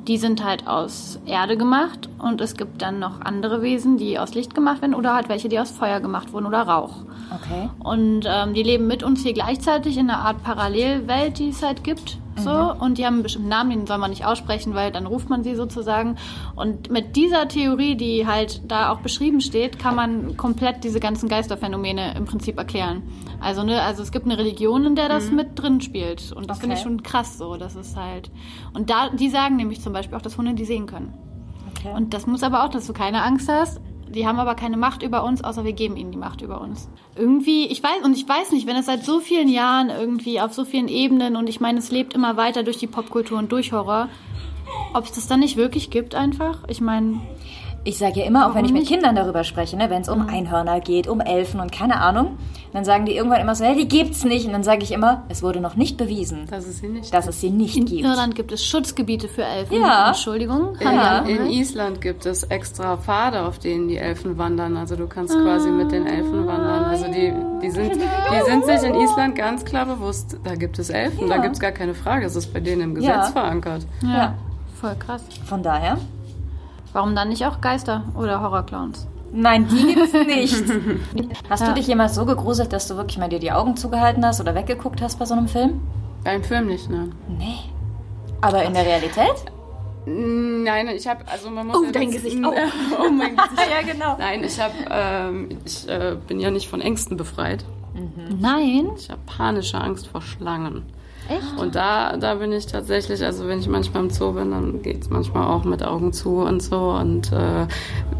die 0.09 0.17
sind 0.17 0.43
halt 0.43 0.67
aus 0.67 1.21
Erde 1.27 1.59
gemacht 1.59 2.09
und 2.19 2.41
es 2.41 2.57
gibt 2.57 2.81
dann 2.81 2.99
noch 2.99 3.21
andere 3.21 3.61
Wesen, 3.61 3.99
die 3.99 4.19
aus 4.19 4.35
Licht 4.35 4.55
gemacht 4.55 4.81
werden 4.81 4.95
oder 4.95 5.15
halt 5.15 5.29
welche, 5.29 5.51
die 5.51 5.61
aus 5.61 5.71
Feuer 5.71 6.01
gemacht 6.01 6.33
wurden 6.33 6.47
oder 6.47 6.63
Rauch. 6.63 6.95
Okay. 7.31 7.69
Und 7.79 8.25
ähm, 8.27 8.55
die 8.55 8.63
leben 8.63 8.87
mit 8.87 9.03
uns 9.03 9.23
hier 9.23 9.35
gleichzeitig 9.35 9.99
in 9.99 10.09
einer 10.09 10.21
Art 10.21 10.43
Parallelwelt, 10.43 11.39
die 11.39 11.51
es 11.51 11.63
halt 11.63 11.85
gibt. 11.85 12.17
So. 12.45 12.85
Und 12.85 12.99
die 12.99 13.07
haben 13.07 13.15
einen 13.15 13.23
bestimmten 13.23 13.49
Namen, 13.49 13.71
den 13.71 13.87
soll 13.87 13.99
man 13.99 14.11
nicht 14.11 14.25
aussprechen, 14.25 14.75
weil 14.75 14.91
dann 14.93 15.07
ruft 15.07 15.29
man 15.31 15.43
sie 15.45 15.55
sozusagen. 15.55 16.17
Und 16.57 16.91
mit 16.91 17.17
dieser 17.17 17.49
Theorie, 17.49 17.97
die 17.97 18.27
halt 18.27 18.63
da 18.71 18.91
auch 18.93 19.01
beschrieben 19.01 19.41
steht, 19.41 19.79
kann 19.79 19.95
man 19.95 20.37
komplett 20.37 20.85
diese 20.85 21.01
ganzen 21.01 21.29
Geisterphänomene 21.29 22.15
im 22.17 22.25
Prinzip 22.25 22.59
erklären. 22.59 23.03
Also, 23.41 23.63
ne, 23.63 23.83
also 23.83 24.03
es 24.03 24.11
gibt 24.13 24.27
eine 24.27 24.37
Religion, 24.39 24.85
in 24.85 24.95
der 24.97 25.09
das 25.09 25.31
mit 25.31 25.59
drin 25.61 25.81
spielt. 25.81 26.33
Und 26.33 26.51
das 26.51 26.59
finde 26.59 26.75
ich 26.75 26.81
Okay. 26.81 26.89
schon 26.89 27.03
krass 27.03 27.39
so. 27.39 27.57
Das 27.57 27.77
ist 27.77 27.97
halt. 27.97 28.31
Und 28.75 28.91
da, 28.91 29.11
die 29.11 29.29
sagen 29.29 29.57
nämlich 29.57 29.81
zum 29.81 29.93
Beispiel 29.93 30.17
auch, 30.17 30.23
dass 30.23 30.37
Hunde 30.39 30.55
die 30.55 30.65
sehen 30.65 30.87
können. 30.87 31.15
okay. 31.77 31.93
Und 31.95 32.15
das 32.15 32.27
muss 32.27 32.43
aber 32.43 32.65
auch, 32.65 32.69
dass 32.69 32.87
du 32.87 32.93
keine 32.93 33.23
Angst 33.23 33.49
hast. 33.49 33.81
Die 34.15 34.27
haben 34.27 34.39
aber 34.39 34.55
keine 34.55 34.77
Macht 34.77 35.03
über 35.03 35.25
uns, 35.25 35.45
außer 35.45 35.65
wir 35.65 35.73
geben 35.73 35.97
ihnen 35.97 36.13
die 36.13 36.19
Macht 36.19 36.41
über 36.41 36.61
uns. 36.61 36.89
Irgendwie, 37.17 37.67
ich 37.67 37.83
weiß, 37.83 38.05
und 38.05 38.15
ich 38.15 38.29
weiß 38.29 38.53
nicht, 38.53 38.67
wenn 38.67 38.77
es 38.77 38.87
seit 38.87 39.05
so 39.05 39.21
vielen 39.21 39.49
Jahren 39.49 39.91
irgendwie 39.91 40.41
auf 40.41 40.55
so 40.55 40.65
vielen 40.65 40.89
Ebenen 40.89 41.37
und 41.37 41.49
ich 41.49 41.61
meine, 41.61 41.79
es 41.79 41.91
lebt 41.91 42.15
immer 42.15 42.37
weiter 42.37 42.63
durch 42.63 42.79
die 42.79 42.87
Popkultur 42.87 43.39
und 43.39 43.53
durch 43.53 43.73
Horror, 43.73 44.09
ob 44.95 45.05
es 45.05 45.13
das 45.13 45.27
dann 45.27 45.41
nicht 45.41 45.57
wirklich 45.57 45.91
gibt 45.91 46.15
einfach? 46.15 46.65
Ich 46.69 46.81
meine, 46.81 47.21
Ich 47.89 47.97
sage 47.97 48.21
ja 48.21 48.27
immer, 48.27 48.47
auch 48.51 48.55
wenn 48.55 48.67
ich 48.67 48.73
mit 48.73 48.83
nicht? 48.83 48.91
Mhm. 48.91 48.95
Kindern 48.97 49.17
darüber 49.17 49.45
spreche, 49.45 49.75
ne, 49.79 49.89
wenn 49.89 50.03
es 50.03 50.11
um 50.11 50.29
Einhörner 50.29 50.79
geht, 50.81 51.09
um 51.09 51.21
Elfen 51.21 51.59
und 51.59 51.73
keine 51.73 52.01
Ahnung, 52.03 52.37
dann 52.75 52.85
sagen 52.85 53.07
die 53.07 53.17
irgendwann 53.17 53.41
immer 53.41 53.55
so, 53.55 53.65
hey, 53.65 53.75
die 53.77 53.89
gibt's 53.89 54.25
nicht. 54.25 54.45
Und 54.47 54.53
dann 54.53 54.63
sage 54.63 54.83
ich 54.83 54.93
immer, 54.93 55.23
es 55.31 55.43
wurde 55.43 55.61
noch 55.61 55.75
nicht 55.75 55.97
bewiesen, 55.97 56.45
Das 56.51 56.67
ist 56.67 56.81
sie 56.81 56.89
nicht. 56.89 57.15
dass 57.15 57.27
es 57.27 57.41
sie 57.41 57.49
nicht 57.49 57.79
in 57.79 57.87
gibt. 57.87 58.03
Irland 58.05 58.35
gibt 58.35 58.53
es 58.53 58.63
Schutzgebiete 58.67 59.27
für 59.27 59.43
Elfen. 59.43 59.81
Ja. 59.81 60.09
Entschuldigung. 60.09 60.75
In, 60.81 60.87
Hallo. 61.01 61.27
in 61.31 61.47
Island 61.47 62.03
gibt 62.03 62.27
es 62.27 62.43
extra 62.43 62.99
Pfade, 62.99 63.41
auf 63.47 63.59
denen 63.59 63.89
die 63.89 63.97
Elfen 63.97 64.37
wandern. 64.37 64.77
Also 64.77 64.95
du 64.95 65.07
kannst 65.07 65.33
quasi 65.35 65.71
mit 65.71 65.91
den 65.91 66.07
Elfen 66.07 66.47
wandern. 66.47 66.85
Also 66.85 67.07
die, 67.07 67.33
die, 67.63 67.71
sind, 67.71 67.95
die 67.95 68.51
sind 68.51 68.67
sich 68.67 68.83
in 68.83 68.97
Island 68.97 69.35
ganz 69.35 69.65
klar 69.65 69.87
bewusst, 69.87 70.37
da 70.45 70.57
gibt 70.57 70.79
es 70.79 70.91
Elfen, 70.91 71.27
da 71.31 71.37
Ja. 71.37 71.41
gibt 71.43 71.55
es 71.55 71.61
gar 71.61 71.73
keine 71.73 71.95
Frage. 71.95 72.27
Es 72.27 72.37
ist 72.37 72.53
bei 72.53 72.61
denen 72.61 72.83
im 72.83 72.95
Gesetz 72.97 73.09
Ja. 73.09 73.23
verankert. 73.33 73.87
ja. 74.03 74.15
Ja. 74.15 74.35
Voll 74.79 74.95
krass. 74.99 75.23
Von 75.47 75.63
daher, 75.63 75.97
Warum 76.93 77.15
dann 77.15 77.29
nicht 77.29 77.45
auch 77.47 77.61
Geister 77.61 78.05
oder 78.17 78.41
Horrorclowns? 78.41 79.07
Nein, 79.33 79.69
die 79.69 79.95
gibt's 79.95 80.13
nicht. 80.15 80.65
Hast 81.51 81.67
du 81.67 81.75
dich 81.75 81.87
jemals 81.87 82.15
so 82.15 82.25
gegruselt, 82.25 82.73
dass 82.73 82.89
du 82.89 82.97
wirklich 82.97 83.19
mal 83.19 83.29
dir 83.29 83.39
die 83.39 83.53
Augen 83.53 83.77
zugehalten 83.77 84.25
hast 84.25 84.41
oder 84.41 84.55
weggeguckt 84.55 85.03
hast 85.03 85.19
bei 85.19 85.27
so 85.27 85.35
einem 85.35 85.49
Film? 85.49 85.83
Beim 86.25 86.43
Film 86.43 86.67
nicht, 86.67 86.89
ne? 86.89 87.11
Nee. 87.29 87.59
Aber 88.41 88.63
in 88.65 88.73
der 88.73 88.87
Realität? 88.87 89.35
Nein, 90.07 90.89
ich 90.89 91.07
habe, 91.07 91.21
also 91.31 91.51
man 91.51 91.67
muss 91.67 91.77
Oh, 91.77 91.85
ja 91.85 91.93
dein 91.93 92.07
das- 92.11 92.23
Gesicht. 92.23 92.39
Oh. 92.43 92.49
oh 93.07 93.11
mein 93.11 93.37
Gesicht. 93.37 93.71
ja, 93.71 93.93
genau. 93.93 94.17
Nein, 94.19 94.43
ich 94.45 94.59
habe, 94.59 94.73
ähm, 94.91 95.49
ich 95.67 95.87
äh, 95.89 96.17
bin 96.27 96.41
ja 96.41 96.51
nicht 96.51 96.69
von 96.69 96.81
Ängsten 96.81 97.17
befreit. 97.19 97.65
Nein. 98.41 98.91
Ich 98.97 99.11
habe 99.11 99.21
panische 99.27 99.79
Angst 99.79 100.07
vor 100.07 100.23
Schlangen. 100.23 100.85
Echt? 101.29 101.59
Und 101.59 101.75
da, 101.75 102.17
da 102.17 102.35
bin 102.37 102.53
ich 102.53 102.67
tatsächlich, 102.67 103.23
also 103.23 103.47
wenn 103.49 103.61
ich 103.61 103.69
manchmal 103.69 104.05
im 104.05 104.11
Zoo 104.11 104.33
bin, 104.33 104.51
dann 104.51 104.83
geht 104.83 105.03
es 105.03 105.11
manchmal 105.11 105.47
auch 105.47 105.65
mit 105.65 105.83
Augen 105.83 106.15
zu 106.15 106.39
und 106.39 106.63
so 106.63 106.93
und 106.93 107.31
äh, 107.33 107.67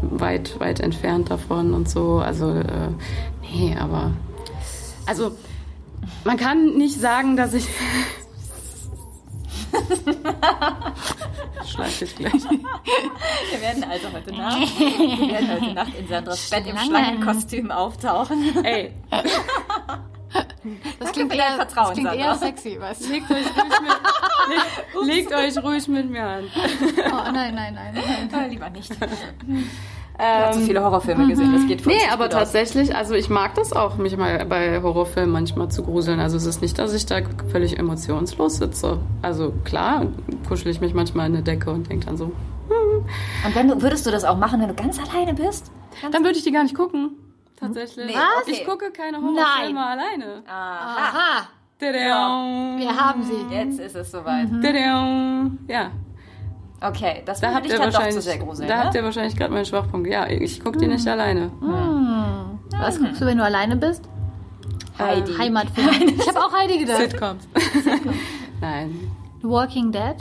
weit, 0.01 0.59
weit 0.59 0.79
entfernt 0.79 1.31
davon 1.31 1.73
und 1.73 1.89
so. 1.89 2.19
Also, 2.19 2.51
äh, 2.51 2.89
nee, 3.41 3.75
aber. 3.79 4.11
Also, 5.07 5.31
man 6.23 6.37
kann 6.37 6.77
nicht 6.77 6.99
sagen, 6.99 7.35
dass 7.35 7.53
ich. 7.55 7.67
Schleife 11.65 12.05
ich 12.05 12.15
gleich. 12.15 12.33
Wir 12.33 13.61
werden 13.61 13.83
also 13.83 14.07
heute 14.11 14.35
Nacht, 14.35 14.79
wir 14.79 15.29
werden 15.31 15.51
heute 15.51 15.73
Nacht 15.73 15.93
in 15.97 16.07
Sandras 16.07 16.49
Bett 16.49 16.65
im 16.67 16.77
Schlangen. 16.77 16.89
Schlangenkostüm 16.89 17.71
auftauchen. 17.71 18.63
Ey, 18.63 18.93
Das 20.99 21.11
klingt 21.11 21.33
eher, 21.33 21.53
Vertrauen, 21.55 21.87
das 21.89 21.93
klingt 21.97 22.13
eher 22.15 22.35
sexy, 22.35 22.79
weißt 22.79 23.05
du? 23.05 23.09
legt 23.11 23.31
euch 23.31 23.37
ruhig 23.45 23.81
mit, 23.81 25.07
legt, 25.07 25.31
legt 25.31 25.33
euch 25.33 25.63
ruhig 25.63 25.87
mit 25.87 26.09
mir 26.09 26.23
an. 26.23 26.43
Oh, 27.11 27.31
nein, 27.31 27.55
nein, 27.55 27.73
nein. 27.75 27.95
Äh, 27.95 28.47
Lieber 28.49 28.69
nicht. 28.69 28.91
Du 30.19 30.25
hast 30.25 30.55
so 30.59 30.65
viele 30.65 30.83
Horrorfilme 30.83 31.27
gesehen, 31.29 31.53
das 31.53 31.65
geht 31.65 31.81
für 31.81 31.89
Nee, 31.89 31.95
aber 32.11 32.25
gut 32.25 32.33
aus. 32.33 32.39
tatsächlich, 32.41 32.93
also 32.93 33.13
ich 33.13 33.29
mag 33.29 33.55
das 33.55 33.71
auch, 33.71 33.95
mich 33.95 34.17
mal 34.17 34.45
bei 34.47 34.81
Horrorfilmen 34.81 35.31
manchmal 35.31 35.69
zu 35.71 35.81
gruseln. 35.83 36.19
Also 36.19 36.35
es 36.35 36.45
ist 36.45 36.61
nicht, 36.61 36.77
dass 36.77 36.93
ich 36.93 37.05
da 37.05 37.21
völlig 37.51 37.79
emotionslos 37.79 38.57
sitze. 38.57 38.99
Also 39.21 39.53
klar, 39.63 40.07
kuschel 40.49 40.71
ich 40.71 40.81
mich 40.81 40.93
manchmal 40.93 41.27
in 41.27 41.35
eine 41.35 41.43
Decke 41.43 41.71
und 41.71 41.89
denke 41.89 42.05
dann 42.07 42.17
so, 42.17 42.33
Und 43.45 43.55
wenn 43.55 43.69
du, 43.69 43.81
würdest 43.81 44.05
du 44.05 44.11
das 44.11 44.25
auch 44.25 44.37
machen, 44.37 44.59
wenn 44.59 44.67
du 44.67 44.73
ganz 44.73 44.99
alleine 44.99 45.33
bist? 45.33 45.71
dann 46.11 46.23
würde 46.23 46.37
ich 46.37 46.43
die 46.43 46.51
gar 46.51 46.63
nicht 46.63 46.75
gucken. 46.75 47.11
Tatsächlich. 47.59 48.05
Nee, 48.07 48.13
Was? 48.15 48.43
okay. 48.43 48.51
Ich 48.51 48.65
gucke 48.65 48.91
keine 48.91 49.17
Horrorfilme 49.17 49.85
alleine. 49.85 50.43
Aha, 50.47 51.47
Tadam. 51.79 52.77
wir 52.77 52.95
haben 52.95 53.23
sie. 53.23 53.53
Jetzt 53.53 53.79
ist 53.79 53.95
es 53.95 54.11
soweit. 54.11 54.49
Tadam. 54.61 55.59
Ja, 55.67 55.91
Okay, 56.81 57.23
das 57.25 57.41
da 57.41 57.53
habt 57.53 57.65
ihr 57.65 57.73
dann 57.73 57.81
doch 57.81 57.87
zu 57.89 57.93
wahrscheinlich, 57.95 58.23
sehr 58.23 58.37
gruseln, 58.37 58.69
da 58.69 58.83
habt 58.85 58.93
ne? 58.93 58.99
ihr 59.01 59.03
wahrscheinlich 59.03 59.35
gerade 59.35 59.51
meinen 59.51 59.65
Schwachpunkt. 59.65 60.07
Ja, 60.07 60.27
ich 60.27 60.63
gucke 60.63 60.77
die 60.77 60.87
nicht 60.87 61.05
alleine. 61.07 61.51
Was 62.79 62.99
guckst 62.99 63.19
du, 63.19 63.25
wenn 63.25 63.37
du 63.37 63.43
alleine 63.43 63.75
bist? 63.75 64.07
Heidi. 64.97 65.33
Heimatfilm. 65.33 65.89
Ich 66.19 66.27
habe 66.27 66.39
auch 66.39 66.53
Heidi 66.53 66.79
gedacht. 66.79 66.99
Sitcoms. 67.01 67.47
Nein. 68.61 69.11
The 69.41 69.47
Walking 69.49 69.91
Dead. 69.91 70.15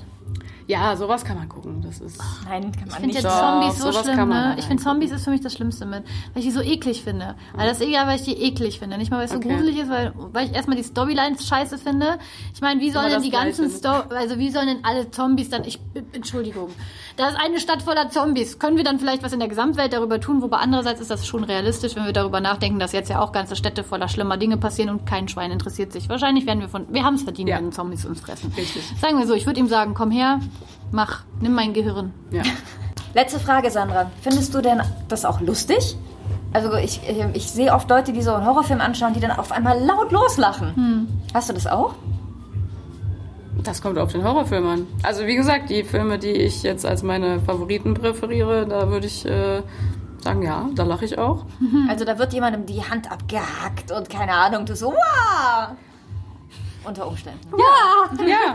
Ja, 0.66 0.94
sowas 0.96 1.24
kann 1.24 1.38
man 1.38 1.48
gucken. 1.48 1.77
Das 1.88 2.00
ist. 2.00 2.20
Nein, 2.48 2.70
kann 2.72 2.80
man 2.80 2.88
Ich 2.88 2.94
finde 2.94 3.06
nicht. 3.06 3.14
jetzt 3.16 3.24
Doch, 3.24 3.40
Zombies 3.40 3.78
so 3.78 3.92
schlimm, 3.92 4.28
ne? 4.28 4.44
halt 4.50 4.58
Ich 4.58 4.64
finde 4.66 4.82
Zombies 4.82 5.10
ist 5.10 5.24
für 5.24 5.30
mich 5.30 5.40
das 5.40 5.54
Schlimmste 5.54 5.86
mit, 5.86 6.04
weil 6.34 6.42
ich 6.42 6.44
die 6.44 6.50
so 6.50 6.60
eklig 6.60 7.02
finde. 7.02 7.34
Weil 7.54 7.66
das 7.68 7.80
egal, 7.80 8.06
weil 8.06 8.16
ich 8.16 8.22
die 8.24 8.36
eklig 8.42 8.78
finde. 8.78 8.98
Nicht 8.98 9.10
mal, 9.10 9.18
weil 9.18 9.24
es 9.24 9.30
so 9.30 9.38
Okay. 9.38 9.48
gruselig 9.54 9.78
ist, 9.78 9.88
weil, 9.88 10.12
weil 10.32 10.46
ich 10.46 10.54
erstmal 10.54 10.76
die 10.76 10.82
Storylines 10.84 11.46
scheiße 11.46 11.78
finde. 11.78 12.18
Ich 12.54 12.60
meine, 12.60 12.80
wie 12.80 12.90
sollen 12.90 13.10
denn 13.10 13.22
die 13.22 13.30
ganzen 13.30 13.64
Gleiche. 13.68 13.78
Sto 13.78 14.14
also 14.14 14.38
wie 14.38 14.50
sollen 14.50 14.66
denn 14.66 14.84
alle 14.84 15.10
Zombies 15.10 15.48
dann, 15.50 15.64
ich, 15.64 15.80
Entschuldigung. 16.12 16.70
Da 17.16 17.28
ist 17.28 17.36
eine 17.42 17.58
Stadt 17.58 17.82
voller 17.82 18.10
Zombies. 18.10 18.58
Können 18.58 18.76
wir 18.76 18.84
dann 18.84 18.98
vielleicht 18.98 19.22
was 19.22 19.32
in 19.32 19.38
der 19.40 19.48
Gesamtwelt 19.48 19.92
darüber 19.92 20.20
tun? 20.20 20.42
Wobei 20.42 20.58
andererseits 20.58 21.00
ist 21.00 21.10
das 21.10 21.26
schon 21.26 21.42
realistisch, 21.44 21.96
wenn 21.96 22.04
wir 22.04 22.12
darüber 22.12 22.40
nachdenken, 22.40 22.78
dass 22.78 22.92
jetzt 22.92 23.08
ja 23.08 23.20
auch 23.20 23.32
ganze 23.32 23.56
Städte 23.56 23.82
voller 23.82 24.08
schlimmer 24.08 24.36
Dinge 24.36 24.56
passieren 24.56 24.90
und 24.90 25.06
kein 25.06 25.26
Schwein 25.28 25.50
interessiert 25.50 25.92
sich. 25.92 26.08
Wahrscheinlich 26.08 26.46
werden 26.46 26.60
wir 26.60 26.68
von, 26.68 26.92
wir 26.92 27.04
haben 27.04 27.14
es 27.14 27.22
verdient, 27.22 27.48
Ja. 27.48 27.56
wenn 27.56 27.72
Zombies 27.72 28.04
uns 28.04 28.20
fressen. 28.20 28.52
Richtig. 28.56 28.82
Sagen 29.00 29.18
wir 29.18 29.26
so, 29.26 29.34
ich 29.34 29.46
würde 29.46 29.58
ihm 29.60 29.68
sagen, 29.68 29.94
komm 29.94 30.10
her, 30.10 30.40
mach, 30.92 31.24
nimm 31.40 31.54
mein 31.54 31.72
Gehirn. 31.72 32.12
Ja. 32.30 32.42
Letzte 33.14 33.40
Frage, 33.40 33.70
Sandra. 33.70 34.10
Findest 34.22 34.54
du 34.54 34.60
denn 34.60 34.82
das 35.08 35.24
auch 35.24 35.40
lustig? 35.40 35.96
Also 36.52 36.74
ich, 36.74 37.00
ich, 37.08 37.24
ich 37.34 37.50
sehe 37.50 37.72
oft 37.72 37.88
Leute, 37.90 38.12
die 38.12 38.22
so 38.22 38.32
einen 38.32 38.46
Horrorfilm 38.46 38.80
anschauen, 38.80 39.12
die 39.12 39.20
dann 39.20 39.32
auf 39.32 39.52
einmal 39.52 39.78
laut 39.80 40.12
loslachen. 40.12 41.08
Hast 41.34 41.48
du 41.48 41.52
das 41.52 41.66
auch? 41.66 41.94
Das 43.62 43.82
kommt 43.82 43.98
auf 43.98 44.12
den 44.12 44.24
Horrorfilm 44.24 44.66
an. 44.66 44.86
Also 45.02 45.26
wie 45.26 45.36
gesagt, 45.36 45.68
die 45.68 45.84
Filme, 45.84 46.18
die 46.18 46.30
ich 46.32 46.62
jetzt 46.62 46.86
als 46.86 47.02
meine 47.02 47.40
Favoriten 47.40 47.94
präferiere, 47.94 48.66
da 48.66 48.88
würde 48.88 49.06
ich 49.06 49.26
äh, 49.26 49.62
sagen, 50.22 50.42
ja, 50.42 50.68
da 50.74 50.84
lache 50.84 51.04
ich 51.04 51.18
auch. 51.18 51.44
Also 51.88 52.04
da 52.04 52.18
wird 52.18 52.32
jemandem 52.32 52.66
die 52.66 52.82
Hand 52.82 53.10
abgehackt 53.10 53.90
und 53.90 54.08
keine 54.08 54.32
Ahnung, 54.32 54.64
du 54.64 54.76
so, 54.76 54.92
wow! 54.92 55.68
Unter 56.84 57.06
Umständen. 57.08 57.40
Ja, 57.58 58.54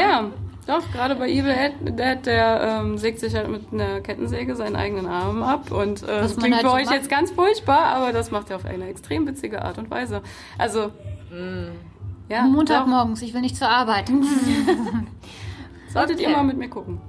ja. 0.00 0.20
Doch, 0.66 0.90
gerade 0.92 1.14
bei 1.16 1.28
Evil 1.28 1.54
Dead, 1.54 1.98
Dead 1.98 2.26
der 2.26 2.80
ähm, 2.82 2.96
sägt 2.98 3.20
sich 3.20 3.34
halt 3.34 3.48
mit 3.48 3.72
einer 3.72 4.00
Kettensäge 4.00 4.56
seinen 4.56 4.76
eigenen 4.76 5.06
Arm 5.06 5.42
ab. 5.42 5.70
Und 5.70 6.02
äh, 6.02 6.06
das 6.06 6.36
klingt 6.36 6.54
halt 6.54 6.66
für 6.66 6.72
euch 6.72 6.86
macht. 6.86 6.94
jetzt 6.94 7.10
ganz 7.10 7.30
furchtbar, 7.30 7.86
aber 7.86 8.12
das 8.12 8.30
macht 8.30 8.50
er 8.50 8.56
auf 8.56 8.64
eine 8.64 8.88
extrem 8.88 9.26
witzige 9.26 9.62
Art 9.62 9.78
und 9.78 9.90
Weise. 9.90 10.22
Also, 10.56 10.90
ja, 12.28 12.42
doch, 12.42 12.50
Montagmorgens, 12.50 13.22
ich 13.22 13.34
will 13.34 13.42
nicht 13.42 13.56
zur 13.56 13.68
Arbeit. 13.68 14.10
solltet 15.94 16.20
ihr 16.20 16.26
Okay. 16.28 16.36
mal 16.36 16.42
mit 16.44 16.58
mir 16.58 16.68
gucken. 16.68 17.00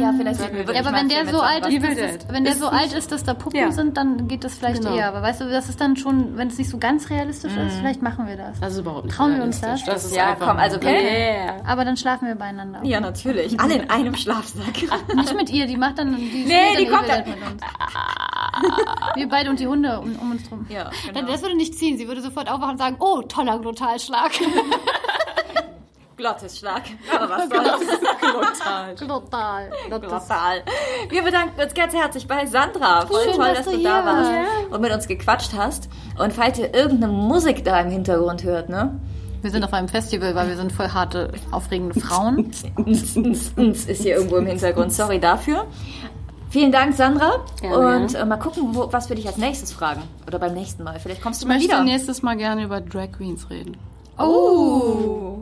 Ja, 0.00 0.12
vielleicht 0.16 0.40
sollten 0.40 0.54
wir 0.56 0.66
wirklich 0.66 0.82
Ja, 0.82 0.88
aber 0.88 0.96
wenn 0.98 1.08
der 1.08 1.26
so 1.28 1.40
alt 1.40 1.66
ist, 1.66 1.82
dass 1.82 1.96
das, 2.24 2.32
wenn 2.34 2.44
der 2.44 2.52
Ist 2.54 2.60
so 2.60 2.68
alt 2.68 2.92
ist, 2.92 3.12
dass 3.12 3.22
da 3.22 3.34
Puppen 3.34 3.60
Ja. 3.60 3.70
sind, 3.70 3.96
dann 3.96 4.26
geht 4.26 4.42
das 4.44 4.54
vielleicht 4.56 4.80
Genau. 4.82 4.94
eher. 4.96 5.08
Aber 5.08 5.22
weißt 5.22 5.42
du, 5.42 5.50
das 5.50 5.68
ist 5.68 5.80
dann 5.80 5.96
schon, 5.96 6.36
wenn 6.36 6.48
es 6.48 6.58
nicht 6.58 6.70
so 6.70 6.78
ganz 6.78 7.10
realistisch 7.10 7.52
ist, 7.54 7.76
vielleicht 7.76 8.02
machen 8.02 8.26
wir 8.26 8.36
das. 8.36 8.58
Das 8.60 8.72
ist 8.72 8.78
überhaupt 8.80 9.04
nicht 9.04 9.16
Trauen 9.16 9.36
wir 9.36 9.42
uns 9.44 9.60
das? 9.60 9.84
Das 9.84 10.04
ist 10.06 10.16
Ja, 10.16 10.30
einfach 10.32 10.48
komm, 10.48 10.56
also 10.56 10.82
wenn- 10.82 10.94
Yeah. 10.94 11.56
Aber 11.66 11.84
dann 11.84 11.96
schlafen 11.96 12.26
wir 12.28 12.34
beieinander. 12.34 12.80
Ja, 12.82 13.00
natürlich. 13.00 13.60
Alle 13.60 13.74
in 13.74 13.90
einem 13.90 14.14
Schlafsack. 14.16 14.74
Nicht 15.14 15.34
mit 15.36 15.50
ihr, 15.50 15.66
die 15.66 15.76
macht 15.76 15.98
dann 15.98 16.16
die 16.16 16.44
Nee, 16.46 16.76
die 16.78 16.86
kommt 16.86 17.08
dann- 17.08 17.24
Dead 17.24 17.34
mit 17.36 17.52
uns. 17.52 17.62
Wir 19.14 19.28
beide 19.28 19.50
und 19.50 19.60
die 19.60 19.66
Hunde 19.66 20.00
um, 20.00 20.16
um 20.16 20.30
uns 20.32 20.48
drum. 20.48 20.66
Ja, 20.68 20.90
Dann- 21.14 21.26
Das 21.26 21.42
würde 21.42 21.56
nicht 21.56 21.76
ziehen. 21.78 21.98
Sie 21.98 22.08
würde 22.08 22.22
sofort 22.22 22.50
aufwachen 22.50 22.72
und 22.72 22.78
sagen, 22.78 22.96
oh, 23.00 23.22
toller 23.22 23.58
Glotalschlag. 23.58 24.30
Glottesschlag. 26.20 26.82
Aber 27.14 27.28
was 27.30 27.48
soll's? 27.48 27.98
Total. 28.20 28.94
Glotal. 28.94 29.70
Total. 29.90 30.62
Wir 31.08 31.22
bedanken 31.22 31.60
uns 31.60 31.72
ganz 31.74 31.94
herzlich 31.94 32.28
bei 32.28 32.44
Sandra. 32.46 33.06
Voll 33.06 33.24
Schön, 33.24 33.34
toll, 33.36 33.48
dass 33.48 33.56
dass 33.64 33.66
du 33.66 33.76
du 33.78 33.82
da 33.82 34.04
warst 34.04 34.30
warst. 34.30 34.70
und 34.72 34.80
mit 34.82 34.92
uns 34.92 35.08
gequatscht 35.08 35.52
hast. 35.56 35.88
Und 36.18 36.32
falls 36.32 36.58
ihr 36.58 36.74
irgendeine 36.74 37.12
Musik 37.12 37.64
da 37.64 37.80
im 37.80 37.90
Hintergrund 37.90 38.44
hört, 38.44 38.68
ne? 38.68 39.00
Wir 39.42 39.50
sind 39.50 39.64
auf 39.64 39.72
einem 39.72 39.88
Festival, 39.88 40.34
weil 40.34 40.48
wir 40.48 40.56
sind 40.56 40.70
voll 40.70 40.90
harte, 40.90 41.32
aufregende 41.50 41.98
Frauen. 41.98 42.50
Ist 42.84 44.02
hier 44.02 44.16
irgendwo 44.16 44.36
im 44.36 44.44
Hintergrund. 44.46 44.92
Sorry 44.92 45.18
dafür. 45.18 45.66
Vielen 46.50 46.72
Dank, 46.72 46.94
Sandra. 46.94 47.44
Gerne. 47.62 47.76
Und 48.04 48.14
äh, 48.14 48.24
mal 48.26 48.36
gucken, 48.36 48.74
wo, 48.74 48.92
was 48.92 49.08
wir 49.08 49.16
dich 49.16 49.26
als 49.26 49.38
nächstes 49.38 49.72
fragen. 49.72 50.02
Oder 50.26 50.38
beim 50.38 50.52
nächsten 50.52 50.82
Mal. 50.84 50.98
Vielleicht 51.00 51.22
kommst 51.22 51.40
du 51.40 51.44
Ich 51.46 51.48
mal 51.48 51.54
möchte 51.54 51.70
wieder. 51.72 51.84
nächstes 51.84 52.20
Mal 52.22 52.36
gerne 52.36 52.64
über 52.64 52.82
Drag 52.82 53.12
Queens 53.12 53.48
reden. 53.48 53.78
Oh. 54.18 55.38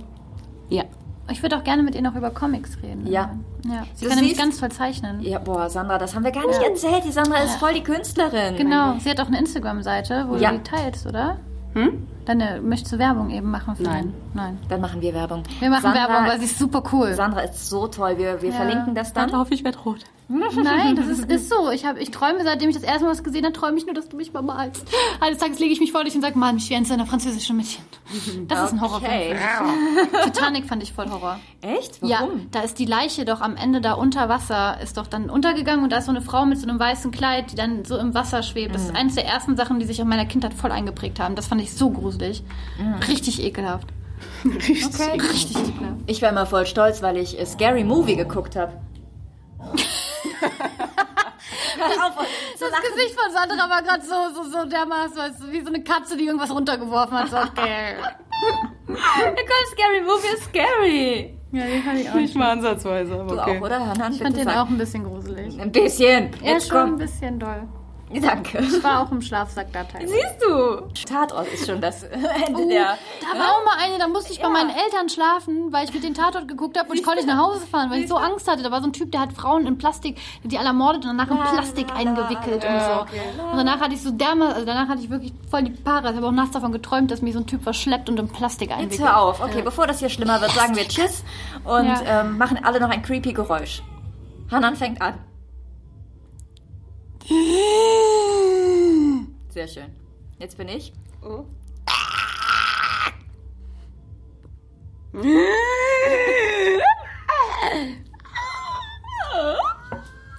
Ja. 1.28 1.32
Ich 1.32 1.42
würde 1.42 1.56
auch 1.56 1.64
gerne 1.64 1.82
mit 1.82 1.94
ihr 1.94 2.02
noch 2.02 2.14
über 2.16 2.30
Comics 2.30 2.78
reden. 2.82 3.06
Ja. 3.06 3.30
ja. 3.64 3.84
Sie 3.94 4.04
Du 4.04 4.08
kann 4.10 4.18
nämlich 4.18 4.38
ganz 4.38 4.58
toll 4.58 4.70
zeichnen. 4.70 5.20
Ja, 5.20 5.38
boah, 5.38 5.68
Sandra, 5.68 5.98
das 5.98 6.14
haben 6.14 6.24
wir 6.24 6.30
gar 6.32 6.46
nicht 6.46 6.62
erzählt. 6.62 7.04
Die 7.04 7.12
Sandra 7.12 7.38
ist 7.38 7.56
voll 7.56 7.74
die 7.74 7.82
Künstlerin. 7.82 8.56
Genau. 8.56 8.94
Sie 8.98 9.10
hat 9.10 9.20
auch 9.20 9.26
eine 9.26 9.38
Instagram-Seite, 9.38 10.26
wo 10.28 10.36
Ja. 10.36 10.50
du 10.52 10.58
die 10.58 10.62
teilst, 10.64 11.06
oder? 11.06 11.36
Hm? 11.74 12.06
Dann 12.24 12.40
äh, 12.40 12.60
möchtest 12.60 12.92
du 12.94 12.98
Werbung 12.98 13.30
eben 13.30 13.50
machen 13.50 13.76
für 13.76 13.82
Nein. 13.82 14.04
den? 14.06 14.14
Nein. 14.34 14.58
Dann 14.68 14.80
machen 14.80 15.00
wir 15.00 15.12
Werbung. 15.14 15.42
Wir 15.60 15.70
machen 15.70 15.82
Sandra, 15.82 16.08
Werbung, 16.08 16.26
weil 16.28 16.38
sie 16.38 16.46
ist 16.46 16.58
super 16.58 16.82
cool. 16.92 17.12
Sandra 17.14 17.40
ist 17.40 17.68
so 17.68 17.86
toll. 17.88 18.16
Wir, 18.18 18.40
wir 18.42 18.50
Ja. 18.50 18.56
verlinken 18.56 18.94
das 18.94 19.12
dann. 19.12 19.24
Warte 19.30 19.38
auf, 19.42 19.50
ich 19.50 19.64
werde 19.64 19.78
rot. 19.78 20.04
Nein, 20.28 20.94
das 20.94 21.06
ist, 21.06 21.30
ist 21.30 21.48
so. 21.48 21.70
Ich, 21.70 21.86
hab, 21.86 21.96
ich 21.98 22.10
träume, 22.10 22.44
seitdem 22.44 22.68
ich 22.68 22.76
das 22.76 22.84
erste 22.84 23.04
Mal 23.04 23.12
was 23.12 23.24
gesehen 23.24 23.44
habe, 23.44 23.54
träume 23.54 23.78
ich 23.78 23.86
nur, 23.86 23.94
dass 23.94 24.10
du 24.10 24.16
mich 24.16 24.32
mal 24.32 24.42
malst. 24.42 24.86
Eines 25.20 25.38
Tages 25.38 25.58
lege 25.58 25.72
ich 25.72 25.80
mich 25.80 25.90
vor 25.90 26.04
dich 26.04 26.14
und 26.14 26.20
sage, 26.20 26.38
Mann, 26.38 26.58
ich 26.58 26.68
wie 26.68 26.74
eins 26.74 26.90
deiner 26.90 27.06
französischen 27.06 27.56
Mädchen. 27.56 27.82
Das 28.46 28.66
ist 28.66 28.72
ein 28.72 28.80
Horrorfilm. 28.82 29.10
Okay. 29.10 30.22
Titanic 30.24 30.66
fand 30.66 30.82
ich 30.82 30.92
voll 30.92 31.08
Horror. 31.10 31.40
Echt? 31.62 32.02
Ja, 32.02 32.20
Warum? 32.20 32.50
da 32.50 32.60
ist 32.60 32.78
die 32.78 32.84
Leiche 32.84 33.24
doch 33.24 33.40
am 33.40 33.56
Ende 33.56 33.80
da 33.80 33.94
unter 33.94 34.28
Wasser, 34.28 34.78
ist 34.82 34.98
doch 34.98 35.06
dann 35.06 35.30
untergegangen 35.30 35.82
und 35.82 35.92
da 35.92 35.98
ist 35.98 36.06
so 36.06 36.10
eine 36.10 36.20
Frau 36.20 36.44
mit 36.44 36.58
so 36.58 36.68
einem 36.68 36.78
weißen 36.78 37.10
Kleid, 37.10 37.52
die 37.52 37.56
dann 37.56 37.86
so 37.86 37.96
im 37.96 38.12
Wasser 38.12 38.42
schwebt. 38.42 38.74
Das 38.74 38.84
ist 38.84 38.94
eines 38.94 39.14
der 39.14 39.24
ersten 39.24 39.56
Sachen, 39.56 39.80
die 39.80 39.86
sich 39.86 39.98
in 39.98 40.08
meiner 40.08 40.26
Kindheit 40.26 40.52
voll 40.52 40.72
eingeprägt 40.72 41.20
haben. 41.20 41.36
Das 41.36 41.46
fand 41.46 41.62
ich 41.62 41.72
so 41.72 41.90
gruselig. 41.90 42.42
Richtig 43.08 43.42
ekelhaft. 43.42 43.88
Okay. 44.44 45.20
Richtig 45.30 45.56
ekelhaft. 45.56 46.00
Ich 46.06 46.20
war 46.22 46.30
immer 46.30 46.44
voll 46.44 46.66
stolz, 46.66 47.02
weil 47.02 47.16
ich 47.16 47.36
Scary 47.46 47.84
Movie 47.84 48.16
geguckt 48.16 48.56
habe. 48.56 48.72
Das 52.60 52.80
Gesicht 52.82 53.18
von 53.18 53.32
Sandra 53.32 53.70
war 53.70 53.82
gerade 53.82 54.02
so, 54.02 54.14
so, 54.34 54.42
so 54.50 54.64
dermaßen, 54.64 55.16
weißt 55.16 55.40
du, 55.42 55.52
wie 55.52 55.60
so 55.60 55.68
eine 55.68 55.82
Katze, 55.82 56.16
die 56.16 56.26
irgendwas 56.26 56.50
runtergeworfen 56.50 57.18
hat. 57.18 57.28
So, 57.28 57.36
okay. 57.36 57.94
Komm, 58.86 58.96
Scary 59.72 60.00
Movie 60.02 60.34
ist 60.34 60.44
scary. 60.44 61.38
Ja, 61.52 61.64
den 61.64 61.82
fand 61.82 62.00
ich 62.00 62.10
auch. 62.10 62.14
Nicht 62.14 62.34
mal 62.34 62.50
ansatzweise, 62.50 63.14
aber 63.14 63.34
Du 63.34 63.40
okay. 63.40 63.58
auch, 63.58 63.62
oder? 63.62 63.92
Ich 64.10 64.22
fand 64.22 64.36
den 64.36 64.48
auch 64.50 64.68
ein 64.68 64.78
bisschen 64.78 65.04
gruselig. 65.04 65.58
Ein 65.60 65.72
bisschen. 65.72 66.30
Er 66.42 66.56
ist 66.58 66.68
schon 66.68 66.78
ein 66.78 66.96
bisschen 66.96 67.38
doll. 67.38 67.66
Danke. 68.22 68.58
Ich 68.58 68.82
war 68.82 69.02
auch 69.02 69.10
im 69.12 69.20
Schlafsack 69.20 69.72
da 69.72 69.84
teilweise. 69.84 70.12
Siehst 70.14 70.42
du? 70.42 71.04
Tatort 71.12 71.46
ist 71.52 71.66
schon 71.66 71.80
das 71.80 72.02
Ende 72.46 72.62
Oh, 72.62 72.68
der. 72.68 72.96
da 73.20 73.38
war 73.38 73.46
auch 73.52 73.64
mal 73.64 73.76
eine, 73.84 73.98
da 73.98 74.08
musste 74.08 74.32
ich 74.32 74.38
bei 74.38 74.44
Ja. 74.46 74.50
meinen 74.50 74.70
Eltern 74.70 75.08
schlafen, 75.08 75.72
weil 75.72 75.84
ich 75.84 75.92
mit 75.92 76.02
den 76.04 76.14
Tatort 76.14 76.48
geguckt 76.48 76.78
habe 76.78 76.88
und 76.90 76.96
ich 76.96 77.02
konnte 77.04 77.18
nicht 77.24 77.28
nach 77.34 77.38
Hause 77.42 77.66
fahren, 77.66 77.90
weil 77.90 78.00
ich 78.02 78.08
so 78.08 78.16
Angst 78.16 78.48
hatte. 78.50 78.62
Da 78.62 78.70
war 78.70 78.80
so 78.80 78.88
ein 78.88 78.92
Typ, 78.92 79.12
der 79.12 79.20
hat 79.20 79.32
Frauen 79.34 79.66
in 79.66 79.76
Plastik, 79.78 80.16
die 80.42 80.56
alle 80.58 80.68
ermordet 80.68 81.04
und 81.04 81.16
danach 81.16 81.30
in 81.30 81.36
Plastik 81.38 81.86
eingewickelt 81.94 82.64
und 82.64 82.80
so. 82.80 83.46
Und 83.50 83.56
danach 83.58 83.80
hatte 83.80 83.94
ich 83.94 84.02
so 84.02 84.10
derma, 84.10 84.52
also 84.52 84.64
danach 84.64 84.88
hatte 84.88 85.02
ich 85.02 85.10
wirklich 85.10 85.32
voll 85.50 85.64
die 85.64 85.70
Paare. 85.70 86.10
Ich 86.10 86.16
habe 86.16 86.26
auch 86.26 86.32
nachts 86.32 86.52
davon 86.52 86.72
geträumt, 86.72 87.10
dass 87.10 87.20
mich 87.22 87.34
so 87.34 87.40
ein 87.40 87.46
Typ 87.46 87.62
verschleppt 87.62 88.08
und 88.08 88.18
in 88.18 88.28
Plastik 88.28 88.70
Jetzt 88.70 88.78
einwickelt. 88.78 89.08
hör 89.08 89.18
auf. 89.20 89.40
Okay, 89.42 89.62
bevor 89.62 89.86
das 89.86 89.98
hier 89.98 90.08
schlimmer 90.08 90.40
wird, 90.40 90.52
sagen 90.52 90.74
wir 90.76 90.88
Tschüss 90.88 91.24
und 91.64 91.86
Ja. 91.86 92.22
ähm, 92.22 92.38
machen 92.38 92.58
alle 92.64 92.80
noch 92.80 92.90
ein 92.90 93.02
creepy 93.02 93.32
Geräusch. 93.34 93.82
Hanan 94.50 94.76
fängt 94.76 95.02
an. 95.02 95.14
Sehr 99.50 99.68
schön. 99.68 99.94
Jetzt 100.38 100.56
bin 100.56 100.68
ich. 100.68 100.94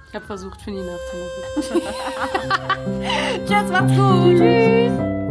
Ich 0.08 0.14
habe 0.14 0.26
versucht, 0.26 0.60
Finny 0.62 0.82
nachzumachen. 0.82 1.82
Tschüss, 3.46 3.70
macht's 3.70 3.96
gut. 3.96 4.36
Tschüss. 4.36 5.29